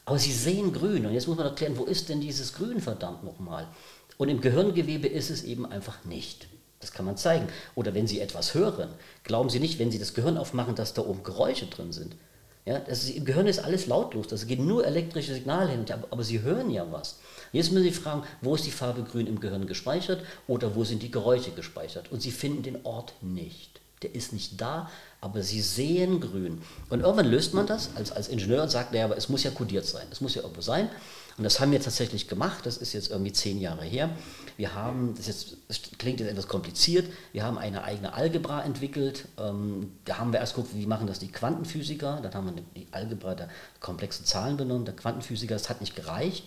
Aber 0.06 0.18
Sie 0.18 0.32
sehen 0.32 0.72
grün 0.72 1.04
und 1.04 1.12
jetzt 1.12 1.28
muss 1.28 1.36
man 1.36 1.46
erklären, 1.46 1.76
wo 1.76 1.84
ist 1.84 2.08
denn 2.08 2.20
dieses 2.20 2.54
Grün 2.54 2.80
verdammt 2.80 3.24
nochmal? 3.24 3.68
Und 4.16 4.28
im 4.28 4.40
Gehirngewebe 4.40 5.06
ist 5.06 5.30
es 5.30 5.44
eben 5.44 5.66
einfach 5.66 6.04
nicht. 6.04 6.48
Das 6.80 6.92
kann 6.92 7.04
man 7.04 7.16
zeigen. 7.16 7.46
Oder 7.74 7.94
wenn 7.94 8.06
Sie 8.06 8.20
etwas 8.20 8.54
hören, 8.54 8.88
glauben 9.24 9.50
Sie 9.50 9.60
nicht, 9.60 9.78
wenn 9.78 9.90
Sie 9.90 9.98
das 9.98 10.14
Gehirn 10.14 10.38
aufmachen, 10.38 10.74
dass 10.74 10.94
da 10.94 11.02
oben 11.02 11.22
Geräusche 11.22 11.66
drin 11.66 11.92
sind. 11.92 12.16
Ja, 12.66 12.78
das 12.78 13.04
ist, 13.04 13.16
Im 13.16 13.24
Gehirn 13.24 13.46
ist 13.46 13.58
alles 13.58 13.86
lautlos, 13.86 14.28
das 14.28 14.46
geht 14.46 14.60
nur 14.60 14.86
elektrische 14.86 15.32
Signale 15.32 15.70
hin, 15.70 15.84
aber, 15.90 16.08
aber 16.10 16.24
Sie 16.24 16.42
hören 16.42 16.70
ja 16.70 16.86
was. 16.90 17.18
Jetzt 17.52 17.72
müssen 17.72 17.84
Sie 17.84 17.90
fragen, 17.90 18.22
wo 18.42 18.54
ist 18.54 18.66
die 18.66 18.70
Farbe 18.70 19.02
grün 19.02 19.26
im 19.26 19.40
Gehirn 19.40 19.66
gespeichert 19.66 20.22
oder 20.46 20.74
wo 20.74 20.84
sind 20.84 21.02
die 21.02 21.10
Geräusche 21.10 21.52
gespeichert? 21.52 22.12
Und 22.12 22.20
Sie 22.22 22.30
finden 22.30 22.62
den 22.62 22.84
Ort 22.84 23.14
nicht. 23.22 23.80
Der 24.02 24.14
ist 24.14 24.32
nicht 24.32 24.60
da, 24.60 24.90
aber 25.20 25.42
Sie 25.42 25.60
sehen 25.60 26.20
grün. 26.20 26.62
Und 26.90 27.00
irgendwann 27.00 27.30
löst 27.30 27.54
man 27.54 27.66
das 27.66 27.90
als, 27.96 28.12
als 28.12 28.28
Ingenieur 28.28 28.62
und 28.62 28.70
sagt, 28.70 28.92
naja, 28.92 29.06
aber 29.06 29.16
es 29.16 29.28
muss 29.28 29.42
ja 29.42 29.50
kodiert 29.50 29.84
sein, 29.84 30.06
es 30.10 30.20
muss 30.20 30.34
ja 30.34 30.42
irgendwo 30.42 30.62
sein. 30.62 30.90
Und 31.40 31.44
das 31.44 31.58
haben 31.58 31.72
wir 31.72 31.80
tatsächlich 31.80 32.28
gemacht, 32.28 32.66
das 32.66 32.76
ist 32.76 32.92
jetzt 32.92 33.10
irgendwie 33.10 33.32
zehn 33.32 33.58
Jahre 33.58 33.82
her. 33.82 34.10
Wir 34.58 34.74
haben, 34.74 35.14
das, 35.16 35.26
jetzt, 35.26 35.56
das 35.68 35.80
klingt 35.96 36.20
jetzt 36.20 36.28
etwas 36.28 36.48
kompliziert, 36.48 37.10
wir 37.32 37.44
haben 37.44 37.56
eine 37.56 37.82
eigene 37.82 38.12
Algebra 38.12 38.62
entwickelt. 38.62 39.24
Ähm, 39.38 39.90
da 40.04 40.18
haben 40.18 40.34
wir 40.34 40.40
erst 40.40 40.54
geguckt, 40.54 40.74
wie 40.74 40.84
machen 40.84 41.06
das 41.06 41.18
die 41.18 41.32
Quantenphysiker. 41.32 42.20
Dann 42.22 42.34
haben 42.34 42.54
wir 42.54 42.62
die 42.76 42.86
Algebra 42.90 43.34
der 43.34 43.48
komplexen 43.80 44.26
Zahlen 44.26 44.58
benommen, 44.58 44.84
der 44.84 44.94
Quantenphysiker, 44.94 45.54
das 45.54 45.70
hat 45.70 45.80
nicht 45.80 45.96
gereicht. 45.96 46.44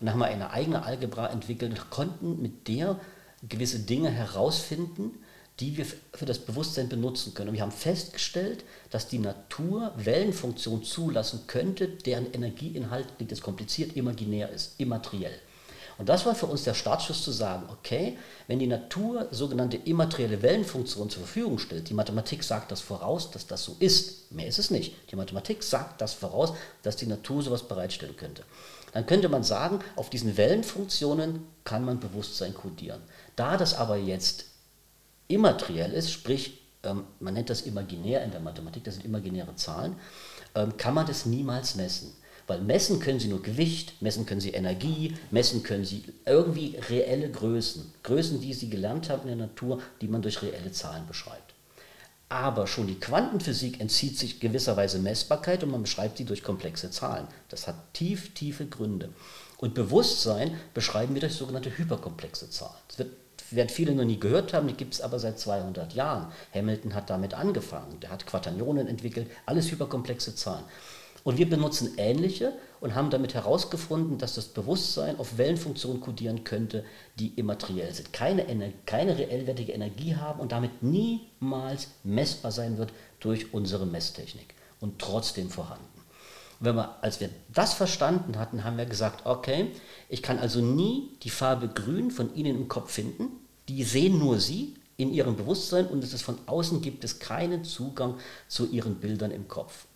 Und 0.00 0.06
dann 0.06 0.14
haben 0.14 0.20
wir 0.20 0.28
eine 0.28 0.50
eigene 0.50 0.82
Algebra 0.82 1.28
entwickelt 1.28 1.70
und 1.70 1.90
konnten 1.90 2.40
mit 2.40 2.68
der 2.68 2.98
gewisse 3.46 3.80
Dinge 3.80 4.08
herausfinden, 4.08 5.10
die 5.60 5.76
wir 5.76 5.86
für 6.12 6.26
das 6.26 6.38
Bewusstsein 6.38 6.88
benutzen 6.88 7.34
können. 7.34 7.50
Und 7.50 7.54
wir 7.54 7.62
haben 7.62 7.72
festgestellt, 7.72 8.64
dass 8.90 9.08
die 9.08 9.18
Natur 9.18 9.92
Wellenfunktionen 9.96 10.82
zulassen 10.82 11.46
könnte, 11.46 11.88
deren 11.88 12.32
Energieinhalt, 12.32 13.06
klingt 13.16 13.30
jetzt 13.30 13.42
kompliziert, 13.42 13.96
imaginär 13.96 14.50
ist, 14.50 14.74
immateriell. 14.78 15.38
Und 15.98 16.08
das 16.08 16.24
war 16.24 16.34
für 16.34 16.46
uns 16.46 16.64
der 16.64 16.74
Startschuss 16.74 17.22
zu 17.22 17.30
sagen, 17.30 17.68
okay, 17.70 18.16
wenn 18.48 18.58
die 18.58 18.66
Natur 18.66 19.28
sogenannte 19.30 19.76
immaterielle 19.76 20.42
Wellenfunktionen 20.42 21.10
zur 21.10 21.22
Verfügung 21.22 21.58
stellt, 21.58 21.90
die 21.90 21.94
Mathematik 21.94 22.42
sagt 22.42 22.72
das 22.72 22.80
voraus, 22.80 23.30
dass 23.30 23.46
das 23.46 23.62
so 23.62 23.76
ist, 23.78 24.32
mehr 24.32 24.46
ist 24.46 24.58
es 24.58 24.70
nicht. 24.70 24.94
Die 25.10 25.16
Mathematik 25.16 25.62
sagt 25.62 26.00
das 26.00 26.14
voraus, 26.14 26.54
dass 26.82 26.96
die 26.96 27.06
Natur 27.06 27.42
sowas 27.42 27.68
bereitstellen 27.68 28.16
könnte. 28.16 28.42
Dann 28.92 29.06
könnte 29.06 29.28
man 29.28 29.42
sagen, 29.42 29.80
auf 29.96 30.10
diesen 30.10 30.36
Wellenfunktionen 30.36 31.46
kann 31.64 31.84
man 31.84 32.00
Bewusstsein 32.00 32.54
kodieren. 32.54 33.00
Da 33.36 33.56
das 33.56 33.74
aber 33.74 33.96
jetzt 33.96 34.46
immateriell 35.34 35.92
ist, 35.92 36.10
sprich, 36.10 36.60
ähm, 36.82 37.04
man 37.20 37.34
nennt 37.34 37.50
das 37.50 37.62
imaginär 37.62 38.24
in 38.24 38.30
der 38.30 38.40
Mathematik, 38.40 38.84
das 38.84 38.94
sind 38.94 39.04
imaginäre 39.04 39.54
Zahlen, 39.56 39.96
ähm, 40.54 40.76
kann 40.76 40.94
man 40.94 41.06
das 41.06 41.26
niemals 41.26 41.74
messen. 41.74 42.12
Weil 42.46 42.60
messen 42.60 42.98
können 42.98 43.20
Sie 43.20 43.28
nur 43.28 43.42
Gewicht, 43.42 44.02
messen 44.02 44.26
können 44.26 44.40
Sie 44.40 44.50
Energie, 44.50 45.16
messen 45.30 45.62
können 45.62 45.84
Sie 45.84 46.04
irgendwie 46.26 46.76
reelle 46.90 47.30
Größen. 47.30 47.92
Größen, 48.02 48.40
die 48.40 48.52
Sie 48.52 48.68
gelernt 48.68 49.10
haben 49.10 49.22
in 49.22 49.38
der 49.38 49.46
Natur, 49.46 49.80
die 50.00 50.08
man 50.08 50.22
durch 50.22 50.42
reelle 50.42 50.72
Zahlen 50.72 51.06
beschreibt. 51.06 51.52
Aber 52.32 52.66
schon 52.66 52.86
die 52.86 52.98
Quantenphysik 52.98 53.78
entzieht 53.78 54.18
sich 54.18 54.40
gewisserweise 54.40 54.98
Messbarkeit 54.98 55.62
und 55.62 55.70
man 55.70 55.82
beschreibt 55.82 56.16
sie 56.16 56.24
durch 56.24 56.42
komplexe 56.42 56.90
Zahlen. 56.90 57.28
Das 57.50 57.68
hat 57.68 57.92
tief, 57.92 58.32
tiefe 58.32 58.64
Gründe. 58.64 59.10
Und 59.58 59.74
Bewusstsein 59.74 60.58
beschreiben 60.72 61.12
wir 61.12 61.20
durch 61.20 61.34
sogenannte 61.34 61.76
hyperkomplexe 61.76 62.48
Zahlen. 62.48 62.80
Das 62.88 62.98
wird 62.98 63.10
werden 63.56 63.68
viele 63.68 63.94
noch 63.94 64.04
nie 64.04 64.18
gehört 64.18 64.52
haben, 64.52 64.68
die 64.68 64.74
gibt 64.74 64.94
es 64.94 65.00
aber 65.00 65.18
seit 65.18 65.38
200 65.38 65.94
Jahren. 65.94 66.32
Hamilton 66.54 66.94
hat 66.94 67.10
damit 67.10 67.34
angefangen, 67.34 68.00
der 68.00 68.10
hat 68.10 68.26
Quaternionen 68.26 68.86
entwickelt, 68.86 69.30
alles 69.46 69.70
hyperkomplexe 69.70 70.34
Zahlen. 70.34 70.64
Und 71.24 71.38
wir 71.38 71.48
benutzen 71.48 71.92
ähnliche 71.98 72.52
und 72.80 72.94
haben 72.94 73.10
damit 73.10 73.34
herausgefunden, 73.34 74.18
dass 74.18 74.34
das 74.34 74.46
Bewusstsein 74.46 75.18
auf 75.18 75.38
Wellenfunktionen 75.38 76.00
kodieren 76.00 76.42
könnte, 76.42 76.84
die 77.18 77.28
immateriell 77.36 77.94
sind, 77.94 78.12
keine, 78.12 78.44
keine 78.86 79.16
reellwertige 79.16 79.72
Energie 79.72 80.16
haben 80.16 80.40
und 80.40 80.50
damit 80.50 80.82
niemals 80.82 81.88
messbar 82.02 82.50
sein 82.50 82.76
wird 82.76 82.92
durch 83.20 83.54
unsere 83.54 83.86
Messtechnik 83.86 84.54
und 84.80 84.98
trotzdem 84.98 85.48
vorhanden. 85.48 85.86
Wenn 86.58 86.76
wir, 86.76 87.02
als 87.02 87.20
wir 87.20 87.28
das 87.52 87.74
verstanden 87.74 88.38
hatten, 88.38 88.64
haben 88.64 88.78
wir 88.78 88.86
gesagt, 88.86 89.26
okay, 89.26 89.70
ich 90.08 90.22
kann 90.22 90.38
also 90.38 90.60
nie 90.60 91.10
die 91.22 91.30
Farbe 91.30 91.68
grün 91.68 92.10
von 92.10 92.34
Ihnen 92.34 92.56
im 92.56 92.68
Kopf 92.68 92.92
finden, 92.92 93.41
die 93.68 93.84
sehen 93.84 94.18
nur 94.18 94.40
sie 94.40 94.74
in 94.96 95.12
ihrem 95.12 95.36
Bewusstsein 95.36 95.86
und 95.86 96.04
es 96.04 96.12
ist 96.12 96.22
von 96.22 96.38
außen 96.46 96.80
gibt 96.80 97.04
es 97.04 97.18
keinen 97.18 97.64
Zugang 97.64 98.16
zu 98.48 98.68
ihren 98.68 98.96
Bildern 98.96 99.30
im 99.30 99.48
Kopf. 99.48 99.86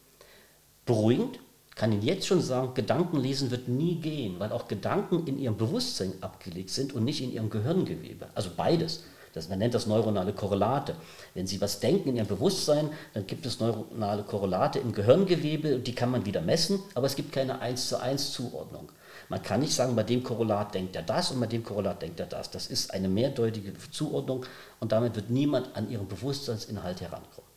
Beruhigend 0.85 1.39
kann 1.77 1.93
Ihnen 1.93 2.03
jetzt 2.03 2.27
schon 2.27 2.41
sagen, 2.41 2.73
Gedankenlesen 2.75 3.51
wird 3.51 3.69
nie 3.69 3.97
gehen, 3.97 4.41
weil 4.41 4.51
auch 4.51 4.67
Gedanken 4.67 5.27
in 5.27 5.39
Ihrem 5.39 5.59
Bewusstsein 5.59 6.15
abgelegt 6.23 6.71
sind 6.71 6.95
und 6.95 7.05
nicht 7.05 7.23
in 7.23 7.33
Ihrem 7.33 7.51
Gehirngewebe. 7.51 8.29
Also 8.35 8.51
beides. 8.57 9.05
Das, 9.35 9.51
man 9.51 9.59
nennt 9.59 9.75
das 9.75 9.87
neuronale 9.87 10.33
Korrelate. 10.33 10.97
Wenn 11.35 11.47
Sie 11.47 11.61
was 11.61 11.79
denken 11.79 12.09
in 12.09 12.17
Ihrem 12.17 12.27
Bewusstsein, 12.27 12.89
dann 13.13 13.27
gibt 13.27 13.45
es 13.45 13.61
neuronale 13.61 14.23
Korrelate 14.23 14.79
im 14.79 14.93
Gehirngewebe, 14.93 15.79
die 15.79 15.95
kann 15.95 16.11
man 16.11 16.25
wieder 16.25 16.41
messen, 16.41 16.81
aber 16.95 17.07
es 17.07 17.15
gibt 17.15 17.33
keine 17.33 17.61
1 17.61 17.91
zu 17.91 18.01
1 18.01 18.33
Zuordnung. 18.33 18.91
Man 19.29 19.43
kann 19.43 19.61
nicht 19.61 19.75
sagen, 19.75 19.97
bei 19.97 20.05
dem 20.05 20.23
Korrelat 20.23 20.75
denkt 20.75 20.95
er 20.95 21.03
das 21.03 21.33
und 21.33 21.41
bei 21.41 21.47
dem 21.47 21.65
Korrelat 21.65 22.03
denkt 22.03 22.21
er 22.21 22.27
das. 22.27 22.51
Das 22.51 22.69
ist 22.69 22.93
eine 22.93 23.09
mehrdeutige 23.09 23.73
Zuordnung 23.91 24.47
und 24.79 24.93
damit 24.93 25.17
wird 25.17 25.31
niemand 25.31 25.75
an 25.77 25.91
ihren 25.91 26.07
Bewusstseinsinhalt 26.07 27.01
herankommen. 27.01 27.51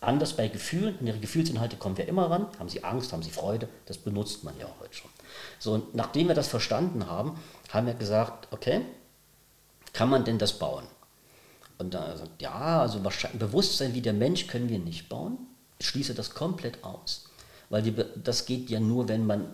Anders 0.00 0.34
bei 0.34 0.48
Gefühlen, 0.48 0.98
an 1.00 1.06
ihre 1.06 1.18
Gefühlsinhalte 1.18 1.76
kommen 1.76 1.96
wir 1.96 2.06
immer 2.06 2.30
ran. 2.30 2.46
Haben 2.58 2.68
sie 2.68 2.84
Angst, 2.84 3.12
haben 3.12 3.22
sie 3.22 3.30
Freude, 3.30 3.68
das 3.86 3.98
benutzt 3.98 4.44
man 4.44 4.58
ja 4.58 4.66
auch 4.66 4.80
heute 4.80 4.94
schon. 4.94 5.10
So, 5.58 5.72
und 5.72 5.94
nachdem 5.94 6.28
wir 6.28 6.34
das 6.34 6.48
verstanden 6.48 7.06
haben, 7.06 7.38
haben 7.70 7.86
wir 7.86 7.94
gesagt, 7.94 8.48
okay, 8.52 8.82
kann 9.92 10.08
man 10.08 10.24
denn 10.24 10.38
das 10.38 10.58
bauen? 10.58 10.84
Und 11.78 11.94
da 11.94 12.16
sagt, 12.16 12.40
ja, 12.40 12.80
also 12.80 13.00
Bewusstsein 13.34 13.94
wie 13.94 14.00
der 14.00 14.12
Mensch 14.12 14.46
können 14.46 14.68
wir 14.68 14.78
nicht 14.78 15.08
bauen. 15.08 15.38
Ich 15.78 15.88
schließe 15.88 16.14
das 16.14 16.34
komplett 16.34 16.84
aus. 16.84 17.25
Weil 17.68 17.82
die, 17.82 17.94
das 18.22 18.46
geht 18.46 18.70
ja 18.70 18.80
nur, 18.80 19.08
wenn 19.08 19.26
man 19.26 19.46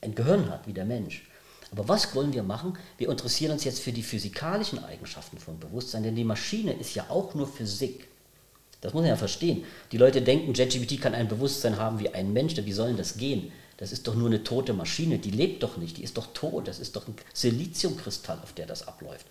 ein 0.00 0.14
Gehirn 0.14 0.48
hat, 0.50 0.66
wie 0.66 0.72
der 0.72 0.84
Mensch. 0.84 1.28
Aber 1.70 1.86
was 1.86 2.14
wollen 2.14 2.32
wir 2.32 2.42
machen? 2.42 2.78
Wir 2.96 3.10
interessieren 3.10 3.52
uns 3.52 3.64
jetzt 3.64 3.80
für 3.80 3.92
die 3.92 4.02
physikalischen 4.02 4.82
Eigenschaften 4.82 5.38
von 5.38 5.58
Bewusstsein, 5.58 6.02
denn 6.02 6.16
die 6.16 6.24
Maschine 6.24 6.72
ist 6.72 6.94
ja 6.94 7.06
auch 7.10 7.34
nur 7.34 7.46
Physik. 7.46 8.08
Das 8.80 8.94
muss 8.94 9.02
man 9.02 9.10
ja 9.10 9.16
verstehen. 9.16 9.64
Die 9.92 9.98
Leute 9.98 10.22
denken, 10.22 10.54
JetGPT 10.54 11.00
kann 11.00 11.14
ein 11.14 11.28
Bewusstsein 11.28 11.76
haben 11.76 11.98
wie 11.98 12.10
ein 12.10 12.32
Mensch. 12.32 12.54
Wie 12.56 12.72
soll 12.72 12.88
denn 12.88 12.96
das 12.96 13.16
gehen? 13.16 13.52
Das 13.76 13.92
ist 13.92 14.06
doch 14.06 14.14
nur 14.14 14.28
eine 14.28 14.44
tote 14.44 14.72
Maschine. 14.72 15.18
Die 15.18 15.30
lebt 15.30 15.62
doch 15.62 15.76
nicht. 15.76 15.98
Die 15.98 16.04
ist 16.04 16.16
doch 16.16 16.28
tot. 16.32 16.68
Das 16.68 16.78
ist 16.78 16.94
doch 16.96 17.06
ein 17.08 17.14
Siliziumkristall, 17.34 18.38
auf 18.42 18.52
der 18.52 18.66
das 18.66 18.86
abläuft. 18.86 19.26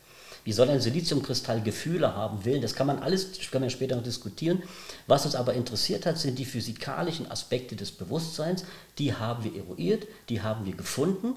Wie 0.48 0.54
soll 0.54 0.70
ein 0.70 0.80
Siliziumkristall 0.80 1.62
Gefühle 1.62 2.16
haben, 2.16 2.46
Willen? 2.46 2.62
Das 2.62 2.74
kann 2.74 2.88
man 2.88 3.00
alles, 3.00 3.34
das 3.34 3.52
können 3.52 3.66
wir 3.66 3.70
später 3.70 3.98
noch 3.98 4.04
diskutieren. 4.04 4.64
Was 5.06 5.26
uns 5.26 5.36
aber 5.36 5.56
interessiert 5.56 6.06
hat, 6.06 6.18
sind 6.18 6.40
die 6.40 6.46
physikalischen 6.46 7.30
Aspekte 7.30 7.76
des 7.76 7.92
Bewusstseins. 7.92 8.64
Die 8.98 9.14
haben 9.14 9.44
wir 9.44 9.54
eruiert, 9.58 10.08
die 10.30 10.42
haben 10.42 10.66
wir 10.66 10.74
gefunden. 10.74 11.36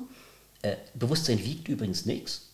Äh, 0.62 0.76
Bewusstsein 0.94 1.40
wiegt 1.44 1.66
übrigens 1.66 2.06
nichts. 2.06 2.50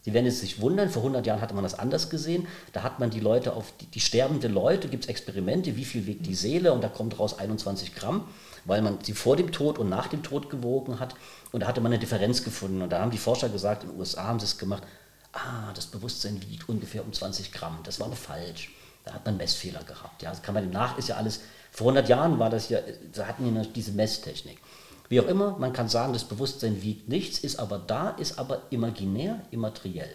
Sie 0.00 0.12
werden 0.12 0.26
es 0.26 0.40
sich 0.40 0.60
wundern, 0.60 0.90
vor 0.90 1.02
100 1.02 1.24
Jahren 1.28 1.40
hatte 1.40 1.54
man 1.54 1.62
das 1.62 1.78
anders 1.78 2.10
gesehen. 2.10 2.48
Da 2.72 2.82
hat 2.82 2.98
man 2.98 3.10
die 3.10 3.20
Leute 3.20 3.52
auf 3.52 3.72
die, 3.80 3.86
die 3.86 4.00
sterbende 4.00 4.48
Leute, 4.48 4.88
gibt 4.88 5.04
es 5.04 5.08
Experimente, 5.08 5.76
wie 5.76 5.84
viel 5.84 6.06
wiegt 6.06 6.26
die 6.26 6.34
Seele 6.34 6.72
und 6.72 6.82
da 6.82 6.88
kommt 6.88 7.20
raus 7.20 7.38
21 7.38 7.94
Gramm, 7.94 8.24
weil 8.64 8.82
man 8.82 8.98
sie 9.04 9.12
vor 9.12 9.36
dem 9.36 9.52
Tod 9.52 9.78
und 9.78 9.88
nach 9.88 10.08
dem 10.08 10.24
Tod 10.24 10.50
gewogen 10.50 10.98
hat. 10.98 11.14
Und 11.52 11.60
da 11.60 11.68
hatte 11.68 11.80
man 11.80 11.92
eine 11.92 12.00
Differenz 12.00 12.42
gefunden. 12.42 12.82
Und 12.82 12.90
da 12.90 13.00
haben 13.00 13.12
die 13.12 13.18
Forscher 13.18 13.48
gesagt, 13.48 13.84
in 13.84 13.90
den 13.90 13.98
USA 14.00 14.24
haben 14.24 14.40
sie 14.40 14.46
es 14.46 14.58
gemacht, 14.58 14.82
ah, 15.32 15.72
das 15.74 15.86
Bewusstsein 15.86 16.40
wiegt 16.48 16.68
ungefähr 16.68 17.04
um 17.04 17.12
20 17.12 17.52
Gramm. 17.52 17.80
Das 17.84 18.00
war 18.00 18.10
falsch. 18.12 18.70
Da 19.04 19.14
hat 19.14 19.24
man 19.24 19.36
Messfehler 19.36 19.82
gehabt. 19.84 20.22
Ja, 20.22 20.30
das 20.30 20.42
kann 20.42 20.54
man 20.54 20.70
nach, 20.70 20.98
ist 20.98 21.08
ja 21.08 21.16
alles, 21.16 21.40
vor 21.70 21.86
100 21.88 22.08
Jahren 22.08 22.38
war 22.38 22.50
das 22.50 22.68
ja, 22.68 22.80
da 23.12 23.26
hatten 23.26 23.44
wir 23.44 23.62
diese 23.64 23.92
Messtechnik. 23.92 24.58
Wie 25.08 25.20
auch 25.20 25.26
immer, 25.26 25.58
man 25.58 25.72
kann 25.72 25.88
sagen, 25.88 26.12
das 26.12 26.24
Bewusstsein 26.24 26.82
wiegt 26.82 27.08
nichts, 27.08 27.38
ist 27.38 27.58
aber 27.58 27.78
da, 27.78 28.10
ist 28.10 28.38
aber 28.38 28.62
imaginär, 28.70 29.40
immateriell. 29.50 30.14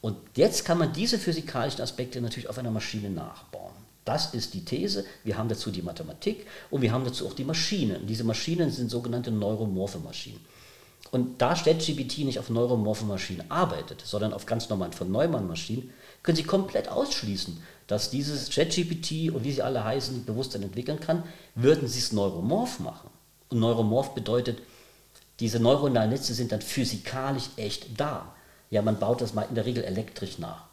Und 0.00 0.16
jetzt 0.36 0.64
kann 0.64 0.78
man 0.78 0.92
diese 0.92 1.18
physikalischen 1.18 1.80
Aspekte 1.80 2.20
natürlich 2.20 2.48
auf 2.48 2.58
einer 2.58 2.70
Maschine 2.70 3.10
nachbauen. 3.10 3.72
Das 4.04 4.34
ist 4.34 4.52
die 4.52 4.64
These. 4.64 5.04
Wir 5.24 5.38
haben 5.38 5.48
dazu 5.48 5.70
die 5.70 5.80
Mathematik 5.80 6.46
und 6.70 6.82
wir 6.82 6.92
haben 6.92 7.04
dazu 7.04 7.26
auch 7.26 7.32
die 7.32 7.44
Maschinen. 7.44 8.06
Diese 8.06 8.22
Maschinen 8.22 8.70
sind 8.70 8.90
sogenannte 8.90 9.30
neuromorphe 9.30 9.98
Maschinen. 9.98 10.44
Und 11.10 11.40
da 11.40 11.54
ChatGPT 11.54 12.18
nicht 12.18 12.38
auf 12.38 12.50
neuromorphe 12.50 13.04
Maschinen 13.04 13.48
arbeitet, 13.50 14.02
sondern 14.04 14.32
auf 14.32 14.46
ganz 14.46 14.68
normalen 14.68 14.92
von 14.92 15.10
Neumann-Maschinen, 15.12 15.90
können 16.22 16.36
Sie 16.36 16.42
komplett 16.42 16.88
ausschließen, 16.88 17.62
dass 17.86 18.10
dieses 18.10 18.50
ChatGPT 18.50 19.32
und 19.32 19.44
wie 19.44 19.52
sie 19.52 19.62
alle 19.62 19.84
heißen, 19.84 20.24
Bewusstsein 20.24 20.62
entwickeln 20.62 21.00
kann, 21.00 21.22
würden 21.54 21.86
Sie 21.86 21.98
es 21.98 22.12
neuromorph 22.12 22.80
machen. 22.80 23.10
Und 23.50 23.60
neuromorph 23.60 24.14
bedeutet, 24.14 24.58
diese 25.40 25.60
neuronalen 25.60 26.10
Netze 26.10 26.34
sind 26.34 26.52
dann 26.52 26.62
physikalisch 26.62 27.50
echt 27.56 28.00
da. 28.00 28.34
Ja, 28.70 28.82
man 28.82 28.98
baut 28.98 29.20
das 29.20 29.34
mal 29.34 29.42
in 29.42 29.54
der 29.54 29.66
Regel 29.66 29.84
elektrisch 29.84 30.38
nach. 30.38 30.64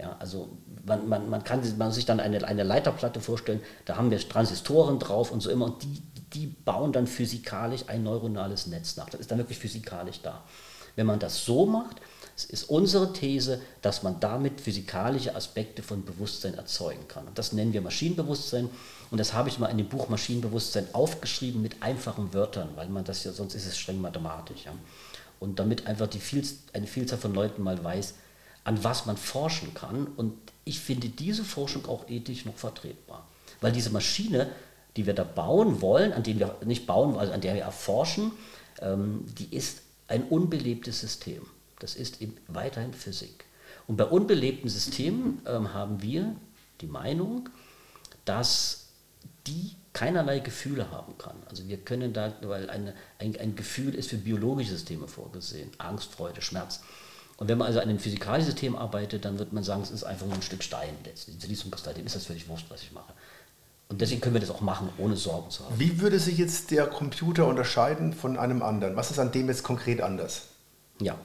Ja, 0.00 0.16
also 0.18 0.48
man, 0.84 1.08
man, 1.08 1.30
man 1.30 1.44
kann 1.44 1.62
sich 1.62 2.06
dann 2.06 2.20
eine, 2.20 2.44
eine 2.46 2.62
Leiterplatte 2.62 3.20
vorstellen, 3.20 3.60
da 3.84 3.96
haben 3.96 4.10
wir 4.10 4.18
Transistoren 4.28 4.98
drauf 4.98 5.30
und 5.30 5.40
so 5.40 5.50
immer 5.50 5.66
und 5.66 5.82
die, 5.82 6.02
die 6.34 6.46
bauen 6.46 6.92
dann 6.92 7.06
physikalisch 7.06 7.84
ein 7.88 8.02
neuronales 8.02 8.66
Netz 8.66 8.96
nach. 8.96 9.10
Das 9.10 9.20
ist 9.20 9.30
dann 9.30 9.38
wirklich 9.38 9.58
physikalisch 9.58 10.20
da. 10.22 10.42
Wenn 10.96 11.06
man 11.06 11.18
das 11.18 11.44
so 11.44 11.66
macht, 11.66 11.96
ist 12.48 12.64
unsere 12.64 13.12
These, 13.12 13.60
dass 13.82 14.02
man 14.02 14.18
damit 14.20 14.60
physikalische 14.60 15.34
Aspekte 15.34 15.82
von 15.82 16.04
Bewusstsein 16.04 16.54
erzeugen 16.54 17.06
kann. 17.08 17.26
Und 17.26 17.38
das 17.38 17.52
nennen 17.52 17.72
wir 17.72 17.82
Maschinenbewusstsein. 17.82 18.68
Und 19.10 19.18
das 19.18 19.32
habe 19.32 19.48
ich 19.48 19.58
mal 19.58 19.68
in 19.68 19.78
dem 19.78 19.88
Buch 19.88 20.08
Maschinenbewusstsein 20.08 20.86
aufgeschrieben 20.92 21.60
mit 21.60 21.82
einfachen 21.82 22.32
Wörtern, 22.32 22.70
weil 22.74 22.88
man 22.88 23.04
das 23.04 23.24
ja, 23.24 23.32
sonst 23.32 23.54
ist 23.54 23.66
es 23.66 23.78
streng 23.78 24.00
mathematisch. 24.00 24.64
Ja. 24.64 24.72
Und 25.40 25.58
damit 25.58 25.86
einfach 25.86 26.06
die 26.06 26.20
viel, 26.20 26.46
eine 26.72 26.86
Vielzahl 26.86 27.18
von 27.18 27.34
Leuten 27.34 27.62
mal 27.62 27.82
weiß, 27.82 28.14
an 28.64 28.82
was 28.82 29.06
man 29.06 29.16
forschen 29.16 29.74
kann. 29.74 30.06
Und 30.16 30.34
ich 30.64 30.80
finde 30.80 31.08
diese 31.08 31.44
Forschung 31.44 31.86
auch 31.86 32.08
ethisch 32.08 32.44
noch 32.44 32.56
vertretbar. 32.56 33.26
Weil 33.60 33.72
diese 33.72 33.90
Maschine 33.90 34.50
die 34.96 35.06
wir 35.06 35.14
da 35.14 35.24
bauen 35.24 35.80
wollen, 35.80 36.12
an 36.12 36.22
denen 36.22 36.40
wir 36.40 36.56
nicht 36.64 36.86
bauen, 36.86 37.16
also 37.16 37.32
an 37.32 37.40
der 37.40 37.54
wir 37.54 37.62
erforschen, 37.62 38.32
ähm, 38.80 39.24
die 39.38 39.54
ist 39.54 39.80
ein 40.08 40.24
unbelebtes 40.24 41.00
System. 41.00 41.42
Das 41.78 41.96
ist 41.96 42.20
eben 42.20 42.36
weiterhin 42.48 42.92
Physik. 42.92 43.46
Und 43.86 43.96
bei 43.96 44.04
unbelebten 44.04 44.68
Systemen 44.68 45.40
ähm, 45.46 45.74
haben 45.74 46.02
wir 46.02 46.36
die 46.80 46.86
Meinung, 46.86 47.48
dass 48.24 48.88
die 49.46 49.72
keinerlei 49.92 50.38
Gefühle 50.38 50.90
haben 50.90 51.18
kann. 51.18 51.36
Also 51.48 51.68
wir 51.68 51.78
können 51.78 52.12
da, 52.12 52.32
weil 52.42 52.70
eine, 52.70 52.94
ein, 53.18 53.36
ein 53.36 53.56
Gefühl 53.56 53.94
ist 53.94 54.10
für 54.10 54.16
biologische 54.16 54.70
Systeme 54.70 55.08
vorgesehen, 55.08 55.70
Angst, 55.78 56.14
Freude, 56.14 56.40
Schmerz. 56.40 56.80
Und 57.36 57.48
wenn 57.48 57.58
man 57.58 57.66
also 57.66 57.80
an 57.80 57.88
einem 57.88 57.98
physikalischen 57.98 58.52
System 58.52 58.76
arbeitet, 58.76 59.24
dann 59.24 59.38
wird 59.38 59.52
man 59.52 59.64
sagen, 59.64 59.82
es 59.82 59.90
ist 59.90 60.04
einfach 60.04 60.26
nur 60.26 60.36
ein 60.36 60.42
Stück 60.42 60.62
Stein 60.62 60.94
letztlich. 61.04 61.38
Dem 61.38 62.06
ist 62.06 62.14
das 62.14 62.24
völlig 62.24 62.48
wurscht, 62.48 62.66
was 62.68 62.82
ich 62.82 62.92
mache. 62.92 63.12
Und 63.92 64.00
deswegen 64.00 64.22
können 64.22 64.34
wir 64.34 64.40
das 64.40 64.48
auch 64.48 64.62
machen, 64.62 64.88
ohne 64.96 65.16
Sorgen 65.16 65.50
zu 65.50 65.66
haben. 65.66 65.78
Wie 65.78 66.00
würde 66.00 66.18
sich 66.18 66.38
jetzt 66.38 66.70
der 66.70 66.86
Computer 66.86 67.46
unterscheiden 67.46 68.14
von 68.14 68.38
einem 68.38 68.62
anderen? 68.62 68.96
Was 68.96 69.10
ist 69.10 69.18
an 69.18 69.32
dem 69.32 69.48
jetzt 69.48 69.64
konkret 69.64 70.00
anders? 70.00 70.44
Ja, 70.98 71.18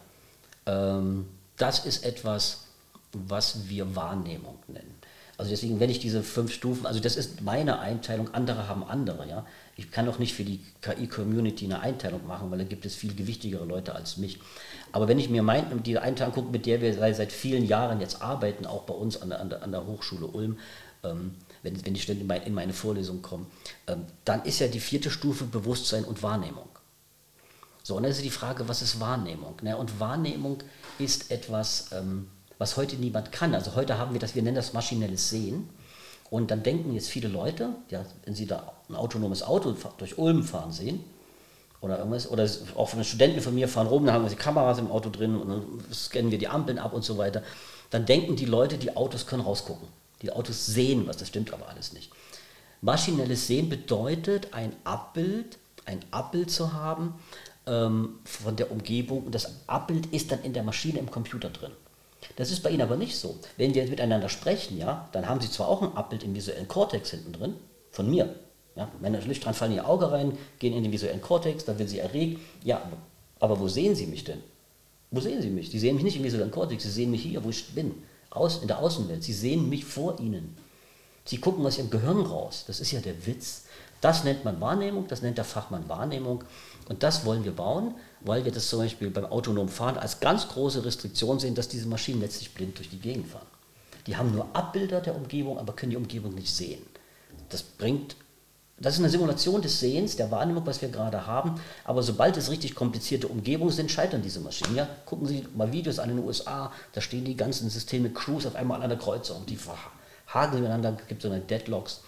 ähm, 0.66 1.30
das 1.56 1.86
ist 1.86 2.04
etwas, 2.04 2.66
was 3.14 3.70
wir 3.70 3.96
Wahrnehmung 3.96 4.60
nennen. 4.68 4.96
Also 5.38 5.50
deswegen, 5.52 5.80
wenn 5.80 5.90
ich 5.90 6.00
diese 6.00 6.24
fünf 6.24 6.52
Stufen, 6.52 6.86
also 6.86 7.00
das 7.00 7.16
ist 7.16 7.42
meine 7.42 7.80
Einteilung, 7.80 8.34
andere 8.34 8.68
haben 8.68 8.84
andere, 8.84 9.26
ja. 9.30 9.46
Ich 9.78 9.90
kann 9.90 10.10
auch 10.10 10.20
nicht 10.20 10.34
für 10.34 10.44
die 10.44 10.60
KI-Community 10.82 11.64
eine 11.66 11.80
Einteilung 11.80 12.28
machen, 12.28 12.52
weil 12.52 12.58
da 12.58 12.64
gibt 12.66 12.86
es 12.86 12.96
viel 12.96 13.16
gewichtigere 13.16 13.64
Leute 13.64 13.96
als 13.96 14.18
mich. 14.18 14.40
Aber 14.92 15.08
wenn 15.08 15.20
ich 15.20 15.30
mir 15.30 15.42
mein, 15.42 15.84
diese 15.84 16.02
Einteilung 16.02 16.34
gucke, 16.34 16.52
mit 16.52 16.66
der 16.66 16.82
wir 16.82 16.94
seit 17.14 17.32
vielen 17.32 17.66
Jahren 17.66 18.02
jetzt 18.02 18.22
arbeiten, 18.22 18.66
auch 18.66 18.84
bei 18.84 18.94
uns 18.94 19.22
an 19.22 19.30
der, 19.30 19.40
an 19.40 19.72
der 19.72 19.86
Hochschule 19.86 20.28
Ulm, 20.28 20.58
ähm, 21.06 21.36
wenn, 21.68 21.86
wenn 21.86 21.94
die 21.94 22.00
Studenten 22.00 22.30
in 22.46 22.54
meine 22.54 22.74
Vorlesung 22.74 23.22
kommen, 23.22 23.48
ähm, 23.88 24.06
dann 24.26 24.44
ist 24.44 24.60
ja 24.60 24.68
die 24.68 24.80
vierte 24.80 25.12
Stufe 25.12 25.44
Bewusstsein 25.44 26.06
und 26.06 26.24
Wahrnehmung. 26.24 26.70
So, 27.84 27.96
und 27.96 28.04
dann 28.04 28.12
ist 28.12 28.24
die 28.24 28.30
Frage, 28.30 28.68
was 28.68 28.82
ist 28.82 29.00
Wahrnehmung? 29.00 29.56
Ne? 29.62 29.78
Und 29.78 30.00
Wahrnehmung 30.00 30.58
ist 30.98 31.30
etwas, 31.32 31.90
ähm, 31.92 32.30
was 32.58 32.78
heute 32.78 32.96
niemand 32.96 33.32
kann. 33.32 33.54
Also 33.54 33.76
heute 33.76 33.98
haben 33.98 34.14
wir 34.14 34.20
das, 34.20 34.34
wir 34.36 34.44
nennen 34.44 34.56
das 34.56 34.74
maschinelles 34.74 35.30
Sehen. 35.30 35.70
Und 36.30 36.52
dann 36.52 36.64
denken 36.64 36.94
jetzt 36.94 37.10
viele 37.10 37.28
Leute, 37.28 37.70
ja, 37.90 38.04
wenn 38.26 38.36
sie 38.36 38.46
da 38.46 38.74
ein 38.90 38.96
autonomes 38.96 39.44
Auto 39.44 39.76
durch 39.98 40.18
Ulm 40.18 40.44
fahren 40.44 40.72
sehen, 40.72 41.04
oder 41.80 42.00
irgendwas, 42.00 42.30
oder 42.30 42.50
auch 42.76 42.90
von 42.90 43.04
Studenten 43.04 43.40
von 43.40 43.54
mir 43.54 43.68
fahren 43.68 43.88
rum, 43.88 44.06
da 44.06 44.14
haben 44.14 44.24
wir 44.24 44.30
die 44.30 44.36
Kameras 44.36 44.80
im 44.80 44.90
Auto 44.90 45.10
drin 45.10 45.36
und 45.36 45.48
dann 45.48 45.94
scannen 45.94 46.32
wir 46.32 46.40
die 46.40 46.48
Ampeln 46.48 46.80
ab 46.80 46.94
und 46.94 47.04
so 47.04 47.18
weiter, 47.18 47.44
dann 47.92 48.06
denken 48.06 48.36
die 48.36 48.46
Leute, 48.46 48.78
die 48.78 48.96
Autos 48.98 49.28
können 49.28 49.44
rausgucken. 49.44 49.88
Die 50.22 50.32
Autos 50.32 50.66
sehen 50.66 51.08
was, 51.08 51.18
das 51.18 51.28
stimmt 51.28 51.54
aber 51.54 51.70
alles 51.70 51.94
nicht. 51.94 52.12
Maschinelles 52.82 53.48
Sehen 53.48 53.70
bedeutet, 53.70 54.54
ein 54.54 54.76
Abbild, 54.84 55.58
ein 55.86 56.00
Abbild 56.12 56.52
zu 56.52 56.74
haben 56.74 57.16
ähm, 57.66 58.20
von 58.24 58.56
der 58.56 58.72
Umgebung 58.72 59.24
und 59.24 59.36
das 59.36 59.68
Abbild 59.68 60.08
ist 60.08 60.32
dann 60.32 60.44
in 60.44 60.54
der 60.54 60.64
Maschine 60.64 61.00
im 61.00 61.10
Computer 61.10 61.50
drin. 61.50 61.72
Das 62.36 62.52
ist 62.52 62.62
bei 62.62 62.70
Ihnen 62.70 62.82
aber 62.82 62.98
nicht 62.98 63.16
so. 63.16 63.38
Wenn 63.58 63.74
wir 63.74 63.88
miteinander 63.88 64.30
sprechen, 64.30 64.78
ja, 64.78 65.10
dann 65.12 65.28
haben 65.28 65.42
Sie 65.42 65.50
zwar 65.50 65.68
auch 65.68 65.82
ein 65.82 65.96
Abbild 65.96 66.24
im 66.24 66.36
visuellen 66.36 66.68
Kortex 66.68 67.12
hinten 67.12 67.34
drin, 67.34 67.56
von 67.92 68.10
mir. 68.10 68.36
Ja, 68.76 68.92
wenn 69.00 69.14
natürlich 69.14 69.40
dran 69.40 69.56
fallen 69.56 69.72
in 69.72 69.78
Ihr 69.78 69.88
Auge 69.88 70.12
rein, 70.12 70.38
gehen 70.60 70.74
in 70.74 70.84
den 70.84 70.92
visuellen 70.92 71.22
Kortex, 71.22 71.66
dann 71.66 71.80
werden 71.80 71.88
Sie 71.88 72.00
erregt. 72.00 72.40
Ja, 72.64 72.82
aber 73.40 73.60
wo 73.60 73.68
sehen 73.68 73.96
Sie 73.96 74.06
mich 74.06 74.24
denn? 74.24 74.42
Wo 75.10 75.20
sehen 75.20 75.42
Sie 75.42 75.50
mich? 75.50 75.72
Sie 75.72 75.80
sehen 75.80 75.96
mich 75.96 76.04
nicht 76.04 76.18
im 76.18 76.24
visuellen 76.24 76.52
Kortex, 76.52 76.84
Sie 76.84 76.92
sehen 76.92 77.10
mich 77.10 77.24
hier, 77.24 77.44
wo 77.44 77.50
ich 77.50 77.74
bin 77.74 78.04
aus, 78.30 78.62
in 78.62 78.68
der 78.68 78.80
Außenwelt. 78.80 79.24
Sie 79.24 79.34
sehen 79.34 79.70
mich 79.70 79.86
vor 79.86 80.20
ihnen. 80.20 80.58
Sie 81.26 81.40
gucken 81.40 81.66
aus 81.66 81.78
ihrem 81.78 81.90
Gehirn 81.90 82.22
raus. 82.22 82.64
Das 82.68 82.80
ist 82.80 82.92
ja 82.92 83.00
der 83.00 83.26
Witz. 83.26 83.64
Das 84.00 84.24
nennt 84.24 84.46
man 84.46 84.62
Wahrnehmung, 84.62 85.08
das 85.08 85.22
nennt 85.22 85.38
der 85.38 85.46
Fachmann 85.46 85.90
Wahrnehmung. 85.90 86.44
Und 86.88 87.04
das 87.04 87.26
wollen 87.26 87.44
wir 87.44 87.52
bauen, 87.52 87.96
weil 88.22 88.46
wir 88.46 88.52
das 88.52 88.70
zum 88.70 88.80
Beispiel 88.80 89.10
beim 89.10 89.26
autonomen 89.26 89.70
Fahren 89.70 89.98
als 89.98 90.20
ganz 90.20 90.48
große 90.48 90.86
Restriktion 90.86 91.40
sehen, 91.40 91.56
dass 91.56 91.68
diese 91.68 91.88
Maschinen 91.88 92.22
letztlich 92.22 92.54
blind 92.54 92.78
durch 92.78 92.90
die 92.90 93.00
Gegend 93.00 93.28
fahren. 93.28 93.48
Die 94.06 94.16
haben 94.16 94.32
nur 94.32 94.48
Abbilder 94.54 95.02
der 95.02 95.16
Umgebung, 95.16 95.58
aber 95.58 95.74
können 95.74 95.90
die 95.90 95.98
Umgebung 95.98 96.34
nicht 96.34 96.54
sehen. 96.54 96.82
Das 97.50 97.64
bringt 97.64 98.16
das 98.80 98.94
ist 98.94 99.00
eine 99.00 99.10
Simulation 99.10 99.62
des 99.62 99.80
Sehens, 99.80 100.16
der 100.18 100.30
Wahrnehmung, 100.30 100.66
was 100.66 100.82
wir 100.82 100.90
gerade 100.90 101.26
haben. 101.26 101.56
Aber 101.84 102.04
sobald 102.04 102.38
es 102.38 102.52
richtig 102.52 102.76
komplizierte 102.76 103.28
Umgebungen 103.28 103.72
sind, 103.72 103.90
scheitern 103.90 104.22
diese 104.22 104.40
Maschinen. 104.40 104.76
Ja, 104.76 104.88
gucken 105.06 105.26
Sie 105.26 105.48
mal 105.56 105.72
Videos 105.72 105.98
an 105.98 106.10
den 106.10 106.20
USA, 106.20 106.72
da 106.94 107.02
stehen 107.02 107.26
die 107.26 107.36
ganzen 107.36 107.70
Systeme 107.72 108.12
Crews 108.12 108.46
auf 108.46 108.56
einmal 108.56 108.84
an 108.84 108.90
der 108.90 109.00
Kreuzung. 109.00 109.46
Die 109.48 109.58
hageln 110.28 110.62
miteinander, 110.62 110.96
gibt 111.08 111.24
so 111.24 111.30
eine 111.30 111.40
Deadlocks. 111.40 112.02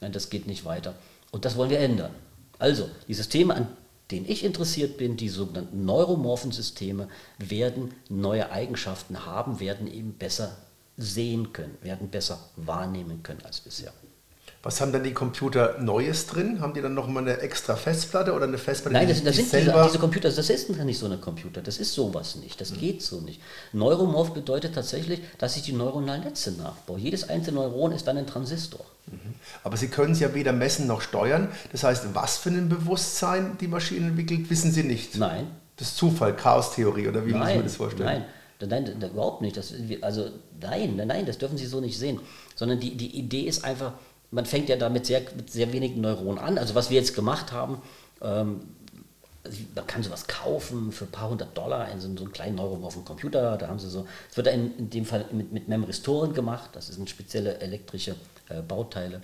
Das 0.00 0.30
geht 0.30 0.46
nicht 0.46 0.64
weiter. 0.64 0.94
Und 1.30 1.44
das 1.44 1.56
wollen 1.56 1.70
wir 1.70 1.80
ändern. 1.80 2.14
Also, 2.58 2.88
die 3.08 3.14
Systeme, 3.14 3.54
an 3.54 3.66
denen 4.10 4.28
ich 4.28 4.44
interessiert 4.44 4.96
bin, 4.96 5.16
die 5.16 5.28
sogenannten 5.28 5.84
neuromorphen 5.84 6.52
Systeme, 6.52 7.08
werden 7.38 7.92
neue 8.08 8.50
Eigenschaften 8.50 9.26
haben, 9.26 9.60
werden 9.60 9.92
eben 9.92 10.14
besser 10.14 10.56
sehen 10.96 11.52
können, 11.52 11.76
werden 11.82 12.08
besser 12.08 12.38
wahrnehmen 12.56 13.22
können 13.22 13.42
als 13.44 13.60
bisher. 13.60 13.92
Was 14.64 14.80
haben 14.80 14.92
dann 14.92 15.04
die 15.04 15.12
Computer 15.12 15.78
Neues 15.78 16.26
drin? 16.26 16.62
Haben 16.62 16.72
die 16.72 16.80
dann 16.80 16.94
nochmal 16.94 17.22
eine 17.22 17.38
extra 17.40 17.76
Festplatte 17.76 18.32
oder 18.32 18.46
eine 18.46 18.56
Festplatte? 18.56 18.94
Nein, 18.94 19.06
das, 19.06 19.22
das 19.22 19.36
sind 19.36 19.52
diese, 19.52 19.70
diese, 19.84 19.98
Computer, 19.98 20.30
das 20.30 20.48
ist 20.48 20.70
nicht 20.70 20.98
so 20.98 21.04
eine 21.04 21.18
Computer, 21.18 21.60
das 21.60 21.76
ist 21.76 21.92
sowas 21.92 22.36
nicht, 22.36 22.58
das 22.62 22.72
mhm. 22.72 22.78
geht 22.78 23.02
so 23.02 23.20
nicht. 23.20 23.42
Neuromorph 23.74 24.32
bedeutet 24.32 24.74
tatsächlich, 24.74 25.20
dass 25.36 25.58
ich 25.58 25.64
die 25.64 25.74
neuronalen 25.74 26.24
Netze 26.24 26.52
nachbaue. 26.52 26.98
Jedes 26.98 27.28
einzelne 27.28 27.60
Neuron 27.60 27.92
ist 27.92 28.06
dann 28.06 28.16
ein 28.16 28.26
Transistor. 28.26 28.86
Mhm. 29.06 29.34
Aber 29.62 29.76
Sie 29.76 29.88
können 29.88 30.12
es 30.12 30.20
ja 30.20 30.32
weder 30.32 30.54
messen 30.54 30.86
noch 30.86 31.02
steuern. 31.02 31.48
Das 31.70 31.84
heißt, 31.84 32.14
was 32.14 32.38
für 32.38 32.48
ein 32.48 32.70
Bewusstsein 32.70 33.58
die 33.60 33.68
Maschine 33.68 34.06
entwickelt, 34.06 34.48
wissen 34.48 34.72
Sie 34.72 34.82
nicht. 34.82 35.16
Nein. 35.16 35.46
Das 35.76 35.88
ist 35.88 35.98
Zufall, 35.98 36.34
Chaostheorie 36.34 37.08
oder 37.08 37.26
wie 37.26 37.32
nein, 37.32 37.40
muss 37.40 37.54
man 37.54 37.64
das 37.64 37.76
vorstellen? 37.76 38.24
Nein, 38.60 38.70
nein, 38.70 38.96
nein 38.98 39.10
überhaupt 39.10 39.42
nicht. 39.42 39.58
Das, 39.58 39.74
also 40.00 40.30
nein, 40.58 40.96
nein, 40.96 41.26
das 41.26 41.36
dürfen 41.36 41.58
Sie 41.58 41.66
so 41.66 41.82
nicht 41.82 41.98
sehen. 41.98 42.18
Sondern 42.54 42.80
die, 42.80 42.96
die 42.96 43.18
Idee 43.18 43.42
ist 43.42 43.62
einfach, 43.62 43.92
man 44.34 44.46
fängt 44.46 44.68
ja 44.68 44.76
da 44.76 44.88
mit 44.88 45.06
sehr, 45.06 45.22
mit 45.36 45.50
sehr 45.50 45.72
wenigen 45.72 46.00
Neuronen 46.00 46.38
an. 46.38 46.58
Also 46.58 46.74
was 46.74 46.90
wir 46.90 46.98
jetzt 46.98 47.14
gemacht 47.14 47.52
haben, 47.52 47.80
ähm, 48.20 48.60
man 49.74 49.86
kann 49.86 50.02
sowas 50.02 50.26
kaufen 50.26 50.90
für 50.90 51.04
ein 51.04 51.10
paar 51.10 51.28
hundert 51.30 51.56
Dollar, 51.56 51.90
in 51.90 52.00
so, 52.00 52.08
so 52.16 52.24
einen 52.24 52.32
kleinen 52.32 52.56
neuromorphen 52.56 53.04
Computer. 53.04 53.56
Da 53.56 53.68
haben 53.68 53.78
sie 53.78 53.88
so, 53.88 54.06
es 54.30 54.36
wird 54.36 54.48
in, 54.48 54.76
in 54.76 54.90
dem 54.90 55.04
Fall 55.04 55.26
mit, 55.30 55.52
mit 55.52 55.68
Memristoren 55.68 56.32
gemacht, 56.34 56.70
das 56.72 56.88
sind 56.88 57.08
spezielle 57.08 57.60
elektrische 57.60 58.16
äh, 58.48 58.60
Bauteile. 58.62 59.20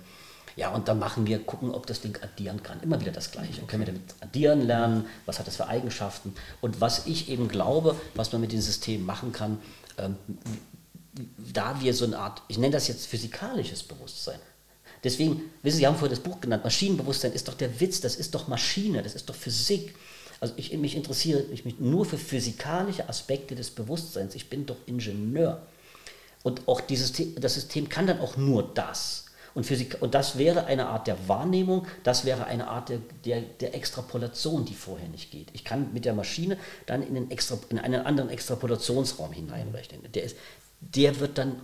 Ja, 0.55 0.69
und 0.71 0.87
dann 0.87 0.99
machen 0.99 1.25
wir, 1.25 1.39
gucken, 1.39 1.71
ob 1.71 1.87
das 1.87 2.01
Ding 2.01 2.17
addieren 2.21 2.61
kann. 2.61 2.81
Immer 2.81 2.99
wieder 2.99 3.11
das 3.11 3.31
Gleiche. 3.31 3.61
Und 3.61 3.67
können 3.67 3.85
wir 3.85 3.93
damit 3.93 4.15
addieren 4.19 4.61
lernen, 4.67 5.05
was 5.25 5.39
hat 5.39 5.47
das 5.47 5.55
für 5.55 5.67
Eigenschaften. 5.67 6.35
Und 6.59 6.81
was 6.81 7.07
ich 7.07 7.29
eben 7.29 7.47
glaube, 7.47 7.95
was 8.15 8.31
man 8.33 8.41
mit 8.41 8.51
dem 8.51 8.59
System 8.59 9.05
machen 9.05 9.31
kann, 9.31 9.59
ähm, 9.97 10.17
da 11.37 11.79
wir 11.79 11.93
so 11.93 12.05
eine 12.05 12.19
Art, 12.19 12.41
ich 12.49 12.57
nenne 12.57 12.73
das 12.73 12.89
jetzt 12.89 13.07
physikalisches 13.07 13.83
Bewusstsein, 13.83 14.39
Deswegen, 15.03 15.51
wissen 15.63 15.77
Sie, 15.77 15.79
Sie 15.79 15.87
haben 15.87 15.95
vorher 15.95 16.15
das 16.15 16.23
Buch 16.23 16.39
genannt, 16.41 16.63
Maschinenbewusstsein 16.63 17.33
ist 17.33 17.47
doch 17.47 17.55
der 17.55 17.79
Witz, 17.79 18.01
das 18.01 18.15
ist 18.15 18.35
doch 18.35 18.47
Maschine, 18.47 19.01
das 19.01 19.15
ist 19.15 19.29
doch 19.29 19.35
Physik. 19.35 19.95
Also 20.39 20.53
ich 20.57 20.75
mich 20.77 20.95
interessiere 20.95 21.43
ich 21.51 21.65
mich 21.65 21.79
nur 21.79 22.05
für 22.05 22.17
physikalische 22.17 23.07
Aspekte 23.07 23.55
des 23.55 23.69
Bewusstseins. 23.69 24.35
Ich 24.35 24.49
bin 24.49 24.65
doch 24.65 24.77
Ingenieur. 24.85 25.61
Und 26.43 26.67
auch 26.67 26.81
dieses, 26.81 27.13
das 27.35 27.53
System 27.53 27.89
kann 27.89 28.07
dann 28.07 28.19
auch 28.19 28.37
nur 28.37 28.63
das. 28.73 29.25
Und, 29.53 29.65
Physik, 29.65 29.97
und 29.99 30.15
das 30.15 30.37
wäre 30.37 30.65
eine 30.65 30.87
Art 30.87 31.07
der 31.07 31.27
Wahrnehmung, 31.27 31.85
das 32.03 32.23
wäre 32.23 32.45
eine 32.45 32.67
Art 32.67 32.89
der, 32.89 32.99
der, 33.25 33.41
der 33.41 33.75
Extrapolation, 33.75 34.65
die 34.65 34.73
vorher 34.73 35.09
nicht 35.09 35.29
geht. 35.29 35.49
Ich 35.53 35.65
kann 35.65 35.93
mit 35.93 36.05
der 36.05 36.13
Maschine 36.13 36.57
dann 36.85 37.05
in, 37.05 37.15
den 37.15 37.29
Extra, 37.29 37.59
in 37.69 37.77
einen 37.77 38.05
anderen 38.05 38.29
Extrapolationsraum 38.29 39.33
hineinrechnen. 39.33 40.09
Der, 40.13 40.23
ist, 40.23 40.37
der 40.79 41.19
wird 41.19 41.37
dann 41.37 41.57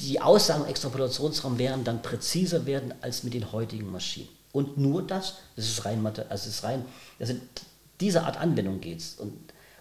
die 0.00 0.20
Aussagen 0.20 0.64
im 0.64 0.68
Extrapolationsraum 0.68 1.58
werden 1.58 1.84
dann 1.84 2.02
präziser 2.02 2.66
werden 2.66 2.94
als 3.00 3.22
mit 3.22 3.34
den 3.34 3.52
heutigen 3.52 3.90
Maschinen. 3.90 4.28
Und 4.52 4.78
nur 4.78 5.02
das, 5.02 5.34
das 5.54 5.66
ist 5.66 5.84
rein 5.84 6.04
also 6.06 6.48
ist 6.48 6.64
rein, 6.64 6.84
also 7.20 7.34
diese 8.00 8.22
Art 8.22 8.38
Anwendung 8.38 8.80
geht 8.80 9.00
es. 9.00 9.14
Und, 9.14 9.32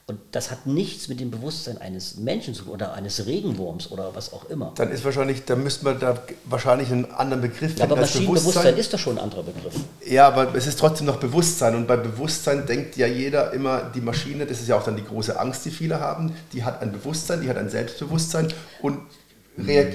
und 0.08 0.20
das 0.32 0.52
hat 0.52 0.68
nichts 0.68 1.08
mit 1.08 1.20
dem 1.20 1.32
Bewusstsein 1.32 1.78
eines 1.78 2.18
Menschen 2.18 2.54
zu 2.54 2.64
tun 2.64 2.74
oder 2.74 2.94
eines 2.94 3.26
Regenwurms 3.26 3.92
oder 3.92 4.14
was 4.14 4.34
auch 4.34 4.50
immer. 4.50 4.74
Dann 4.76 4.92
ist 4.92 5.04
wahrscheinlich, 5.04 5.46
da 5.46 5.56
müsste 5.56 5.86
man 5.86 6.00
da 6.00 6.22
wahrscheinlich 6.46 6.92
einen 6.92 7.12
anderen 7.12 7.42
Begriff 7.42 7.72
finden. 7.72 7.80
Ja, 7.80 7.86
aber 7.86 7.96
Maschinenbewusstsein 7.98 8.78
ist 8.78 8.94
doch 8.94 9.00
schon 9.00 9.18
ein 9.18 9.24
anderer 9.24 9.44
Begriff. 9.44 9.74
Ja, 10.06 10.28
aber 10.28 10.54
es 10.54 10.68
ist 10.68 10.78
trotzdem 10.78 11.08
noch 11.08 11.18
Bewusstsein. 11.18 11.76
Und 11.76 11.88
bei 11.88 11.98
Bewusstsein 11.98 12.66
denkt 12.66 12.98
ja 12.98 13.08
jeder 13.08 13.52
immer, 13.54 13.82
die 13.96 14.02
Maschine, 14.02 14.46
das 14.46 14.62
ist 14.62 14.68
ja 14.68 14.78
auch 14.78 14.84
dann 14.84 14.96
die 14.96 15.06
große 15.06 15.40
Angst, 15.40 15.66
die 15.66 15.72
viele 15.72 16.00
haben, 16.00 16.36
die 16.54 16.64
hat 16.64 16.82
ein 16.82 16.92
Bewusstsein, 16.92 17.42
die 17.42 17.50
hat 17.50 17.58
ein 17.58 17.70
Selbstbewusstsein 17.70 18.54
und 18.82 19.00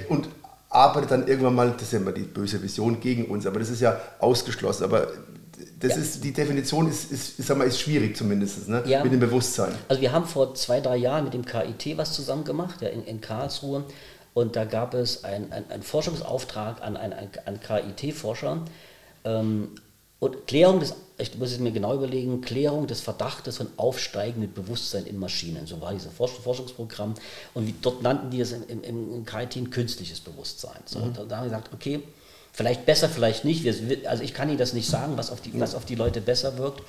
und 0.09 0.29
arbeitet 0.69 1.11
dann 1.11 1.27
irgendwann 1.27 1.55
mal, 1.55 1.71
das 1.73 1.83
ist 1.83 1.93
ja 1.93 1.99
immer 1.99 2.13
die 2.13 2.23
böse 2.23 2.63
Vision 2.63 3.01
gegen 3.01 3.27
uns, 3.27 3.47
aber 3.47 3.59
das 3.59 3.71
ist 3.71 3.81
ja 3.81 4.01
ausgeschlossen. 4.21 4.85
Aber 4.85 5.09
das 5.81 5.97
ja. 5.97 6.03
ist, 6.03 6.25
die 6.25 6.33
Definition 6.33 6.89
ist, 6.89 7.11
ist, 7.11 7.39
ist, 7.39 7.57
mal, 7.57 7.65
ist 7.65 7.81
schwierig 7.81 8.17
zumindest, 8.17 8.69
ne? 8.69 8.83
Ja. 8.87 9.03
mit 9.03 9.13
dem 9.13 9.21
Bewusstsein. 9.21 9.73
Also 9.89 10.01
wir 10.01 10.13
haben 10.13 10.27
vor 10.27 10.55
zwei, 10.55 10.81
drei 10.81 10.97
Jahren 10.97 11.25
mit 11.25 11.35
dem 11.35 11.45
KIT 11.45 11.99
was 11.99 12.13
zusammen 12.13 12.45
gemacht, 12.45 12.83
ja, 12.83 12.89
in, 12.89 13.05
in 13.05 13.21
Karlsruhe. 13.21 13.85
Und 14.33 14.55
da 14.55 14.65
gab 14.65 14.95
es 14.95 15.25
einen 15.25 15.53
ein 15.53 15.83
Forschungsauftrag 15.83 16.83
an, 16.83 16.97
an, 16.97 17.13
an 17.13 17.61
KIT-Forscher. 17.61 18.65
Ähm, 19.25 19.71
und 20.21 20.47
Klärung 20.47 20.81
des, 20.81 20.95
ich 21.16 21.37
muss 21.39 21.51
es 21.51 21.59
mir 21.59 21.73
genau 21.73 21.95
überlegen, 21.95 22.43
Klärung 22.43 22.87
des 22.87 23.01
Verdachtes 23.01 23.57
von 23.57 23.68
aufsteigendem 23.79 24.53
Bewusstsein 24.53 25.07
in 25.07 25.18
Maschinen. 25.18 25.66
So 25.66 25.81
war 25.81 25.93
dieses 25.95 26.12
Forschungsprogramm. 26.12 27.14
Und 27.55 27.66
wie, 27.66 27.75
dort 27.81 28.03
nannten 28.03 28.31
die 28.31 28.41
es 28.41 28.53
im, 28.53 28.62
im, 28.68 29.14
im 29.14 29.25
KIT 29.25 29.73
künstliches 29.73 30.21
Bewusstsein. 30.21 30.81
So, 30.85 30.99
mhm. 30.99 31.14
da, 31.14 31.25
da 31.25 31.37
haben 31.39 31.45
wir 31.45 31.51
gesagt, 31.51 31.73
okay, 31.73 32.03
vielleicht 32.53 32.85
besser, 32.85 33.09
vielleicht 33.09 33.47
nicht. 33.47 33.64
Wir, 33.64 34.11
also 34.11 34.23
ich 34.23 34.35
kann 34.35 34.51
Ihnen 34.51 34.59
das 34.59 34.75
nicht 34.75 34.91
sagen, 34.91 35.16
was 35.16 35.31
auf 35.31 35.41
die, 35.41 35.59
was 35.59 35.75
auf 35.75 35.87
die 35.87 35.95
Leute 35.95 36.21
besser 36.21 36.59
wirkt. 36.59 36.83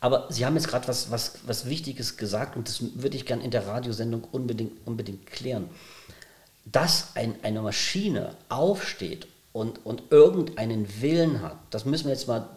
Aber 0.00 0.26
Sie 0.30 0.44
haben 0.44 0.56
jetzt 0.56 0.66
gerade 0.66 0.88
was, 0.88 1.12
was, 1.12 1.34
was 1.46 1.66
Wichtiges 1.66 2.16
gesagt 2.16 2.56
und 2.56 2.68
das 2.68 2.82
würde 2.96 3.16
ich 3.16 3.26
gerne 3.26 3.44
in 3.44 3.52
der 3.52 3.68
Radiosendung 3.68 4.24
unbedingt, 4.32 4.72
unbedingt 4.84 5.26
klären. 5.26 5.68
Dass 6.64 7.14
ein, 7.14 7.36
eine 7.44 7.62
Maschine 7.62 8.34
aufsteht 8.48 9.28
und, 9.52 9.86
und 9.86 10.02
irgendeinen 10.10 11.00
Willen 11.00 11.42
hat, 11.42 11.56
das 11.70 11.84
müssen 11.84 12.06
wir 12.06 12.14
jetzt 12.14 12.26
mal 12.26 12.48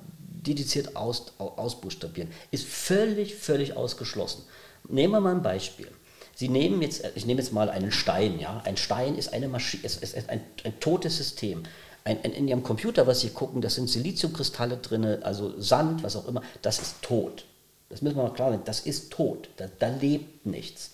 dediziert 0.46 0.96
aus, 0.96 1.34
ausbuchstabieren, 1.38 2.30
ist 2.52 2.66
völlig, 2.66 3.36
völlig 3.36 3.76
ausgeschlossen. 3.76 4.44
Nehmen 4.88 5.14
wir 5.14 5.20
mal 5.20 5.36
ein 5.36 5.44
Beispiel. 5.44 5.88
Sie 6.36 6.50
nehmen 6.50 6.82
jetzt, 6.82 7.04
ich 7.16 7.26
nehme 7.26 7.42
jetzt 7.42 7.54
mal 7.54 7.70
einen 7.70 7.92
Stein, 7.92 8.40
ja. 8.40 8.62
Ein 8.66 8.78
Stein 8.78 9.16
ist 9.16 9.34
eine 9.34 9.48
Maschine, 9.48 9.84
ist, 9.86 10.04
ist 10.04 10.30
ein, 10.30 10.42
ein 10.64 10.80
totes 10.80 11.18
System. 11.18 11.64
Ein, 12.04 12.18
ein, 12.24 12.34
in 12.34 12.48
Ihrem 12.48 12.62
Computer, 12.62 13.08
was 13.08 13.22
Sie 13.22 13.30
gucken, 13.30 13.62
da 13.62 13.70
sind 13.70 13.90
Siliziumkristalle 13.90 14.78
drin, 14.78 15.06
also 15.24 15.60
Sand, 15.60 16.04
was 16.04 16.16
auch 16.16 16.28
immer, 16.28 16.42
das 16.62 16.80
ist 16.80 17.02
tot. 17.02 17.46
Das 17.90 18.02
müssen 18.02 18.18
wir 18.18 18.24
mal 18.24 18.34
klar 18.34 18.52
sein, 18.52 18.62
das 18.66 18.82
ist 18.82 19.12
tot, 19.12 19.50
da, 19.58 19.68
da 19.80 19.88
lebt 19.88 20.46
nichts. 20.46 20.92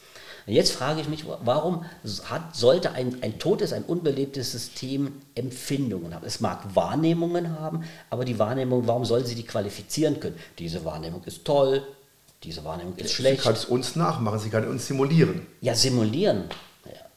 Jetzt 0.47 0.71
frage 0.71 1.01
ich 1.01 1.07
mich, 1.07 1.25
warum 1.43 1.85
hat, 2.25 2.55
sollte 2.55 2.91
ein, 2.91 3.21
ein 3.21 3.39
totes, 3.39 3.73
ein 3.73 3.83
unbelebtes 3.83 4.51
System 4.51 5.21
Empfindungen 5.35 6.13
haben? 6.13 6.25
Es 6.25 6.39
mag 6.39 6.75
Wahrnehmungen 6.75 7.59
haben, 7.59 7.83
aber 8.09 8.25
die 8.25 8.39
Wahrnehmung, 8.39 8.87
warum 8.87 9.05
soll 9.05 9.25
sie 9.25 9.35
die 9.35 9.45
qualifizieren 9.45 10.19
können? 10.19 10.35
Diese 10.59 10.83
Wahrnehmung 10.83 11.23
ist 11.25 11.45
toll, 11.45 11.83
diese 12.43 12.63
Wahrnehmung 12.63 12.95
ist 12.95 13.13
schlecht. 13.13 13.41
Sie 13.41 13.43
kann 13.43 13.53
es 13.53 13.65
uns 13.65 13.95
nachmachen, 13.95 14.39
sie 14.39 14.49
kann 14.49 14.67
uns 14.67 14.87
simulieren. 14.87 15.45
Ja, 15.61 15.75
simulieren. 15.75 16.45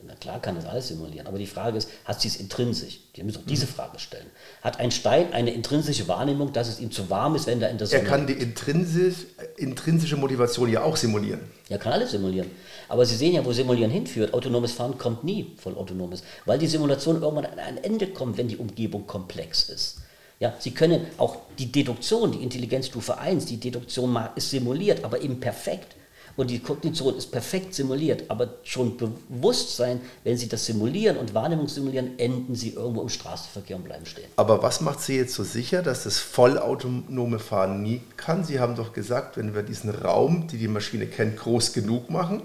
Na 0.06 0.14
klar 0.16 0.40
kann 0.40 0.56
es 0.56 0.66
alles 0.66 0.88
simulieren, 0.88 1.26
aber 1.26 1.38
die 1.38 1.46
Frage 1.46 1.78
ist, 1.78 1.88
hat 2.04 2.20
sie 2.20 2.28
es 2.28 2.36
intrinsisch? 2.36 3.00
Die 3.16 3.22
müssen 3.22 3.38
auch 3.38 3.46
diese 3.46 3.64
mhm. 3.64 3.70
Frage 3.70 3.98
stellen. 3.98 4.26
Hat 4.62 4.78
ein 4.78 4.90
Stein 4.90 5.32
eine 5.32 5.52
intrinsische 5.52 6.06
Wahrnehmung, 6.08 6.52
dass 6.52 6.68
es 6.68 6.78
ihm 6.78 6.90
zu 6.90 7.08
warm 7.08 7.34
ist, 7.34 7.46
wenn 7.46 7.62
er 7.62 7.70
in 7.70 7.78
der 7.78 7.86
Sonne... 7.86 8.02
Er 8.02 8.08
kann 8.08 8.26
die 8.26 8.34
intrinsisch, 8.34 9.26
intrinsische 9.56 10.16
Motivation 10.16 10.70
ja 10.70 10.82
auch 10.82 10.96
simulieren. 10.96 11.40
Er 11.70 11.78
kann 11.78 11.92
alles 11.92 12.10
simulieren. 12.10 12.50
Aber 12.88 13.06
Sie 13.06 13.16
sehen 13.16 13.34
ja, 13.34 13.44
wo 13.44 13.52
Simulieren 13.52 13.90
hinführt. 13.90 14.34
Autonomes 14.34 14.72
Fahren 14.72 14.98
kommt 14.98 15.24
nie 15.24 15.52
voll 15.56 15.76
autonomes, 15.76 16.22
weil 16.44 16.58
die 16.58 16.66
Simulation 16.66 17.20
irgendwann 17.20 17.46
an 17.46 17.58
ein 17.58 17.78
Ende 17.78 18.08
kommt, 18.08 18.36
wenn 18.36 18.48
die 18.48 18.56
Umgebung 18.56 19.06
komplex 19.06 19.68
ist. 19.68 19.98
Ja, 20.40 20.54
Sie 20.58 20.72
können 20.72 21.06
auch 21.18 21.36
die 21.58 21.70
Deduktion, 21.70 22.32
die 22.32 22.42
Intelligenzstufe 22.42 23.18
1, 23.18 23.46
die 23.46 23.58
Deduktion 23.58 24.18
ist 24.36 24.50
simuliert, 24.50 25.04
aber 25.04 25.22
eben 25.22 25.40
perfekt. 25.40 25.96
Und 26.36 26.50
die 26.50 26.58
Kognition 26.58 27.16
ist 27.16 27.30
perfekt 27.30 27.74
simuliert, 27.74 28.24
aber 28.28 28.54
schon 28.64 28.96
Bewusstsein, 28.96 30.00
wenn 30.24 30.36
Sie 30.36 30.48
das 30.48 30.66
simulieren 30.66 31.16
und 31.16 31.32
Wahrnehmung 31.32 31.68
simulieren, 31.68 32.18
enden 32.18 32.56
Sie 32.56 32.70
irgendwo 32.70 33.02
im 33.02 33.08
Straßenverkehr 33.08 33.76
und 33.76 33.84
bleiben 33.84 34.04
stehen. 34.04 34.26
Aber 34.34 34.60
was 34.62 34.80
macht 34.80 35.00
Sie 35.00 35.16
jetzt 35.16 35.34
so 35.34 35.44
sicher, 35.44 35.82
dass 35.82 36.02
das 36.02 36.18
vollautonome 36.18 37.38
Fahren 37.38 37.82
nie 37.82 38.00
kann? 38.16 38.42
Sie 38.42 38.58
haben 38.58 38.74
doch 38.74 38.92
gesagt, 38.92 39.36
wenn 39.36 39.54
wir 39.54 39.62
diesen 39.62 39.90
Raum, 39.90 40.48
die 40.48 40.58
die 40.58 40.66
Maschine 40.66 41.06
kennt, 41.06 41.36
groß 41.36 41.72
genug 41.72 42.10
machen, 42.10 42.42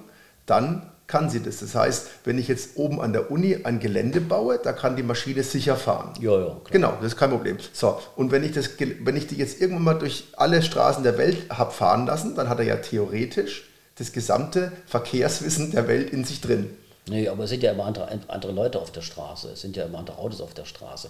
dann 0.50 0.90
kann 1.10 1.30
sie 1.30 1.42
das. 1.42 1.60
Das 1.60 1.76
heißt, 1.76 2.08
wenn 2.24 2.38
ich 2.38 2.48
jetzt 2.48 2.78
oben 2.78 3.02
an 3.02 3.14
der 3.14 3.32
Uni 3.32 3.62
ein 3.64 3.80
Gelände 3.80 4.22
baue, 4.22 4.60
da 4.64 4.74
kann 4.74 4.96
die 4.96 5.04
Maschine 5.04 5.44
sicher 5.44 5.76
fahren. 5.76 6.14
Ja, 6.22 6.40
ja. 6.40 6.46
Klar. 6.46 6.62
Genau, 6.72 6.94
das 7.02 7.14
ist 7.14 7.18
kein 7.18 7.32
Problem. 7.32 7.58
So, 7.74 8.00
und 8.16 8.32
wenn 8.32 8.44
ich, 8.44 8.52
das, 8.52 8.70
wenn 8.78 9.18
ich 9.18 9.28
die 9.28 9.36
jetzt 9.36 9.60
irgendwann 9.60 9.84
mal 9.84 9.94
durch 9.96 10.26
alle 10.38 10.62
Straßen 10.62 11.04
der 11.04 11.18
Welt 11.18 11.50
habe 11.50 11.72
fahren 11.72 12.06
lassen, 12.06 12.36
dann 12.36 12.48
hat 12.48 12.60
er 12.60 12.66
ja 12.66 12.78
theoretisch 12.78 13.70
das 13.96 14.12
gesamte 14.12 14.72
Verkehrswissen 14.86 15.72
der 15.72 15.88
Welt 15.88 16.12
in 16.12 16.24
sich 16.24 16.42
drin. 16.42 16.78
Nee, 17.10 17.28
aber 17.28 17.46
es 17.46 17.50
sind 17.50 17.64
ja 17.64 17.72
immer 17.72 17.86
andere, 17.86 18.08
andere 18.28 18.52
Leute 18.52 18.80
auf 18.80 18.92
der 18.92 19.02
Straße, 19.02 19.50
es 19.54 19.62
sind 19.62 19.76
ja 19.76 19.86
immer 19.86 19.98
andere 19.98 20.20
Autos 20.20 20.42
auf 20.42 20.54
der 20.54 20.66
Straße. 20.66 21.10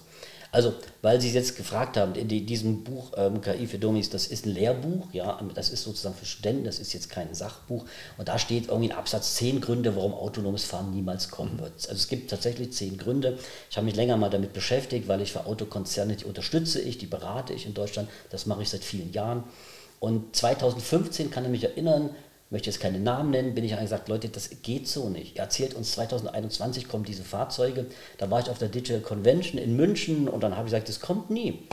Also, 0.52 0.74
weil 1.04 1.22
Sie 1.22 1.30
jetzt 1.32 1.58
gefragt 1.58 1.96
haben, 1.96 2.16
in 2.16 2.28
diesem 2.28 2.84
Buch 2.84 3.12
ähm, 3.18 3.40
KI 3.40 3.68
für 3.68 3.78
Dummies, 3.78 4.10
das 4.10 4.26
ist 4.26 4.48
ein 4.48 4.54
Lehrbuch, 4.54 5.08
ja, 5.14 5.40
das 5.54 5.70
ist 5.70 5.84
sozusagen 5.84 6.16
für 6.16 6.26
Studenten, 6.26 6.64
das 6.64 6.80
ist 6.80 6.92
jetzt 6.94 7.10
kein 7.10 7.36
Sachbuch. 7.36 7.86
Und 8.18 8.28
da 8.28 8.40
steht 8.40 8.68
irgendwie 8.68 8.88
in 8.88 8.96
Absatz 8.96 9.36
zehn 9.36 9.62
Gründe, 9.62 9.96
warum 9.96 10.14
autonomes 10.14 10.64
Fahren 10.64 10.92
niemals 10.92 11.30
kommen 11.30 11.60
wird. 11.60 11.74
Also 11.74 11.94
es 11.94 12.08
gibt 12.08 12.32
tatsächlich 12.32 12.74
zehn 12.74 12.98
Gründe. 12.98 13.38
Ich 13.70 13.78
habe 13.78 13.86
mich 13.86 13.96
länger 13.96 14.18
mal 14.18 14.30
damit 14.30 14.54
beschäftigt, 14.54 15.08
weil 15.08 15.22
ich 15.22 15.34
für 15.34 15.46
Autokonzerne, 15.46 16.16
die 16.16 16.26
unterstütze 16.26 16.82
ich, 16.82 16.98
die 16.98 17.06
berate 17.08 17.54
ich 17.54 17.68
in 17.68 17.76
Deutschland, 17.76 18.10
das 18.32 18.48
mache 18.48 18.64
ich 18.64 18.70
seit 18.70 18.84
vielen 18.84 19.14
Jahren. 19.14 19.44
Und 20.00 20.36
2015 20.36 21.30
kann 21.30 21.46
ich 21.46 21.52
mich 21.52 21.64
erinnern, 21.64 22.10
möchte 22.50 22.70
jetzt 22.70 22.80
keine 22.80 23.00
Namen 23.00 23.32
nennen, 23.32 23.54
bin 23.54 23.64
ich 23.64 23.78
gesagt, 23.78 24.10
Leute, 24.10 24.30
das 24.30 24.50
geht 24.64 24.88
so 24.88 25.10
nicht. 25.10 25.38
Er 25.38 25.44
erzählt 25.44 25.74
uns, 25.76 25.92
2021 25.94 26.88
kommen 26.88 27.04
diese 27.04 27.24
Fahrzeuge. 27.24 27.86
Da 28.18 28.32
war 28.32 28.40
ich 28.40 28.50
auf 28.50 28.58
der 28.58 28.70
Digital 28.70 29.02
Convention 29.02 29.62
in 29.62 29.76
München 29.76 30.28
und 30.28 30.42
dann 30.42 30.56
habe 30.56 30.68
ich 30.68 30.74
gesagt, 30.74 30.90
das 30.90 31.00
kommt 31.00 31.30
nie. 31.30 31.68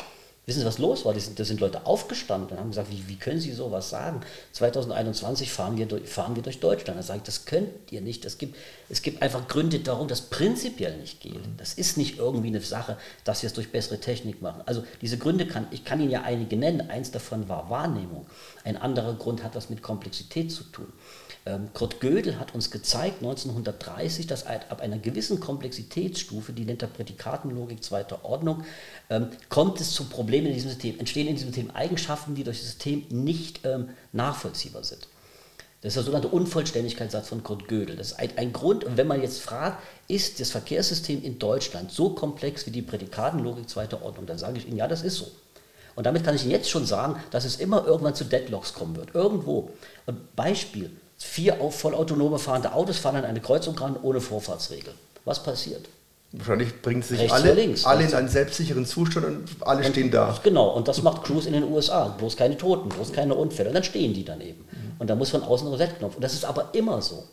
Wissen 0.49 0.61
Sie, 0.61 0.67
was 0.67 0.79
los 0.79 1.05
war? 1.05 1.13
Da 1.13 1.45
sind, 1.45 1.59
Leute 1.59 1.87
aufgestanden 1.87 2.51
und 2.51 2.61
haben 2.61 2.71
gesagt, 2.71 2.93
wie, 2.93 3.09
wie, 3.09 3.17
können 3.17 3.41
Sie 3.41 3.51
sowas 3.51 3.91
sagen? 3.91 4.21
2021 4.53 5.51
fahren 5.51 5.77
wir, 5.77 5.87
durch, 5.87 6.09
fahren 6.09 6.37
wir 6.37 6.43
durch 6.45 6.61
Deutschland. 6.61 6.97
Da 6.97 7.03
sage 7.03 7.19
ich, 7.19 7.25
das 7.25 7.47
könnt 7.47 7.91
ihr 7.91 8.01
nicht. 8.01 8.25
Es 8.25 8.39
gibt, 8.39 8.57
es 8.89 9.03
gibt 9.03 9.23
einfach 9.23 9.49
Gründe 9.49 9.81
darum, 9.81 10.07
dass 10.07 10.21
prinzipiell 10.21 10.99
nicht 10.99 11.21
geht. 11.21 11.41
Das 11.57 11.75
ist 11.75 11.97
nicht 11.97 12.19
irgendwie 12.19 12.47
eine 12.47 12.61
Sache, 12.61 12.97
dass 13.25 13.43
wir 13.43 13.49
es 13.49 13.55
durch 13.55 13.73
bessere 13.73 13.99
Technik 13.99 14.41
machen. 14.41 14.63
Also 14.67 14.85
diese 15.01 15.19
Gründe 15.19 15.49
kann, 15.49 15.67
ich 15.73 15.85
kann 15.85 16.01
Ihnen 16.01 16.13
ja 16.13 16.23
einige 16.23 16.57
nennen. 16.57 16.91
Eins 16.91 17.11
davon 17.11 17.49
war 17.49 17.69
Wahrnehmung. 17.69 18.27
Ein 18.63 18.77
anderer 18.77 19.15
Grund 19.15 19.43
hat 19.43 19.57
was 19.57 19.69
mit 19.69 19.83
Komplexität 19.83 20.53
zu 20.53 20.63
tun. 20.63 20.93
Ähm, 21.47 21.71
Kurt 21.75 22.01
Gödel 22.01 22.41
hat 22.41 22.55
uns 22.55 22.73
gezeigt, 22.73 23.19
1930, 23.19 24.27
dass 24.27 24.47
ab 24.47 24.81
einer 24.81 24.99
gewissen 24.99 25.39
Komplexitätsstufe, 25.39 26.53
die 26.53 26.65
nennt 26.65 26.83
er 26.83 26.89
Prädikatenlogik 26.89 27.85
zweiter 27.85 28.25
Ordnung, 28.25 28.65
ähm, 29.11 29.29
kommt 29.49 29.81
es 29.81 29.93
zu 29.93 30.05
Problemen 30.05 30.49
in 30.49 30.55
diesem 30.55 30.71
System, 30.71 30.99
entstehen 30.99 31.29
in 31.29 31.35
diesem 31.35 31.49
System 31.49 31.71
Eigenschaften, 31.71 32.35
die 32.35 32.45
durch 32.45 32.59
das 32.59 32.67
System 32.67 33.05
nicht 33.11 33.61
ähm, 33.65 33.91
nachvollziehbar 34.13 34.85
sind. 34.85 35.09
Das 35.83 35.91
ist 35.91 35.97
der 35.97 36.03
sogenannte 36.05 36.29
Unvollständigkeitssatz 36.29 37.29
von 37.29 37.45
Kurt 37.45 37.69
Gödel. 37.69 37.97
Das 37.97 38.13
ist 38.13 38.19
ein, 38.19 38.31
ein, 38.37 38.53
Grund, 38.53 38.85
und 38.85 38.97
wenn 38.97 39.07
man 39.07 39.23
jetzt 39.23 39.41
fragt, 39.41 39.83
ist 40.09 40.41
das 40.41 40.51
Verkehrssystem 40.51 41.23
in 41.23 41.39
Deutschland 41.39 41.93
so 41.93 42.11
komplex 42.11 42.67
wie 42.67 42.71
die 42.71 42.83
Prädikatenlogik 42.83 43.69
zweiter 43.69 44.03
Ordnung, 44.03 44.27
dann 44.27 44.39
sage 44.39 44.59
ich 44.59 44.67
Ihnen, 44.67 44.79
ja, 44.79 44.89
das 44.89 45.03
ist 45.03 45.17
so. 45.17 45.31
Und 45.95 46.05
damit 46.05 46.25
kann 46.25 46.35
ich 46.35 46.43
Ihnen 46.43 46.51
jetzt 46.51 46.71
schon 46.71 46.87
sagen, 46.87 47.23
dass 47.31 47.45
es 47.45 47.57
immer 47.57 47.87
irgendwann 47.87 48.15
zu 48.15 48.25
Deadlocks 48.25 48.73
kommen 48.73 48.97
wird. 48.97 49.15
Irgendwo. 49.15 49.71
Und 50.07 50.35
Beispiel, 50.35 50.91
vier 51.19 51.55
vollautonome 51.71 52.39
fahrende 52.39 52.73
Autos 52.73 52.99
fahren 52.99 53.17
an 53.17 53.25
eine 53.25 53.41
Kreuzung 53.41 53.79
ran 53.79 53.97
ohne 54.03 54.21
Vorfahrtsregel. 54.21 54.93
Was 55.25 55.43
passiert? 55.43 55.89
Wahrscheinlich 56.33 56.83
bringen 56.83 57.03
sich 57.03 57.33
alle, 57.33 57.55
links, 57.55 57.85
alle 57.85 58.05
in 58.05 58.13
einen 58.13 58.29
selbstsicheren 58.29 58.85
Zustand 58.85 59.27
und 59.27 59.45
alle 59.61 59.85
und, 59.85 59.93
stehen 59.93 60.11
da. 60.11 60.39
Genau, 60.43 60.71
und 60.71 60.89
das 60.89 61.03
macht 61.03 61.25
Cruise 61.25 61.47
in 61.47 61.55
den 61.55 61.65
USA. 61.65 62.09
Bloß 62.09 62.37
keine 62.37 62.59
Toten, 62.59 62.89
bloß 62.89 63.13
keine 63.13 63.35
Unfälle. 63.35 63.71
Und 63.71 63.75
dann 63.75 63.85
stehen 63.85 64.13
die 64.13 64.25
daneben. 64.25 64.61
Mhm. 64.71 64.97
Und 64.99 65.09
da 65.09 65.15
muss 65.15 65.31
von 65.31 65.43
außen 65.43 65.67
ein 65.69 65.75
Reset-Knopf. 65.75 66.17
Und 66.17 66.23
das 66.23 66.35
ist 66.35 66.45
aber 66.45 66.71
immer 66.75 67.01
so. 67.01 67.25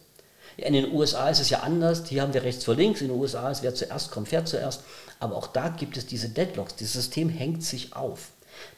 In 0.58 0.74
den 0.74 0.94
USA 0.94 1.30
ist 1.30 1.41
es 1.41 1.50
ja 1.50 1.62
anders. 1.62 2.04
Hier 2.08 2.22
haben 2.22 2.34
wir 2.34 2.44
rechts 2.44 2.64
vor 2.64 2.76
links. 2.76 3.02
In 3.02 3.08
den 3.08 3.20
USA 3.20 3.50
ist 3.50 3.64
wer 3.64 3.74
zuerst 3.74 4.12
kommt, 4.12 4.30
fährt 4.30 4.48
zuerst. 4.48 4.84
Aber 5.20 5.36
auch 5.36 5.48
da 5.48 5.70
gibt 5.70 5.98
es 5.98 6.06
diese 6.06 6.30
Deadlocks. 6.30 6.76
Dieses 6.76 6.94
System 6.94 7.30
hängt 7.30 7.64
sich 7.64 7.96
auf. 7.96 8.30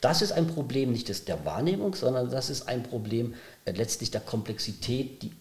Das 0.01 0.21
ist 0.21 0.31
ein 0.31 0.47
Problem 0.47 0.91
nicht 0.91 1.09
des, 1.09 1.25
der 1.25 1.43
Wahrnehmung, 1.45 1.95
sondern 1.95 2.29
das 2.29 2.49
ist 2.49 2.67
ein 2.67 2.83
Problem 2.83 3.33
äh, 3.65 3.71
letztlich 3.71 4.09
der 4.09 4.21
Komplexität, 4.21 5.21
die, 5.21 5.31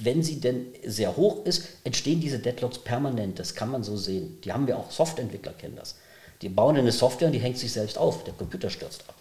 wenn 0.00 0.22
sie 0.22 0.40
denn 0.40 0.66
sehr 0.86 1.16
hoch 1.16 1.44
ist, 1.44 1.64
entstehen 1.84 2.20
diese 2.20 2.38
Deadlocks 2.38 2.78
permanent. 2.78 3.38
Das 3.38 3.54
kann 3.54 3.70
man 3.70 3.82
so 3.82 3.96
sehen. 3.96 4.38
Die 4.44 4.52
haben 4.52 4.66
wir 4.66 4.78
auch, 4.78 4.90
Softentwickler 4.90 5.52
kennen 5.52 5.76
das. 5.76 5.96
Die 6.40 6.48
bauen 6.48 6.76
eine 6.76 6.92
Software 6.92 7.28
und 7.28 7.32
die 7.32 7.38
hängt 7.38 7.58
sich 7.58 7.72
selbst 7.72 7.98
auf. 7.98 8.24
Der 8.24 8.34
Computer 8.34 8.70
stürzt 8.70 9.04
ab. 9.08 9.14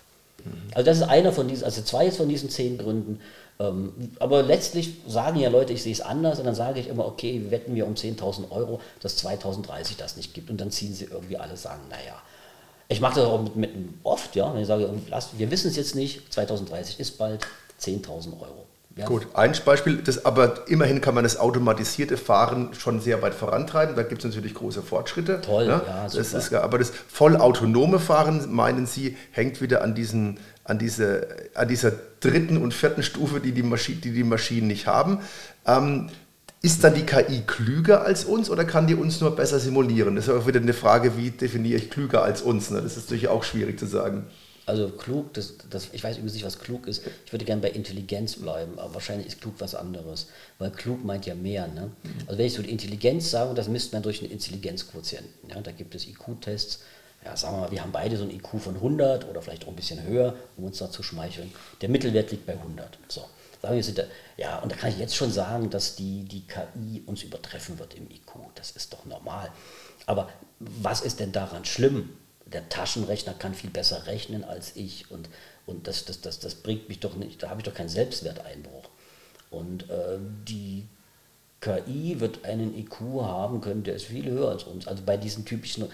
Mhm. 0.44 0.52
Also 0.74 0.86
das 0.86 0.98
ist 0.98 1.04
einer 1.04 1.32
von 1.32 1.48
diesen, 1.48 1.66
also 1.66 1.82
zwei 1.82 2.12
von 2.12 2.30
diesen 2.30 2.50
zehn 2.50 2.78
Gründen. 2.78 3.20
Ähm, 3.60 3.94
aber 4.20 4.44
letztlich 4.44 4.96
sagen 5.08 5.40
ja 5.40 5.50
Leute, 5.50 5.74
ich 5.74 5.84
sehe 5.84 5.94
es 5.94 6.02
anders 6.02 6.40
und 6.40 6.46
dann 6.46 6.56
sage 6.56 6.80
ich 6.80 6.88
immer, 6.88 7.06
okay, 7.06 7.46
wetten 7.50 7.76
wir 7.76 7.86
um 7.86 7.94
10.000 7.94 8.50
Euro, 8.50 8.80
dass 9.02 9.18
2030 9.18 9.98
das 9.98 10.18
nicht 10.18 10.34
gibt. 10.34 10.50
Und 10.50 10.60
dann 10.60 10.72
ziehen 10.72 10.94
sie 10.94 11.06
irgendwie 11.06 11.38
alle 11.38 11.58
sagen, 11.58 11.82
naja, 11.90 12.22
ich 12.88 13.02
mache 13.02 13.16
das 13.16 13.26
auch 13.26 13.42
mit, 13.42 13.56
mit, 13.56 13.72
oft, 14.04 14.36
ja, 14.36 14.54
wenn 14.54 14.62
ich 14.62 14.68
sage, 14.68 14.90
lass, 15.10 15.30
wir 15.38 15.52
wissen 15.52 15.70
es 15.70 15.76
jetzt 15.76 15.96
nicht, 15.96 16.34
2030 16.34 17.00
ist 17.00 17.18
bald 17.18 17.42
10.000 17.80 18.34
Euro. 18.42 18.66
Ja. 18.98 19.06
Gut, 19.06 19.28
ein 19.34 19.54
Beispiel, 19.64 19.98
das, 19.98 20.26
aber 20.26 20.68
immerhin 20.68 21.00
kann 21.00 21.16
man 21.16 21.24
das 21.24 21.40
automatisierte 21.40 22.18
Fahren 22.18 22.74
schon 22.74 23.00
sehr 23.00 23.22
weit 23.22 23.34
vorantreiben. 23.34 23.96
Da 23.96 24.04
gibt 24.04 24.20
es 24.20 24.26
natürlich 24.26 24.54
große 24.54 24.82
Fortschritte. 24.82 25.40
Toll, 25.42 25.68
ne? 25.68 25.82
ja, 25.88 26.10
super. 26.10 26.24
das 26.24 26.34
ist, 26.34 26.54
Aber 26.54 26.78
das 26.78 26.92
vollautonome 27.08 28.00
Fahren, 28.00 28.54
meinen 28.54 28.86
Sie, 28.86 29.16
hängt 29.32 29.62
wieder 29.62 29.82
an, 29.82 29.96
diesen, 29.96 30.40
an, 30.66 30.78
diese, 30.78 31.28
an 31.54 31.70
dieser 31.70 31.94
dritten 32.20 32.58
und 32.58 32.74
vierten 32.74 33.02
Stufe, 33.02 33.40
die 33.40 33.54
die, 33.54 33.64
Maschi 33.64 33.96
die, 33.96 34.12
die 34.12 34.26
Maschinen 34.26 34.68
nicht 34.68 34.88
haben. 34.88 35.20
Ähm, 35.66 36.10
ist 36.62 36.84
dann 36.84 36.94
die 36.94 37.06
KI 37.06 37.42
klüger 37.48 38.04
als 38.04 38.26
uns 38.26 38.50
oder 38.50 38.66
kann 38.66 38.88
die 38.88 38.96
uns 38.96 39.22
nur 39.22 39.36
besser 39.36 39.60
simulieren? 39.60 40.16
Das 40.16 40.28
ist 40.28 40.34
auch 40.34 40.46
wieder 40.46 40.60
eine 40.60 40.74
Frage, 40.74 41.18
wie 41.18 41.32
definiere 41.32 41.78
ich 41.78 41.90
klüger 41.90 42.24
als 42.24 42.42
uns? 42.42 42.70
Ne? 42.70 42.82
Das 42.82 42.98
ist 42.98 43.06
natürlich 43.06 43.30
auch 43.30 43.44
schwierig 43.44 43.80
zu 43.80 43.88
sagen. 43.88 44.26
Also 44.72 44.88
klug, 44.88 45.34
das, 45.34 45.56
das, 45.70 45.90
ich 45.92 46.02
weiß 46.02 46.16
übrigens 46.16 46.34
nicht, 46.34 46.46
was 46.46 46.58
klug 46.58 46.88
ist. 46.88 47.04
Ich 47.26 47.34
würde 47.34 47.44
gerne 47.44 47.62
bei 47.62 47.72
Intelligenz 47.72 48.38
bleiben, 48.38 48.80
aber 48.80 48.94
wahrscheinlich 48.94 49.28
ist 49.28 49.42
klug 49.42 49.56
was 49.60 49.76
anderes. 49.76 50.28
Weil 50.60 50.72
klug 50.72 51.04
meint 51.04 51.26
ja 51.26 51.36
mehr. 51.36 51.68
Ne? 51.68 51.92
Also 52.26 52.38
wenn 52.38 52.46
ich 52.46 52.54
so 52.54 52.62
die 52.62 52.72
Intelligenz 52.72 53.32
sage, 53.32 53.54
das 53.54 53.68
misst 53.68 53.92
man 53.92 54.02
durch 54.02 54.22
einen 54.22 54.32
Intelligenzquotienten. 54.32 55.50
Ja? 55.50 55.60
Da 55.60 55.72
gibt 55.74 55.94
es 55.94 56.08
IQ-Tests. 56.08 56.84
Ja, 57.26 57.36
sagen 57.36 57.58
wir 57.58 57.62
mal, 57.64 57.72
wir 57.72 57.82
haben 57.82 57.92
beide 57.92 58.16
so 58.16 58.24
ein 58.24 58.32
IQ 58.32 58.62
von 58.62 58.76
100 58.76 59.28
oder 59.28 59.42
vielleicht 59.42 59.66
auch 59.66 59.68
ein 59.68 59.76
bisschen 59.76 60.02
höher, 60.04 60.36
um 60.56 60.64
uns 60.64 60.78
da 60.78 60.90
zu 60.90 61.04
schmeicheln. 61.04 61.52
Der 61.82 61.90
Mittelwert 61.90 62.32
liegt 62.32 62.46
bei 62.46 62.54
100. 62.54 62.98
So. 63.10 63.26
Sagen 63.62 63.76
wir, 63.76 63.84
sind 63.84 63.98
da, 63.98 64.04
ja, 64.38 64.60
und 64.60 64.72
da 64.72 64.78
kann 64.78 64.90
ich 64.90 65.00
jetzt 65.00 65.18
schon 65.18 65.34
sagen, 65.34 65.70
dass 65.70 65.98
die, 65.98 66.24
die 66.24 66.48
KI 66.48 67.04
uns 67.06 67.24
übertreffen 67.24 67.78
wird 67.78 67.94
im 67.96 68.10
IQ. 68.10 68.56
Das 68.56 68.72
ist 68.72 68.94
doch 68.94 69.04
normal. 69.04 69.52
Aber 70.06 70.30
was 70.60 71.02
ist 71.02 71.20
denn 71.20 71.34
daran 71.34 71.66
schlimm? 71.66 72.12
Der 72.54 72.70
Taschenrechner 72.70 73.34
kann 73.34 73.54
viel 73.54 73.70
besser 73.70 74.08
rechnen 74.08 74.44
als 74.44 74.76
ich 74.76 75.10
und, 75.12 75.30
und 75.66 75.88
das, 75.88 76.06
das, 76.06 76.22
das, 76.22 76.40
das 76.40 76.56
bringt 76.56 76.90
mich 76.90 77.00
doch 77.00 77.16
nicht, 77.16 77.42
da 77.44 77.50
habe 77.50 77.62
ich 77.62 77.66
doch 77.66 77.74
keinen 77.74 77.90
Selbstwerteinbruch. 77.90 78.90
Und 79.50 79.90
äh, 79.90 80.18
die 80.48 80.88
KI 81.62 82.20
wird 82.20 82.46
einen 82.46 82.76
IQ 82.78 83.00
haben 83.22 83.62
können, 83.62 83.84
der 83.84 83.96
ist 83.96 84.06
viel 84.06 84.30
höher 84.30 84.50
als 84.50 84.64
uns. 84.64 84.88
Also 84.88 85.04
bei 85.06 85.18
diesen 85.18 85.46
typischen 85.46 85.88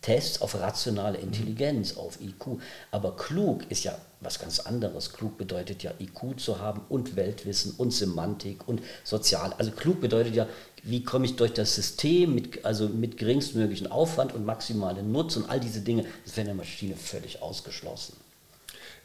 Tests 0.00 0.40
auf 0.40 0.54
rationale 0.54 1.18
Intelligenz, 1.18 1.96
auf 1.96 2.20
IQ. 2.20 2.60
Aber 2.90 3.16
klug 3.16 3.64
ist 3.70 3.84
ja 3.84 3.98
was 4.24 4.38
ganz 4.38 4.60
anderes. 4.60 5.12
Klug 5.12 5.38
bedeutet 5.38 5.82
ja 5.82 5.92
IQ 6.00 6.38
zu 6.40 6.58
haben 6.58 6.82
und 6.88 7.16
Weltwissen 7.16 7.74
und 7.76 7.92
Semantik 7.92 8.66
und 8.66 8.82
Sozial. 9.04 9.54
Also 9.58 9.70
klug 9.70 10.00
bedeutet 10.00 10.34
ja, 10.34 10.46
wie 10.82 11.02
komme 11.02 11.24
ich 11.26 11.36
durch 11.36 11.52
das 11.52 11.74
System 11.74 12.34
mit, 12.34 12.64
also 12.64 12.88
mit 12.88 13.16
geringstmöglichen 13.16 13.90
Aufwand 13.90 14.34
und 14.34 14.44
maximalen 14.44 15.10
Nutzen 15.12 15.44
und 15.44 15.50
all 15.50 15.60
diese 15.60 15.80
Dinge. 15.80 16.04
Das 16.24 16.36
wäre 16.36 16.42
in 16.42 16.46
der 16.48 16.54
Maschine 16.54 16.96
völlig 16.96 17.42
ausgeschlossen. 17.42 18.16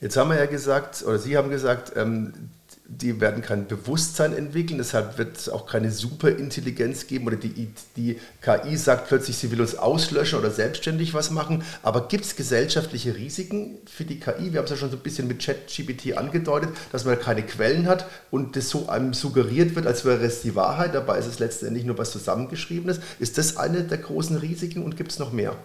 Jetzt 0.01 0.15
haben 0.15 0.30
wir 0.30 0.38
ja 0.38 0.45
gesagt, 0.45 1.03
oder 1.03 1.20
Sie 1.20 1.38
haben 1.38 1.49
gesagt, 1.49 1.93
ähm, 1.95 2.49
die 2.89 3.21
werden 3.21 3.43
kein 3.43 3.67
Bewusstsein 3.67 4.35
entwickeln, 4.35 4.79
deshalb 4.79 5.19
wird 5.19 5.37
es 5.37 5.47
auch 5.47 5.67
keine 5.67 5.91
Superintelligenz 5.91 7.05
geben 7.05 7.27
oder 7.27 7.35
die, 7.35 7.69
die 7.95 8.19
KI 8.41 8.77
sagt 8.77 9.07
plötzlich, 9.07 9.37
sie 9.37 9.51
will 9.51 9.61
uns 9.61 9.75
auslöschen 9.75 10.39
oder 10.39 10.49
selbstständig 10.49 11.13
was 11.13 11.29
machen. 11.29 11.63
Aber 11.83 12.07
gibt 12.07 12.25
es 12.25 12.35
gesellschaftliche 12.35 13.15
Risiken 13.15 13.77
für 13.85 14.05
die 14.05 14.19
KI? 14.19 14.51
Wir 14.51 14.59
haben 14.59 14.65
es 14.65 14.71
ja 14.71 14.77
schon 14.77 14.89
so 14.89 14.97
ein 14.97 15.03
bisschen 15.03 15.27
mit 15.27 15.39
ChatGPT 15.39 16.17
angedeutet, 16.17 16.69
dass 16.91 17.05
man 17.05 17.19
keine 17.19 17.43
Quellen 17.43 17.85
hat 17.87 18.07
und 18.31 18.55
das 18.55 18.69
so 18.69 18.89
einem 18.89 19.13
suggeriert 19.13 19.75
wird, 19.75 19.85
als 19.85 20.03
wäre 20.03 20.25
es 20.25 20.41
die 20.41 20.55
Wahrheit. 20.55 20.95
Dabei 20.95 21.19
ist 21.19 21.27
es 21.27 21.37
letztendlich 21.37 21.85
nur 21.85 21.97
was 21.99 22.11
Zusammengeschriebenes. 22.11 23.01
Ist 23.19 23.37
das 23.37 23.57
eine 23.57 23.83
der 23.83 23.99
großen 23.99 24.37
Risiken 24.37 24.83
und 24.83 24.97
gibt 24.97 25.11
es 25.11 25.19
noch 25.19 25.31
mehr? 25.31 25.55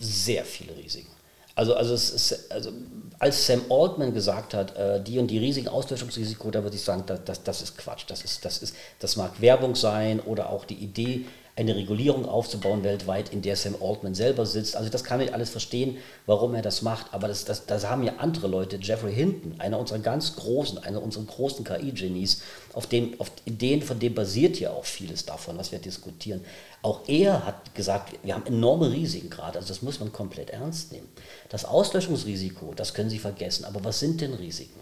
Sehr 0.00 0.44
viele 0.44 0.74
Risiken. 0.76 1.17
Also, 1.58 1.74
also, 1.74 1.92
ist, 1.92 2.52
also 2.52 2.70
als 3.18 3.44
Sam 3.44 3.62
Altman 3.68 4.14
gesagt 4.14 4.54
hat, 4.54 4.76
äh, 4.76 5.02
die 5.02 5.18
und 5.18 5.26
die 5.26 5.38
riesigen 5.38 5.66
Auslöschungsrisiko, 5.66 6.52
da 6.52 6.62
würde 6.62 6.76
ich 6.76 6.82
sagen, 6.82 7.02
das, 7.04 7.24
das, 7.24 7.42
das 7.42 7.62
ist 7.62 7.76
Quatsch. 7.76 8.04
Das, 8.06 8.22
ist, 8.22 8.44
das, 8.44 8.58
ist, 8.58 8.76
das 9.00 9.16
mag 9.16 9.40
Werbung 9.40 9.74
sein 9.74 10.20
oder 10.20 10.50
auch 10.50 10.64
die 10.64 10.76
Idee, 10.76 11.26
eine 11.58 11.74
Regulierung 11.74 12.24
aufzubauen 12.26 12.84
weltweit, 12.84 13.32
in 13.32 13.42
der 13.42 13.56
Sam 13.56 13.74
Altman 13.82 14.14
selber 14.14 14.46
sitzt. 14.46 14.76
Also 14.76 14.90
das 14.90 15.02
kann 15.02 15.20
ich 15.20 15.34
alles 15.34 15.50
verstehen, 15.50 15.96
warum 16.24 16.54
er 16.54 16.62
das 16.62 16.82
macht, 16.82 17.12
aber 17.12 17.26
das, 17.26 17.44
das, 17.44 17.66
das 17.66 17.84
haben 17.88 18.04
ja 18.04 18.14
andere 18.18 18.46
Leute. 18.46 18.78
Jeffrey 18.80 19.12
Hinton, 19.12 19.56
einer 19.58 19.78
unserer 19.78 19.98
ganz 19.98 20.36
großen, 20.36 20.78
einer 20.78 21.02
unserer 21.02 21.24
großen 21.24 21.64
KI-Genies, 21.64 22.42
auf, 22.74 22.86
den, 22.86 23.18
auf 23.18 23.32
Ideen, 23.44 23.82
von 23.82 23.98
dem 23.98 24.14
basiert 24.14 24.60
ja 24.60 24.70
auch 24.70 24.84
vieles 24.84 25.26
davon, 25.26 25.58
was 25.58 25.72
wir 25.72 25.80
diskutieren. 25.80 26.44
Auch 26.82 27.00
er 27.08 27.44
hat 27.44 27.74
gesagt, 27.74 28.14
wir 28.22 28.34
haben 28.34 28.46
enorme 28.46 28.92
Risiken 28.92 29.28
gerade, 29.28 29.58
also 29.58 29.68
das 29.68 29.82
muss 29.82 29.98
man 29.98 30.12
komplett 30.12 30.50
ernst 30.50 30.92
nehmen. 30.92 31.08
Das 31.48 31.64
Auslöschungsrisiko, 31.64 32.72
das 32.76 32.94
können 32.94 33.10
Sie 33.10 33.18
vergessen, 33.18 33.64
aber 33.64 33.82
was 33.82 33.98
sind 33.98 34.20
denn 34.20 34.34
Risiken? 34.34 34.78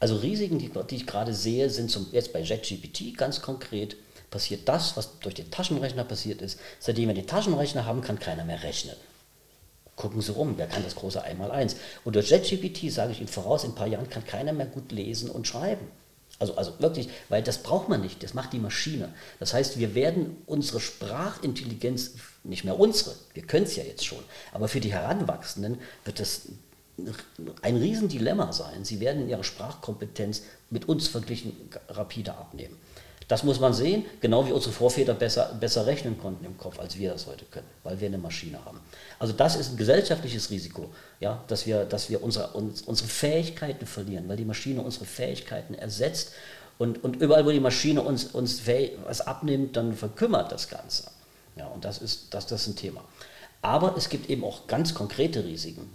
Also 0.00 0.16
Risiken, 0.16 0.58
die, 0.58 0.70
die 0.90 0.96
ich 0.96 1.06
gerade 1.06 1.32
sehe, 1.32 1.70
sind 1.70 1.90
zum, 1.90 2.08
jetzt 2.12 2.34
bei 2.34 2.42
JetGPT 2.42 3.16
ganz 3.16 3.40
konkret, 3.40 3.96
passiert 4.34 4.68
das, 4.68 4.96
was 4.96 5.20
durch 5.20 5.36
den 5.36 5.52
Taschenrechner 5.52 6.02
passiert 6.02 6.42
ist. 6.42 6.58
Seitdem 6.80 7.06
wir 7.06 7.14
den 7.14 7.28
Taschenrechner 7.28 7.86
haben, 7.86 8.00
kann 8.00 8.18
keiner 8.18 8.44
mehr 8.44 8.64
rechnen. 8.64 8.96
Gucken 9.94 10.20
Sie 10.22 10.32
rum, 10.32 10.54
wer 10.56 10.66
kann 10.66 10.82
das 10.82 10.96
große 10.96 11.22
Einmaleins? 11.22 11.76
Und 12.04 12.16
durch 12.16 12.30
JetGPT, 12.30 12.90
sage 12.90 13.12
ich 13.12 13.20
Ihnen 13.20 13.28
voraus, 13.28 13.62
in 13.62 13.70
ein 13.70 13.74
paar 13.76 13.86
Jahren 13.86 14.10
kann 14.10 14.26
keiner 14.26 14.52
mehr 14.52 14.66
gut 14.66 14.90
lesen 14.90 15.30
und 15.30 15.46
schreiben. 15.46 15.86
Also, 16.40 16.56
also 16.56 16.72
wirklich, 16.80 17.10
weil 17.28 17.44
das 17.44 17.62
braucht 17.62 17.88
man 17.88 18.00
nicht, 18.00 18.24
das 18.24 18.34
macht 18.34 18.52
die 18.52 18.58
Maschine. 18.58 19.14
Das 19.38 19.54
heißt, 19.54 19.78
wir 19.78 19.94
werden 19.94 20.36
unsere 20.46 20.80
Sprachintelligenz, 20.80 22.14
nicht 22.42 22.64
mehr 22.64 22.80
unsere, 22.80 23.14
wir 23.34 23.44
können 23.44 23.66
es 23.66 23.76
ja 23.76 23.84
jetzt 23.84 24.04
schon, 24.04 24.24
aber 24.52 24.66
für 24.66 24.80
die 24.80 24.92
Heranwachsenden 24.92 25.78
wird 26.04 26.18
das 26.18 26.48
ein 27.62 27.76
Riesendilemma 27.76 28.52
sein. 28.52 28.84
Sie 28.84 28.98
werden 28.98 29.22
in 29.22 29.28
ihrer 29.28 29.44
Sprachkompetenz 29.44 30.42
mit 30.70 30.88
uns 30.88 31.06
verglichen 31.06 31.52
rapide 31.88 32.34
abnehmen. 32.34 32.76
Das 33.28 33.42
muss 33.42 33.58
man 33.58 33.72
sehen, 33.72 34.04
genau 34.20 34.46
wie 34.46 34.52
unsere 34.52 34.72
Vorväter 34.72 35.14
besser, 35.14 35.56
besser 35.58 35.86
rechnen 35.86 36.18
konnten 36.18 36.44
im 36.44 36.58
Kopf, 36.58 36.78
als 36.78 36.98
wir 36.98 37.12
das 37.12 37.26
heute 37.26 37.44
können, 37.46 37.66
weil 37.82 37.98
wir 38.00 38.08
eine 38.08 38.18
Maschine 38.18 38.64
haben. 38.64 38.80
Also 39.18 39.32
das 39.32 39.56
ist 39.56 39.72
ein 39.72 39.76
gesellschaftliches 39.76 40.50
Risiko, 40.50 40.90
ja, 41.20 41.42
dass 41.48 41.66
wir, 41.66 41.84
dass 41.84 42.10
wir 42.10 42.22
unsere, 42.22 42.48
uns, 42.48 42.82
unsere 42.82 43.08
Fähigkeiten 43.08 43.86
verlieren, 43.86 44.28
weil 44.28 44.36
die 44.36 44.44
Maschine 44.44 44.82
unsere 44.82 45.06
Fähigkeiten 45.06 45.74
ersetzt 45.74 46.32
und, 46.78 47.02
und 47.02 47.16
überall, 47.16 47.46
wo 47.46 47.50
die 47.50 47.60
Maschine 47.60 48.02
uns, 48.02 48.24
uns 48.24 48.62
was 49.04 49.20
abnimmt, 49.20 49.76
dann 49.76 49.94
verkümmert 49.94 50.52
das 50.52 50.68
Ganze. 50.68 51.10
Ja, 51.56 51.66
und 51.68 51.84
das 51.84 51.98
ist, 51.98 52.34
das, 52.34 52.46
das 52.46 52.62
ist 52.62 52.68
ein 52.68 52.76
Thema. 52.76 53.04
Aber 53.62 53.96
es 53.96 54.08
gibt 54.08 54.28
eben 54.28 54.44
auch 54.44 54.66
ganz 54.66 54.92
konkrete 54.92 55.44
Risiken. 55.44 55.88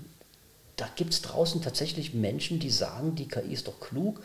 Da 0.78 0.88
gibt 0.96 1.14
es 1.14 1.22
draußen 1.22 1.62
tatsächlich 1.62 2.14
Menschen, 2.14 2.60
die 2.60 2.70
sagen, 2.70 3.16
die 3.16 3.28
KI 3.28 3.52
ist 3.52 3.68
doch 3.68 3.80
klug 3.82 4.22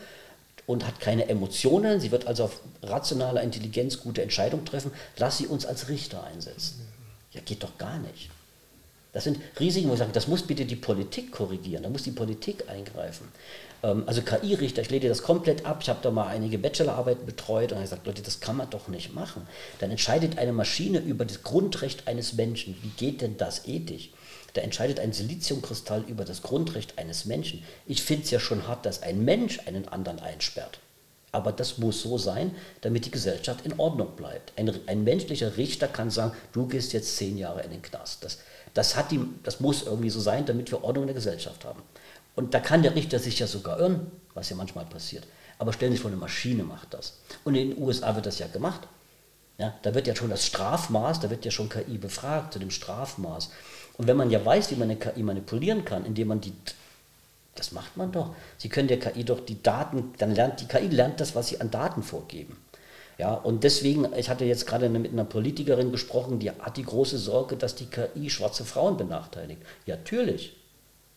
und 0.67 0.85
hat 0.85 0.99
keine 0.99 1.27
Emotionen, 1.29 1.99
sie 1.99 2.11
wird 2.11 2.27
also 2.27 2.45
auf 2.45 2.61
rationaler 2.81 3.41
Intelligenz 3.41 3.99
gute 3.99 4.21
Entscheidungen 4.21 4.65
treffen, 4.65 4.91
lass 5.17 5.37
sie 5.37 5.47
uns 5.47 5.65
als 5.65 5.89
Richter 5.89 6.23
einsetzen. 6.23 6.87
Ja, 7.31 7.41
geht 7.41 7.63
doch 7.63 7.77
gar 7.77 7.99
nicht. 7.99 8.29
Das 9.13 9.23
sind 9.23 9.39
Risiken, 9.59 9.89
wo 9.89 9.93
ich 9.93 9.99
sage, 9.99 10.11
das 10.11 10.27
muss 10.27 10.43
bitte 10.43 10.65
die 10.65 10.75
Politik 10.75 11.31
korrigieren, 11.31 11.83
da 11.83 11.89
muss 11.89 12.03
die 12.03 12.11
Politik 12.11 12.67
eingreifen. 12.67 13.29
Ähm, 13.85 14.03
also 14.07 14.21
KI-Richter, 14.21 14.81
ich 14.81 14.89
lehne 14.89 15.07
das 15.07 15.21
komplett 15.21 15.65
ab, 15.65 15.79
ich 15.81 15.89
habe 15.89 15.99
da 16.01 16.11
mal 16.11 16.27
einige 16.27 16.57
Bachelorarbeiten 16.57 17.25
betreut 17.25 17.71
und 17.71 17.77
habe 17.77 17.83
gesagt, 17.83 18.07
Leute, 18.07 18.23
das 18.23 18.39
kann 18.39 18.57
man 18.57 18.69
doch 18.69 18.87
nicht 18.87 19.13
machen. 19.13 19.47
Dann 19.79 19.91
entscheidet 19.91 20.37
eine 20.37 20.53
Maschine 20.53 20.99
über 20.99 21.25
das 21.25 21.43
Grundrecht 21.43 22.07
eines 22.07 22.33
Menschen. 22.33 22.75
Wie 22.81 22.89
geht 22.89 23.21
denn 23.21 23.37
das 23.37 23.67
ethisch? 23.67 24.09
Da 24.53 24.61
entscheidet 24.61 24.99
ein 24.99 25.13
Siliziumkristall 25.13 26.03
über 26.07 26.23
das 26.23 26.41
Grundrecht 26.41 26.97
eines 26.97 27.25
Menschen. 27.25 27.63
Ich 27.85 28.01
finde 28.01 28.23
es 28.23 28.31
ja 28.31 28.39
schon 28.39 28.67
hart, 28.67 28.85
dass 28.85 29.03
ein 29.03 29.23
Mensch 29.23 29.59
einen 29.65 29.87
anderen 29.89 30.19
einsperrt. 30.19 30.79
Aber 31.33 31.51
das 31.51 31.77
muss 31.77 32.01
so 32.01 32.17
sein, 32.17 32.55
damit 32.79 33.05
die 33.05 33.11
Gesellschaft 33.11 33.65
in 33.65 33.77
Ordnung 33.77 34.15
bleibt. 34.15 34.53
Ein, 34.55 34.73
ein 34.87 35.03
menschlicher 35.03 35.57
Richter 35.57 35.89
kann 35.89 36.09
sagen, 36.09 36.31
du 36.53 36.65
gehst 36.65 36.93
jetzt 36.93 37.17
zehn 37.17 37.37
Jahre 37.37 37.63
in 37.63 37.71
den 37.71 37.81
Knast. 37.81 38.23
Das, 38.23 38.37
das, 38.73 38.95
hat 38.95 39.11
die, 39.11 39.19
das 39.43 39.59
muss 39.59 39.83
irgendwie 39.83 40.09
so 40.09 40.21
sein, 40.21 40.45
damit 40.45 40.71
wir 40.71 40.85
Ordnung 40.85 41.03
in 41.03 41.07
der 41.07 41.15
Gesellschaft 41.15 41.65
haben. 41.65 41.83
Und 42.35 42.53
da 42.53 42.59
kann 42.59 42.83
der 42.83 42.95
Richter 42.95 43.19
sich 43.19 43.39
ja 43.39 43.47
sogar 43.47 43.79
irren, 43.79 44.11
was 44.33 44.49
ja 44.49 44.55
manchmal 44.55 44.85
passiert. 44.85 45.25
Aber 45.57 45.71
stellen 45.71 45.91
Sie 45.91 45.97
sich 45.97 46.01
vor, 46.01 46.11
eine 46.11 46.19
Maschine 46.19 46.63
macht 46.63 46.93
das. 46.93 47.19
Und 47.43 47.55
in 47.55 47.71
den 47.71 47.81
USA 47.81 48.15
wird 48.15 48.25
das 48.25 48.39
ja 48.39 48.47
gemacht. 48.47 48.81
Ja, 49.57 49.73
da 49.83 49.95
wird 49.95 50.05
ja 50.07 50.15
schon 50.15 50.29
das 50.29 50.45
Strafmaß, 50.45 51.21
da 51.21 51.29
wird 51.29 51.45
ja 51.45 51.51
schon 51.51 51.69
KI 51.69 51.97
befragt 51.97 52.53
zu 52.53 52.59
dem 52.59 52.71
Strafmaß. 52.71 53.51
Und 53.97 54.07
wenn 54.07 54.17
man 54.17 54.29
ja 54.29 54.43
weiß, 54.43 54.71
wie 54.71 54.75
man 54.75 54.89
eine 54.89 54.99
KI 54.99 55.23
manipulieren 55.23 55.85
kann, 55.85 56.05
indem 56.05 56.27
man 56.27 56.41
die, 56.41 56.51
das 57.55 57.71
macht 57.71 57.95
man 57.95 58.11
doch. 58.11 58.35
Sie 58.57 58.67
können 58.67 58.89
der 58.89 58.99
KI 58.99 59.23
doch 59.23 59.39
die 59.39 59.63
Daten, 59.63 60.13
dann 60.17 60.35
lernt 60.35 60.59
die 60.59 60.67
KI 60.67 60.87
lernt 60.87 61.21
das, 61.21 61.35
was 61.35 61.47
sie 61.47 61.61
an 61.61 61.71
Daten 61.71 62.03
vorgeben. 62.03 62.57
Ja, 63.17 63.33
und 63.33 63.63
deswegen, 63.63 64.11
ich 64.17 64.29
hatte 64.29 64.43
jetzt 64.43 64.67
gerade 64.67 64.89
mit 64.89 65.13
einer 65.13 65.23
Politikerin 65.23 65.93
gesprochen, 65.93 66.39
die 66.39 66.51
hat 66.51 66.75
die 66.75 66.83
große 66.83 67.17
Sorge, 67.17 67.55
dass 67.55 67.75
die 67.75 67.85
KI 67.85 68.29
schwarze 68.29 68.65
Frauen 68.65 68.97
benachteiligt. 68.97 69.61
Ja, 69.85 69.95
natürlich. 69.95 70.53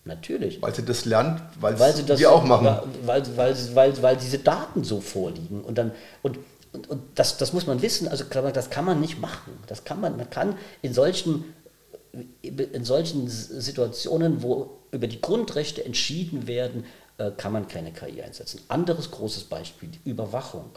Natürlich. 0.08 0.60
Weil 0.62 0.74
sie 0.74 0.84
das 0.84 1.04
lernt, 1.04 1.40
weil, 1.60 1.78
weil 1.78 1.94
sie 1.94 2.04
das 2.04 2.18
wir 2.18 2.32
auch 2.32 2.44
machen. 2.44 2.66
Weil, 3.04 3.22
weil, 3.36 3.54
weil, 3.74 4.02
weil 4.02 4.16
diese 4.16 4.38
Daten 4.38 4.82
so 4.82 5.00
vorliegen. 5.00 5.60
Und, 5.62 5.76
dann, 5.76 5.92
und, 6.22 6.38
und, 6.72 6.88
und 6.88 7.02
das, 7.14 7.36
das 7.36 7.52
muss 7.52 7.66
man 7.66 7.82
wissen, 7.82 8.08
also 8.08 8.24
das 8.24 8.70
kann 8.70 8.84
man 8.86 9.00
nicht 9.00 9.20
machen. 9.20 9.52
Das 9.66 9.84
kann 9.84 10.00
man, 10.00 10.16
man 10.16 10.30
kann 10.30 10.56
in 10.82 10.94
solchen 10.94 11.44
in 12.42 12.84
solchen 12.84 13.28
Situationen, 13.28 14.42
wo 14.42 14.78
über 14.90 15.06
die 15.06 15.20
Grundrechte 15.20 15.84
entschieden 15.84 16.46
werden, 16.46 16.86
äh, 17.18 17.30
kann 17.36 17.52
man 17.52 17.68
keine 17.68 17.92
KI 17.92 18.22
einsetzen. 18.22 18.60
Anderes 18.68 19.10
großes 19.10 19.44
Beispiel, 19.44 19.90
die 19.90 20.10
Überwachung. 20.10 20.70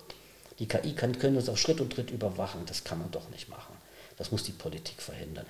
Die 0.59 0.67
KI 0.67 0.93
kann, 0.93 1.17
können 1.17 1.37
uns 1.37 1.47
auf 1.47 1.57
Schritt 1.57 1.79
und 1.79 1.93
Tritt 1.93 2.11
überwachen, 2.11 2.61
das 2.65 2.83
kann 2.83 2.99
man 2.99 3.09
doch 3.11 3.29
nicht 3.29 3.49
machen. 3.49 3.73
Das 4.17 4.31
muss 4.31 4.43
die 4.43 4.51
Politik 4.51 5.01
verhindern. 5.01 5.45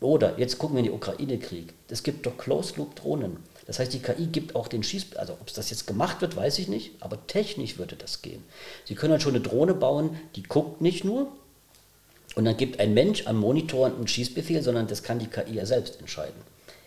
Oder 0.00 0.38
jetzt 0.38 0.58
gucken 0.58 0.76
wir 0.76 0.80
in 0.80 0.86
den 0.86 0.94
Ukraine-Krieg. 0.94 1.74
Es 1.88 2.02
gibt 2.02 2.26
doch 2.26 2.38
Closed-Loop-Drohnen. 2.38 3.38
Das 3.66 3.78
heißt, 3.78 3.92
die 3.92 3.98
KI 3.98 4.26
gibt 4.26 4.54
auch 4.54 4.68
den 4.68 4.82
Schieß... 4.82 5.16
Also 5.16 5.34
ob 5.34 5.48
es 5.48 5.54
das 5.54 5.70
jetzt 5.70 5.86
gemacht 5.86 6.20
wird, 6.20 6.36
weiß 6.36 6.58
ich 6.60 6.68
nicht, 6.68 6.92
aber 7.00 7.26
technisch 7.26 7.78
würde 7.78 7.96
das 7.96 8.22
gehen. 8.22 8.44
Sie 8.84 8.94
können 8.94 9.12
halt 9.12 9.22
schon 9.22 9.34
eine 9.34 9.42
Drohne 9.42 9.74
bauen, 9.74 10.18
die 10.36 10.42
guckt 10.42 10.80
nicht 10.80 11.04
nur, 11.04 11.32
und 12.38 12.44
dann 12.44 12.56
gibt 12.56 12.78
ein 12.78 12.94
Mensch 12.94 13.26
am 13.26 13.38
Monitor 13.38 13.86
einen 13.86 14.06
Schießbefehl, 14.06 14.62
sondern 14.62 14.86
das 14.86 15.02
kann 15.02 15.18
die 15.18 15.26
KI 15.26 15.54
ja 15.54 15.66
selbst 15.66 15.98
entscheiden. 15.98 16.40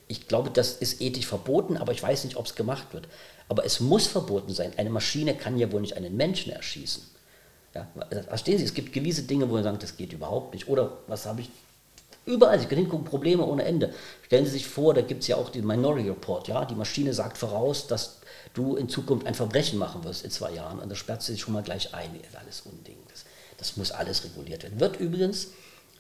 Ich 0.08 0.28
glaube, 0.28 0.50
das 0.50 0.74
ist 0.74 1.02
ethisch 1.02 1.26
verboten, 1.26 1.76
aber 1.76 1.92
ich 1.92 2.02
weiß 2.02 2.24
nicht, 2.24 2.38
ob 2.38 2.46
es 2.46 2.56
gemacht 2.56 2.94
wird. 2.94 3.08
Aber 3.50 3.66
es 3.66 3.82
muss 3.82 4.08
verboten 4.08 4.54
sein. 4.54 4.72
Eine 4.78 4.90
Maschine 4.90 5.36
kann 5.36 5.58
ja 5.58 5.72
wohl 5.72 5.82
nicht 5.82 5.98
einen 5.98 6.16
Menschen 6.16 6.54
erschießen. 6.54 7.04
Ja, 7.76 7.88
verstehen 8.28 8.60
Sie, 8.60 8.64
es 8.64 8.74
gibt 8.74 8.94
gewisse 8.94 9.24
Dinge, 9.24 9.50
wo 9.50 9.56
man 9.56 9.64
sagt, 9.64 9.84
das 9.84 9.98
geht 9.98 10.14
überhaupt 10.14 10.54
nicht. 10.54 10.68
Oder 10.68 10.98
was 11.08 11.26
habe 11.26 11.42
ich 11.42 11.50
Überall, 12.26 12.60
Sie 12.60 12.68
können 12.68 12.82
hingucken, 12.82 13.06
Probleme 13.06 13.46
ohne 13.46 13.64
Ende. 13.64 13.94
Stellen 14.24 14.46
Sie 14.46 14.52
sich 14.52 14.68
vor, 14.68 14.94
da 14.94 15.02
gibt 15.02 15.22
es 15.22 15.28
ja 15.28 15.38
auch 15.38 15.50
den 15.50 15.66
Minority 15.66 16.10
Report, 16.10 16.48
ja, 16.48 16.66
die 16.66 16.76
Maschine 16.76 17.14
sagt 17.14 17.38
voraus, 17.38 17.88
dass 17.88 18.22
du 18.54 18.76
in 18.76 18.90
Zukunft 18.90 19.26
ein 19.26 19.34
Verbrechen 19.34 19.80
machen 19.80 20.04
wirst 20.04 20.24
in 20.24 20.32
zwei 20.32 20.52
Jahren 20.52 20.80
und 20.80 20.90
da 20.90 20.96
sperrt 20.96 21.22
sie 21.24 21.32
sich 21.32 21.42
schon 21.42 21.54
mal 21.54 21.64
gleich 21.64 21.94
ein. 21.94 22.12
Das 22.22 22.30
ist 22.30 22.38
alles 22.38 22.62
Unding. 22.62 22.98
Das 23.10 23.26
das 23.62 23.78
muss 23.78 23.92
alles 23.92 24.24
reguliert 24.24 24.64
werden. 24.64 24.80
Wird 24.80 25.00
übrigens, 25.00 25.50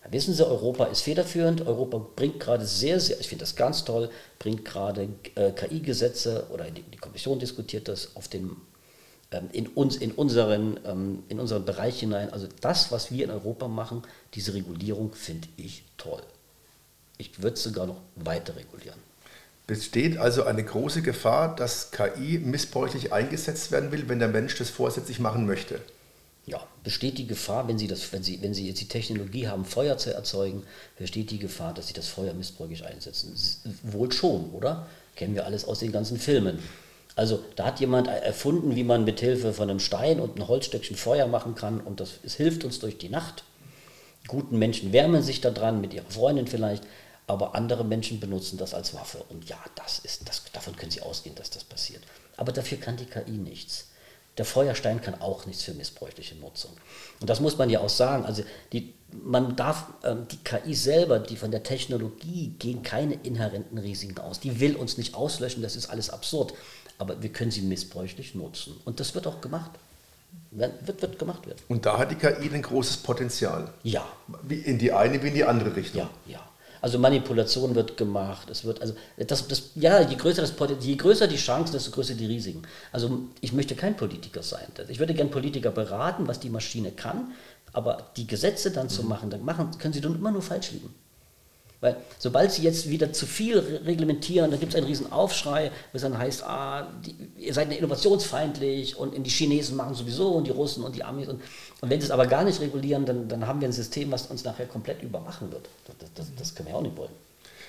wissen 0.09 0.34
Sie, 0.34 0.45
Europa 0.45 0.86
ist 0.86 1.01
federführend. 1.01 1.61
Europa 1.61 2.03
bringt 2.15 2.39
gerade 2.39 2.65
sehr, 2.65 2.99
sehr, 2.99 3.19
ich 3.19 3.28
finde 3.28 3.43
das 3.43 3.55
ganz 3.55 3.86
toll, 3.86 4.09
bringt 4.39 4.65
gerade 4.65 5.07
äh, 5.36 5.51
KI-Gesetze 5.51 6.47
oder 6.51 6.69
die, 6.72 6.82
die, 6.82 6.97
Kommission 6.97 7.38
diskutiert 7.38 7.88
das 7.88 8.15
auf 8.15 8.28
den, 8.28 8.57
in, 9.51 9.67
uns, 9.67 9.95
in, 9.95 10.11
unseren, 10.11 10.79
ähm, 10.86 11.23
in 11.29 11.39
unseren 11.39 11.65
Bereich 11.65 11.99
hinein. 11.99 12.32
Also 12.32 12.47
das, 12.61 12.91
was 12.91 13.11
wir 13.11 13.23
in 13.23 13.32
Europa 13.32 13.67
machen, 13.67 14.03
diese 14.34 14.53
Regulierung 14.53 15.13
finde 15.13 15.47
ich 15.57 15.84
toll. 15.97 16.21
Ich 17.17 17.41
würde 17.41 17.55
es 17.55 17.63
sogar 17.63 17.88
noch 17.88 18.01
weiter 18.15 18.55
regulieren. 18.55 18.99
Besteht 19.67 20.17
also 20.17 20.43
eine 20.43 20.63
große 20.63 21.01
Gefahr, 21.01 21.55
dass 21.55 21.91
KI 21.91 22.39
missbräuchlich 22.39 23.13
eingesetzt 23.13 23.71
werden 23.71 23.91
will, 23.91 24.09
wenn 24.09 24.19
der 24.19 24.27
Mensch 24.27 24.57
das 24.57 24.69
vorsätzlich 24.69 25.19
machen 25.19 25.45
möchte? 25.45 25.79
ja, 26.45 26.65
besteht 26.84 27.17
die 27.17 27.27
Gefahr, 27.27 27.67
wenn 27.67 27.77
Sie, 27.77 27.88
das, 27.88 28.11
wenn, 28.11 28.23
Sie, 28.23 28.41
wenn 28.41 28.53
Sie 28.53 28.67
jetzt 28.67 28.82
die 28.82 28.88
Technologie 28.88 29.47
haben, 29.47 29.63
Feuer 29.63 29.97
zu 29.97 30.13
erzeugen, 30.13 30.63
besteht 30.97 31.29
die 31.29 31.39
Gefahr, 31.39 31.73
dass 31.73 31.88
Sie 31.88 31.93
das 31.93 32.07
Feuer 32.07 32.34
missbräuchlich 32.34 32.86
einsetzen? 32.86 33.36
Wohl 33.84 34.11
schon, 34.11 34.49
oder? 34.51 34.88
Kennen 35.15 35.36
wir 35.36 35.45
alles 35.45 35.65
aus 35.65 35.79
den 35.79 35.91
ganzen 35.91 36.17
Filmen. 36.17 36.59
Also 37.16 37.43
da 37.55 37.66
hat 37.66 37.80
jemand 37.80 38.07
erfunden, 38.07 38.76
wie 38.76 38.84
man 38.84 39.03
mit 39.03 39.20
Hilfe 39.20 39.53
von 39.53 39.70
einem 39.70 39.80
Stein 39.80 40.20
und 40.20 40.36
einem 40.36 40.47
Holzstöckchen 40.47 40.95
Feuer 40.95 41.28
machen 41.28 41.55
kann 41.55 41.82
und 41.82 41.99
das 41.99 42.20
es 42.24 42.36
hilft 42.36 42.64
uns 42.64 42.80
durch 42.80 42.97
die 42.97 43.09
Nacht. 43.09 43.43
Guten 44.28 44.57
Menschen 44.57 44.93
wärmen 44.93 45.22
sich 45.22 45.41
daran, 45.41 45.82
mit 45.82 45.93
ihrer 45.93 46.09
Freundin 46.09 46.47
vielleicht, 46.47 46.84
aber 47.28 47.55
andere 47.55 47.84
Menschen 47.84 48.20
benutzen 48.20 48.57
das 48.57 48.74
als 48.74 48.93
Waffe. 48.93 49.24
Und 49.30 49.49
ja, 49.49 49.57
das 49.76 49.99
ist, 49.99 50.28
das, 50.28 50.43
davon 50.53 50.76
können 50.76 50.91
Sie 50.91 51.01
ausgehen, 51.01 51.36
dass 51.36 51.49
das 51.49 51.64
passiert. 51.64 52.03
Aber 52.38 52.51
dafür 52.51 52.78
kann 52.78 52.97
die 52.97 53.05
KI 53.05 53.32
nichts. 53.32 53.88
Der 54.38 54.45
Feuerstein 54.45 55.01
kann 55.01 55.20
auch 55.20 55.45
nichts 55.45 55.64
für 55.64 55.74
missbräuchliche 55.74 56.36
Nutzung. 56.36 56.72
Und 57.20 57.30
das 57.30 57.41
muss 57.41 57.57
man 57.57 57.70
ja 57.70 57.82
auch 57.82 57.89
sagen. 57.89 58.26
Also 58.26 58.43
die, 58.72 58.93
man 59.12 59.55
darf, 59.57 59.88
ähm, 60.03 60.28
die 60.32 60.38
KI 60.38 60.74
selber, 60.74 61.20
die 61.20 61.36
von 61.36 61.51
der 61.51 61.64
Technologie 61.64 62.55
gehen 62.57 62.82
keine 62.82 63.16
inhärenten 63.16 63.78
Risiken 63.78 64.18
aus. 64.20 64.39
Die 64.39 64.59
will 64.62 64.76
uns 64.78 64.97
nicht 64.97 65.16
auslöschen, 65.16 65.62
das 65.62 65.76
ist 65.76 65.89
alles 65.89 66.09
absurd. 66.09 66.53
Aber 67.01 67.19
wir 67.19 67.29
können 67.29 67.49
sie 67.49 67.61
missbräuchlich 67.61 68.35
nutzen. 68.35 68.79
Und 68.85 68.99
das 68.99 69.15
wird 69.15 69.25
auch 69.25 69.41
gemacht. 69.41 69.71
Wird, 70.51 71.01
wird 71.01 71.17
gemacht 71.17 71.47
werden. 71.47 71.57
Und 71.67 71.83
da 71.87 71.97
hat 71.97 72.11
die 72.11 72.15
KI 72.15 72.53
ein 72.53 72.61
großes 72.61 72.97
Potenzial. 72.97 73.73
Ja. 73.81 74.05
Wie 74.43 74.59
in 74.59 74.77
die 74.77 74.91
eine 74.91 75.23
wie 75.23 75.29
in 75.29 75.33
die 75.33 75.43
andere 75.43 75.75
Richtung. 75.75 76.01
Ja, 76.01 76.09
ja. 76.27 76.39
Also 76.79 76.99
Manipulation 76.99 77.73
wird 77.73 77.97
gemacht. 77.97 78.51
Es 78.51 78.65
wird, 78.65 78.81
also 78.81 78.93
das, 79.17 79.47
das, 79.47 79.71
ja, 79.73 79.99
je 80.01 80.15
größer, 80.15 80.43
das, 80.43 80.53
je 80.81 80.95
größer 80.95 81.27
die 81.27 81.37
Chancen, 81.37 81.73
desto 81.73 81.89
größer 81.89 82.13
die 82.13 82.27
Risiken. 82.27 82.61
Also 82.91 83.21
ich 83.39 83.51
möchte 83.51 83.73
kein 83.73 83.97
Politiker 83.97 84.43
sein. 84.43 84.67
Ich 84.87 84.99
würde 84.99 85.15
gern 85.15 85.31
Politiker 85.31 85.71
beraten, 85.71 86.27
was 86.27 86.39
die 86.39 86.51
Maschine 86.51 86.91
kann, 86.91 87.31
aber 87.73 88.11
die 88.15 88.27
Gesetze 88.27 88.69
dann 88.69 88.89
zu 88.89 89.01
mhm. 89.01 89.09
machen, 89.09 89.29
dann 89.31 89.43
machen, 89.43 89.71
können 89.79 89.93
sie 89.95 90.01
dann 90.01 90.13
immer 90.13 90.31
nur 90.31 90.43
falsch 90.43 90.71
liegen. 90.71 90.93
Weil 91.82 91.97
sobald 92.19 92.51
sie 92.51 92.61
jetzt 92.61 92.89
wieder 92.89 93.11
zu 93.11 93.25
viel 93.25 93.57
reglementieren, 93.57 94.51
dann 94.51 94.59
gibt 94.59 94.73
es 94.73 94.77
einen 94.77 94.86
riesen 94.86 95.11
Aufschrei, 95.11 95.71
was 95.91 96.03
dann 96.03 96.15
heißt, 96.15 96.43
ah, 96.43 96.88
die, 97.03 97.15
ihr 97.39 97.53
seid 97.55 97.69
und 100.27 100.45
die 100.45 100.51
Russen 100.51 100.84
und 100.84 100.95
die 100.95 101.03
Amis. 101.03 101.27
Und, 101.27 101.41
und 101.82 101.89
wenn 101.89 101.99
sie 101.99 102.05
es 102.05 102.11
aber 102.11 102.27
gar 102.27 102.43
nicht 102.43 102.61
regulieren, 102.61 103.05
dann, 103.05 103.27
dann 103.27 103.47
haben 103.47 103.61
wir 103.61 103.67
ein 103.67 103.73
System, 103.73 104.11
was 104.11 104.27
uns 104.27 104.43
nachher 104.43 104.67
komplett 104.67 105.01
überwachen 105.01 105.51
wird. 105.51 105.67
Das, 105.99 106.09
das, 106.13 106.27
das 106.38 106.55
können 106.55 106.69
wir 106.69 106.75
auch 106.75 106.84
nicht 106.84 106.95
wollen. 106.95 107.11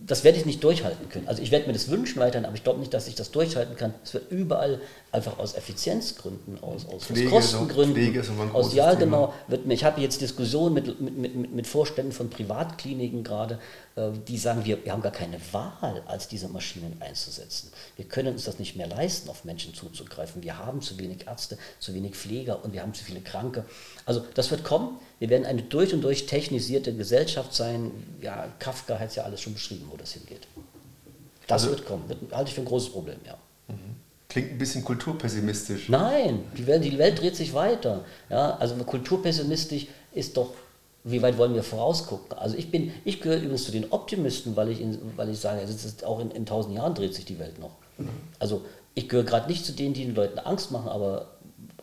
das 0.00 0.24
werde 0.24 0.38
ich 0.38 0.44
nicht 0.44 0.62
durchhalten 0.62 1.08
können. 1.08 1.26
Also 1.26 1.40
ich 1.40 1.50
werde 1.50 1.66
mir 1.66 1.72
das 1.72 1.88
wünschen 1.88 2.20
weiterhin, 2.20 2.44
aber 2.44 2.54
ich 2.54 2.64
glaube 2.64 2.80
nicht, 2.80 2.92
dass 2.92 3.08
ich 3.08 3.14
das 3.14 3.30
durchhalten 3.30 3.76
kann. 3.76 3.94
Es 4.04 4.12
wird 4.12 4.30
überall 4.30 4.80
einfach 5.10 5.38
aus 5.38 5.54
Effizienzgründen, 5.54 6.62
aus, 6.62 6.86
aus, 6.86 7.04
Pflege, 7.04 7.30
Kostengründen, 7.30 7.94
Pflege 7.94 8.20
ist 8.20 8.30
ein 8.30 8.50
aus 8.50 8.74
ja 8.74 8.92
genau, 8.94 9.32
wird 9.48 9.64
mir, 9.64 9.74
ich 9.74 9.84
habe 9.84 10.00
jetzt 10.00 10.20
Diskussionen 10.20 10.74
mit, 10.74 11.00
mit, 11.00 11.16
mit, 11.16 11.54
mit 11.54 11.66
Vorständen 11.66 12.12
von 12.12 12.28
Privatkliniken 12.28 13.22
gerade, 13.22 13.58
äh, 13.96 14.10
die 14.26 14.36
sagen, 14.36 14.64
wir, 14.64 14.84
wir 14.84 14.92
haben 14.92 15.02
gar 15.02 15.12
keine 15.12 15.38
Wahl, 15.52 16.02
als 16.06 16.28
diese 16.28 16.48
Maschinen 16.48 17.00
einzusetzen. 17.00 17.70
Wir 17.96 18.04
können 18.04 18.34
uns 18.34 18.44
das 18.44 18.58
nicht 18.58 18.76
mehr 18.76 18.88
leisten, 18.88 19.30
auf 19.30 19.44
Menschen 19.44 19.72
zuzugreifen. 19.72 20.42
Wir 20.42 20.58
haben 20.58 20.82
zu 20.82 20.98
wenig 20.98 21.26
Ärzte, 21.26 21.56
zu 21.78 21.94
wenig 21.94 22.16
Pfleger 22.16 22.64
und 22.64 22.72
wir 22.72 22.82
haben 22.82 22.92
zu 22.92 23.04
viele 23.04 23.20
Kranke. 23.20 23.64
Also 24.04 24.24
das 24.34 24.50
wird 24.50 24.64
kommen. 24.64 24.98
Wir 25.20 25.30
werden 25.30 25.46
eine 25.46 25.62
durch 25.62 25.94
und 25.94 26.02
durch 26.02 26.26
technisierte 26.26 26.94
Gesellschaft 26.94 27.54
sein. 27.54 27.92
Ja, 28.20 28.48
Kafka 28.58 28.98
hat 28.98 29.10
es 29.10 29.14
ja 29.14 29.22
alles 29.22 29.40
schon 29.40 29.53
beschrieben, 29.54 29.86
wo 29.90 29.96
das 29.96 30.12
hingeht. 30.12 30.46
Das 31.46 31.62
also, 31.62 31.76
wird 31.76 31.86
kommen. 31.86 32.04
Das 32.08 32.18
halte 32.36 32.48
ich 32.48 32.54
für 32.54 32.62
ein 32.62 32.66
großes 32.66 32.90
Problem, 32.90 33.16
ja. 33.26 33.36
Mhm. 33.68 33.96
Klingt 34.28 34.52
ein 34.52 34.58
bisschen 34.58 34.84
kulturpessimistisch. 34.84 35.88
Nein, 35.88 36.44
die 36.56 36.66
Welt, 36.66 36.84
die 36.84 36.98
Welt 36.98 37.20
dreht 37.20 37.36
sich 37.36 37.54
weiter. 37.54 38.04
Ja, 38.30 38.56
also 38.56 38.74
kulturpessimistisch 38.76 39.86
ist 40.12 40.36
doch, 40.36 40.50
wie 41.04 41.22
weit 41.22 41.38
wollen 41.38 41.54
wir 41.54 41.62
vorausgucken? 41.62 42.36
Also 42.36 42.56
ich 42.56 42.70
bin, 42.70 42.92
ich 43.04 43.20
gehöre 43.20 43.38
übrigens 43.38 43.64
zu 43.64 43.72
den 43.72 43.92
Optimisten, 43.92 44.56
weil 44.56 44.70
ich, 44.70 44.80
in, 44.80 44.98
weil 45.16 45.28
ich 45.28 45.38
sage, 45.38 45.60
ist, 45.60 46.04
auch 46.04 46.18
in, 46.20 46.30
in 46.30 46.46
tausend 46.46 46.74
Jahren 46.74 46.94
dreht 46.94 47.14
sich 47.14 47.26
die 47.26 47.38
Welt 47.38 47.58
noch. 47.58 47.76
Mhm. 47.98 48.08
Also 48.38 48.62
ich 48.94 49.08
gehöre 49.08 49.24
gerade 49.24 49.48
nicht 49.48 49.64
zu 49.64 49.72
denen, 49.72 49.94
die 49.94 50.04
den 50.04 50.14
Leuten 50.14 50.38
Angst 50.38 50.72
machen, 50.72 50.88
aber, 50.88 51.28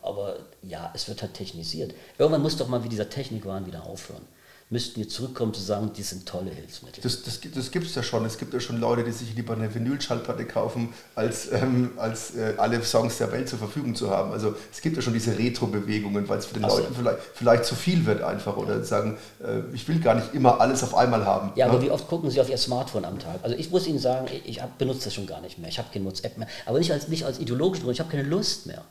aber 0.02 0.36
ja, 0.62 0.90
es 0.94 1.08
wird 1.08 1.22
halt 1.22 1.34
technisiert. 1.34 1.94
Irgendwann 2.18 2.42
muss 2.42 2.56
doch 2.56 2.68
mal 2.68 2.82
wie 2.84 2.88
dieser 2.88 3.08
Technikwahn 3.08 3.66
wieder 3.66 3.86
aufhören 3.86 4.26
müssten 4.72 5.00
jetzt 5.00 5.14
zurückkommen 5.14 5.52
zu 5.52 5.60
sagen, 5.60 5.92
die 5.94 6.02
sind 6.02 6.26
tolle 6.26 6.50
Hilfsmittel. 6.50 7.02
Das, 7.02 7.22
das, 7.22 7.40
das 7.54 7.70
gibt 7.70 7.86
es 7.86 7.94
ja 7.94 8.02
schon. 8.02 8.24
Es 8.24 8.38
gibt 8.38 8.54
ja 8.54 8.60
schon 8.60 8.80
Leute, 8.80 9.04
die 9.04 9.12
sich 9.12 9.34
lieber 9.36 9.52
eine 9.52 9.72
Vinylschallplatte 9.72 10.46
kaufen, 10.46 10.94
als, 11.14 11.52
ähm, 11.52 11.90
als 11.98 12.34
äh, 12.34 12.54
alle 12.56 12.82
Songs 12.82 13.18
der 13.18 13.30
Welt 13.32 13.50
zur 13.50 13.58
Verfügung 13.58 13.94
zu 13.94 14.10
haben. 14.10 14.32
Also 14.32 14.54
es 14.72 14.80
gibt 14.80 14.96
ja 14.96 15.02
schon 15.02 15.12
diese 15.12 15.38
Retro-Bewegungen, 15.38 16.26
weil 16.26 16.38
es 16.38 16.46
für 16.46 16.54
den 16.54 16.64
also, 16.64 16.78
Leuten 16.78 16.94
vielleicht, 16.94 17.18
vielleicht 17.34 17.64
zu 17.66 17.74
viel 17.74 18.06
wird 18.06 18.22
einfach 18.22 18.56
oder 18.56 18.82
sagen, 18.82 19.18
äh, 19.44 19.60
ich 19.74 19.86
will 19.88 20.00
gar 20.00 20.14
nicht 20.14 20.32
immer 20.32 20.60
alles 20.60 20.82
auf 20.82 20.94
einmal 20.94 21.26
haben. 21.26 21.52
Ja, 21.54 21.66
ja, 21.66 21.72
aber 21.72 21.82
wie 21.82 21.90
oft 21.90 22.08
gucken 22.08 22.30
Sie 22.30 22.40
auf 22.40 22.48
Ihr 22.48 22.56
Smartphone 22.56 23.04
am 23.04 23.18
Tag? 23.18 23.40
Also 23.42 23.54
ich 23.54 23.70
muss 23.70 23.86
Ihnen 23.86 23.98
sagen, 23.98 24.26
ich, 24.32 24.48
ich 24.48 24.62
benutze 24.78 25.04
das 25.04 25.14
schon 25.14 25.26
gar 25.26 25.42
nicht 25.42 25.58
mehr. 25.58 25.68
Ich 25.68 25.78
habe 25.78 25.88
keine 25.92 26.06
WhatsApp 26.06 26.38
mehr. 26.38 26.48
Aber 26.64 26.78
nicht 26.78 26.90
als, 26.90 27.08
nicht 27.08 27.26
als 27.26 27.38
ideologischen 27.38 27.84
Grund, 27.84 27.94
ich 27.94 28.00
habe 28.00 28.10
keine 28.10 28.26
Lust 28.26 28.66
mehr. 28.66 28.82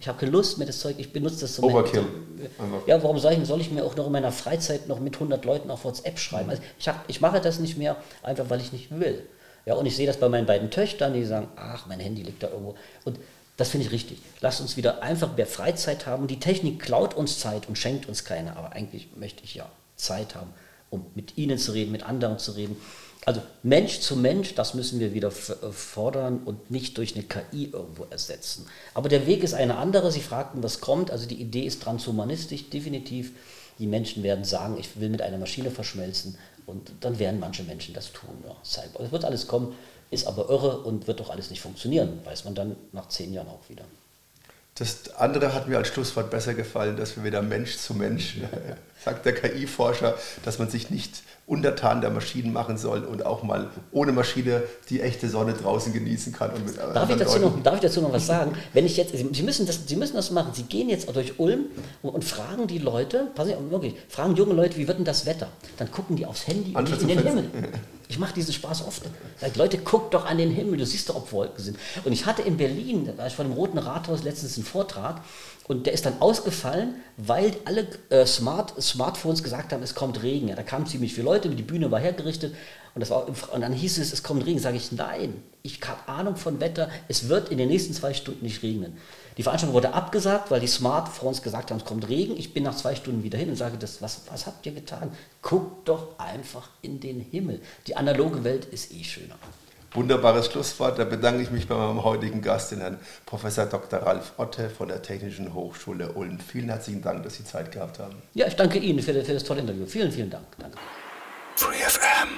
Ich 0.00 0.08
habe 0.08 0.18
keine 0.18 0.32
Lust 0.32 0.58
mehr, 0.58 0.66
das 0.66 0.80
Zeug, 0.80 0.96
ich 0.98 1.12
benutze 1.12 1.40
das 1.40 1.56
so. 1.56 1.62
Overkill. 1.62 2.04
ja, 2.86 3.02
warum 3.02 3.18
soll 3.18 3.32
ich, 3.32 3.46
soll 3.46 3.60
ich 3.60 3.70
mir 3.70 3.84
auch 3.84 3.96
noch 3.96 4.06
in 4.06 4.12
meiner 4.12 4.32
Freizeit 4.32 4.88
noch 4.88 5.00
mit 5.00 5.14
100 5.14 5.44
Leuten 5.44 5.70
auf 5.70 5.84
WhatsApp 5.84 6.18
schreiben? 6.18 6.50
Also 6.50 6.62
ich, 6.78 6.88
hab, 6.88 7.04
ich 7.08 7.20
mache 7.20 7.40
das 7.40 7.58
nicht 7.58 7.78
mehr, 7.78 7.96
einfach 8.22 8.48
weil 8.50 8.60
ich 8.60 8.72
nicht 8.72 8.90
will. 8.90 9.26
Ja, 9.66 9.74
und 9.74 9.86
ich 9.86 9.96
sehe 9.96 10.06
das 10.06 10.18
bei 10.18 10.28
meinen 10.28 10.46
beiden 10.46 10.70
Töchtern, 10.70 11.12
die 11.12 11.24
sagen, 11.24 11.48
ach, 11.56 11.86
mein 11.86 12.00
Handy 12.00 12.22
liegt 12.22 12.42
da 12.42 12.48
irgendwo. 12.48 12.74
Und 13.04 13.18
das 13.58 13.70
finde 13.70 13.86
ich 13.86 13.92
richtig. 13.92 14.18
Lasst 14.40 14.60
uns 14.60 14.76
wieder 14.76 15.02
einfach 15.02 15.36
mehr 15.36 15.46
Freizeit 15.46 16.06
haben. 16.06 16.26
Die 16.26 16.38
Technik 16.38 16.80
klaut 16.80 17.14
uns 17.14 17.38
Zeit 17.38 17.68
und 17.68 17.76
schenkt 17.76 18.08
uns 18.08 18.24
keine, 18.24 18.56
aber 18.56 18.72
eigentlich 18.72 19.08
möchte 19.16 19.44
ich 19.44 19.56
ja 19.56 19.68
Zeit 19.96 20.34
haben, 20.34 20.54
um 20.90 21.04
mit 21.14 21.36
Ihnen 21.36 21.58
zu 21.58 21.72
reden, 21.72 21.92
mit 21.92 22.04
anderen 22.04 22.38
zu 22.38 22.52
reden. 22.52 22.76
Also 23.24 23.42
Mensch 23.62 24.00
zu 24.00 24.16
Mensch, 24.16 24.54
das 24.54 24.74
müssen 24.74 25.00
wir 25.00 25.12
wieder 25.12 25.28
äh, 25.28 25.72
fordern 25.72 26.40
und 26.44 26.70
nicht 26.70 26.96
durch 26.96 27.14
eine 27.14 27.24
KI 27.24 27.70
irgendwo 27.72 28.06
ersetzen. 28.10 28.66
Aber 28.94 29.08
der 29.08 29.26
Weg 29.26 29.42
ist 29.42 29.54
eine 29.54 29.76
andere. 29.76 30.10
Sie 30.12 30.20
fragten, 30.20 30.62
was 30.62 30.80
kommt. 30.80 31.10
Also 31.10 31.26
die 31.26 31.40
Idee 31.40 31.62
ist 31.62 31.82
transhumanistisch, 31.82 32.70
definitiv. 32.70 33.32
Die 33.78 33.86
Menschen 33.86 34.22
werden 34.22 34.44
sagen, 34.44 34.76
ich 34.78 34.98
will 35.00 35.08
mit 35.08 35.22
einer 35.22 35.38
Maschine 35.38 35.70
verschmelzen 35.70 36.38
und 36.66 36.92
dann 37.00 37.18
werden 37.18 37.40
manche 37.40 37.62
Menschen 37.62 37.94
das 37.94 38.12
tun. 38.12 38.44
Ja, 38.46 38.56
es 38.62 39.12
wird 39.12 39.24
alles 39.24 39.46
kommen, 39.46 39.74
ist 40.10 40.26
aber 40.26 40.48
irre 40.48 40.78
und 40.78 41.06
wird 41.06 41.20
doch 41.20 41.30
alles 41.30 41.50
nicht 41.50 41.60
funktionieren, 41.60 42.20
weiß 42.24 42.44
man 42.44 42.54
dann 42.54 42.76
nach 42.92 43.08
zehn 43.08 43.32
Jahren 43.32 43.48
auch 43.48 43.68
wieder. 43.68 43.84
Das 44.74 45.14
andere 45.16 45.54
hat 45.54 45.66
mir 45.66 45.76
als 45.76 45.88
Schlusswort 45.88 46.30
besser 46.30 46.54
gefallen, 46.54 46.96
dass 46.96 47.16
wir 47.16 47.24
wieder 47.24 47.42
Mensch 47.42 47.78
zu 47.78 47.94
Mensch, 47.94 48.36
sagt 49.04 49.26
der 49.26 49.34
KI-Forscher, 49.34 50.16
dass 50.44 50.58
man 50.58 50.70
sich 50.70 50.90
nicht 50.90 51.22
untertan 51.48 52.02
der 52.02 52.10
Maschinen 52.10 52.52
machen 52.52 52.76
soll 52.76 53.04
und 53.04 53.24
auch 53.24 53.42
mal 53.42 53.70
ohne 53.90 54.12
Maschine 54.12 54.62
die 54.90 55.00
echte 55.00 55.28
Sonne 55.28 55.54
draußen 55.54 55.92
genießen 55.92 56.32
kann. 56.32 56.50
Und 56.50 56.66
mit 56.66 56.76
darf, 56.76 57.08
ich 57.08 57.16
dazu 57.16 57.38
noch, 57.38 57.62
darf 57.62 57.74
ich 57.76 57.80
dazu 57.80 58.02
noch 58.02 58.12
was 58.12 58.26
sagen? 58.26 58.52
Wenn 58.74 58.84
ich 58.84 58.98
jetzt, 58.98 59.14
Sie 59.16 59.42
müssen 59.42 59.66
das, 59.66 59.80
Sie 59.86 59.96
müssen 59.96 60.14
das 60.14 60.30
machen. 60.30 60.52
Sie 60.52 60.64
gehen 60.64 60.90
jetzt 60.90 61.08
durch 61.16 61.38
Ulm 61.40 61.66
und, 62.02 62.10
und 62.10 62.24
fragen 62.24 62.66
die 62.66 62.78
Leute, 62.78 63.28
passen 63.34 63.54
Sie 63.58 63.70
wirklich, 63.70 63.94
fragen 64.08 64.36
junge 64.36 64.52
Leute, 64.52 64.76
wie 64.76 64.86
wird 64.86 64.98
denn 64.98 65.06
das 65.06 65.24
Wetter? 65.24 65.48
Dann 65.78 65.90
gucken 65.90 66.16
die 66.16 66.26
aufs 66.26 66.46
Handy 66.46 66.74
und 66.74 66.88
in 67.00 67.08
den 67.08 67.22
Himmel. 67.22 67.44
Ich 68.10 68.18
mache 68.18 68.34
diesen 68.34 68.54
Spaß 68.54 68.86
oft. 68.86 69.02
Sag, 69.38 69.56
Leute, 69.56 69.78
guckt 69.78 70.14
doch 70.14 70.24
an 70.24 70.38
den 70.38 70.50
Himmel, 70.50 70.78
du 70.78 70.86
siehst 70.86 71.08
doch, 71.10 71.16
ob 71.16 71.32
Wolken 71.32 71.62
sind. 71.62 71.78
Und 72.04 72.12
ich 72.12 72.24
hatte 72.24 72.42
in 72.42 72.56
Berlin, 72.56 73.06
da 73.06 73.18
war 73.18 73.26
ich 73.26 73.34
vor 73.34 73.44
dem 73.44 73.52
Roten 73.52 73.78
Rathaus 73.78 74.22
letztens 74.22 74.56
einen 74.56 74.64
Vortrag 74.64 75.22
und 75.68 75.86
der 75.86 75.92
ist 75.92 76.06
dann 76.06 76.20
ausgefallen, 76.20 76.94
weil 77.18 77.54
alle 77.66 77.86
äh, 78.08 78.26
Smart, 78.26 78.82
Smartphones 78.82 79.42
gesagt 79.42 79.72
haben, 79.72 79.82
es 79.82 79.94
kommt 79.94 80.22
Regen. 80.22 80.48
Ja, 80.48 80.56
da 80.56 80.62
kamen 80.62 80.86
ziemlich 80.86 81.14
viele 81.14 81.26
Leute, 81.26 81.50
die 81.50 81.62
Bühne 81.62 81.90
war 81.90 82.00
hergerichtet 82.00 82.54
und, 82.94 83.00
das 83.00 83.10
war, 83.10 83.28
und 83.28 83.60
dann 83.60 83.72
hieß 83.72 83.98
es, 83.98 84.12
es 84.12 84.22
kommt 84.22 84.46
Regen. 84.46 84.58
Sage 84.58 84.78
ich, 84.78 84.90
nein, 84.92 85.42
ich 85.62 85.78
habe 85.86 86.08
Ahnung 86.08 86.36
von 86.36 86.58
Wetter, 86.58 86.88
es 87.06 87.28
wird 87.28 87.50
in 87.50 87.58
den 87.58 87.68
nächsten 87.68 87.92
zwei 87.92 88.14
Stunden 88.14 88.44
nicht 88.44 88.62
regnen. 88.62 88.96
Die 89.36 89.42
Veranstaltung 89.42 89.74
wurde 89.74 89.92
abgesagt, 89.92 90.50
weil 90.50 90.60
die 90.60 90.66
Smartphones 90.66 91.42
gesagt 91.42 91.70
haben, 91.70 91.78
es 91.78 91.84
kommt 91.84 92.08
Regen. 92.08 92.36
Ich 92.36 92.54
bin 92.54 92.64
nach 92.64 92.74
zwei 92.74 92.96
Stunden 92.96 93.22
wieder 93.22 93.38
hin 93.38 93.50
und 93.50 93.56
sage, 93.56 93.76
das, 93.78 94.02
was, 94.02 94.22
was 94.30 94.46
habt 94.46 94.64
ihr 94.66 94.72
getan? 94.72 95.12
Guckt 95.42 95.88
doch 95.88 96.18
einfach 96.18 96.70
in 96.82 96.98
den 96.98 97.20
Himmel. 97.20 97.60
Die 97.86 97.94
analoge 97.94 98.42
Welt 98.42 98.64
ist 98.64 98.92
eh 98.92 99.04
schöner. 99.04 99.36
Wunderbares 99.92 100.46
Schlusswort. 100.46 100.98
Da 100.98 101.04
bedanke 101.04 101.42
ich 101.42 101.50
mich 101.50 101.66
bei 101.66 101.74
meinem 101.74 102.04
heutigen 102.04 102.42
Gast, 102.42 102.72
den 102.72 102.80
Herrn 102.80 102.98
Professor 103.26 103.66
Dr. 103.66 104.00
Ralf 104.00 104.32
Otte 104.36 104.68
von 104.68 104.88
der 104.88 105.02
Technischen 105.02 105.54
Hochschule 105.54 106.12
Ulm. 106.12 106.38
Vielen 106.40 106.68
herzlichen 106.68 107.02
Dank, 107.02 107.22
dass 107.22 107.36
Sie 107.36 107.44
Zeit 107.44 107.72
gehabt 107.72 107.98
haben. 107.98 108.14
Ja, 108.34 108.46
ich 108.46 108.56
danke 108.56 108.78
Ihnen 108.78 109.00
für, 109.00 109.14
für 109.24 109.32
das 109.32 109.44
tolle 109.44 109.60
Interview. 109.60 109.86
Vielen, 109.86 110.12
vielen 110.12 110.30
Dank. 110.30 110.44
Danke. 110.58 110.76
Free 111.56 111.76
FM 111.76 112.28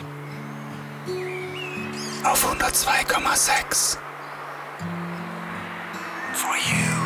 auf 2.25 2.45
102,6 2.45 3.99
For 6.35 6.57
you. 6.57 7.01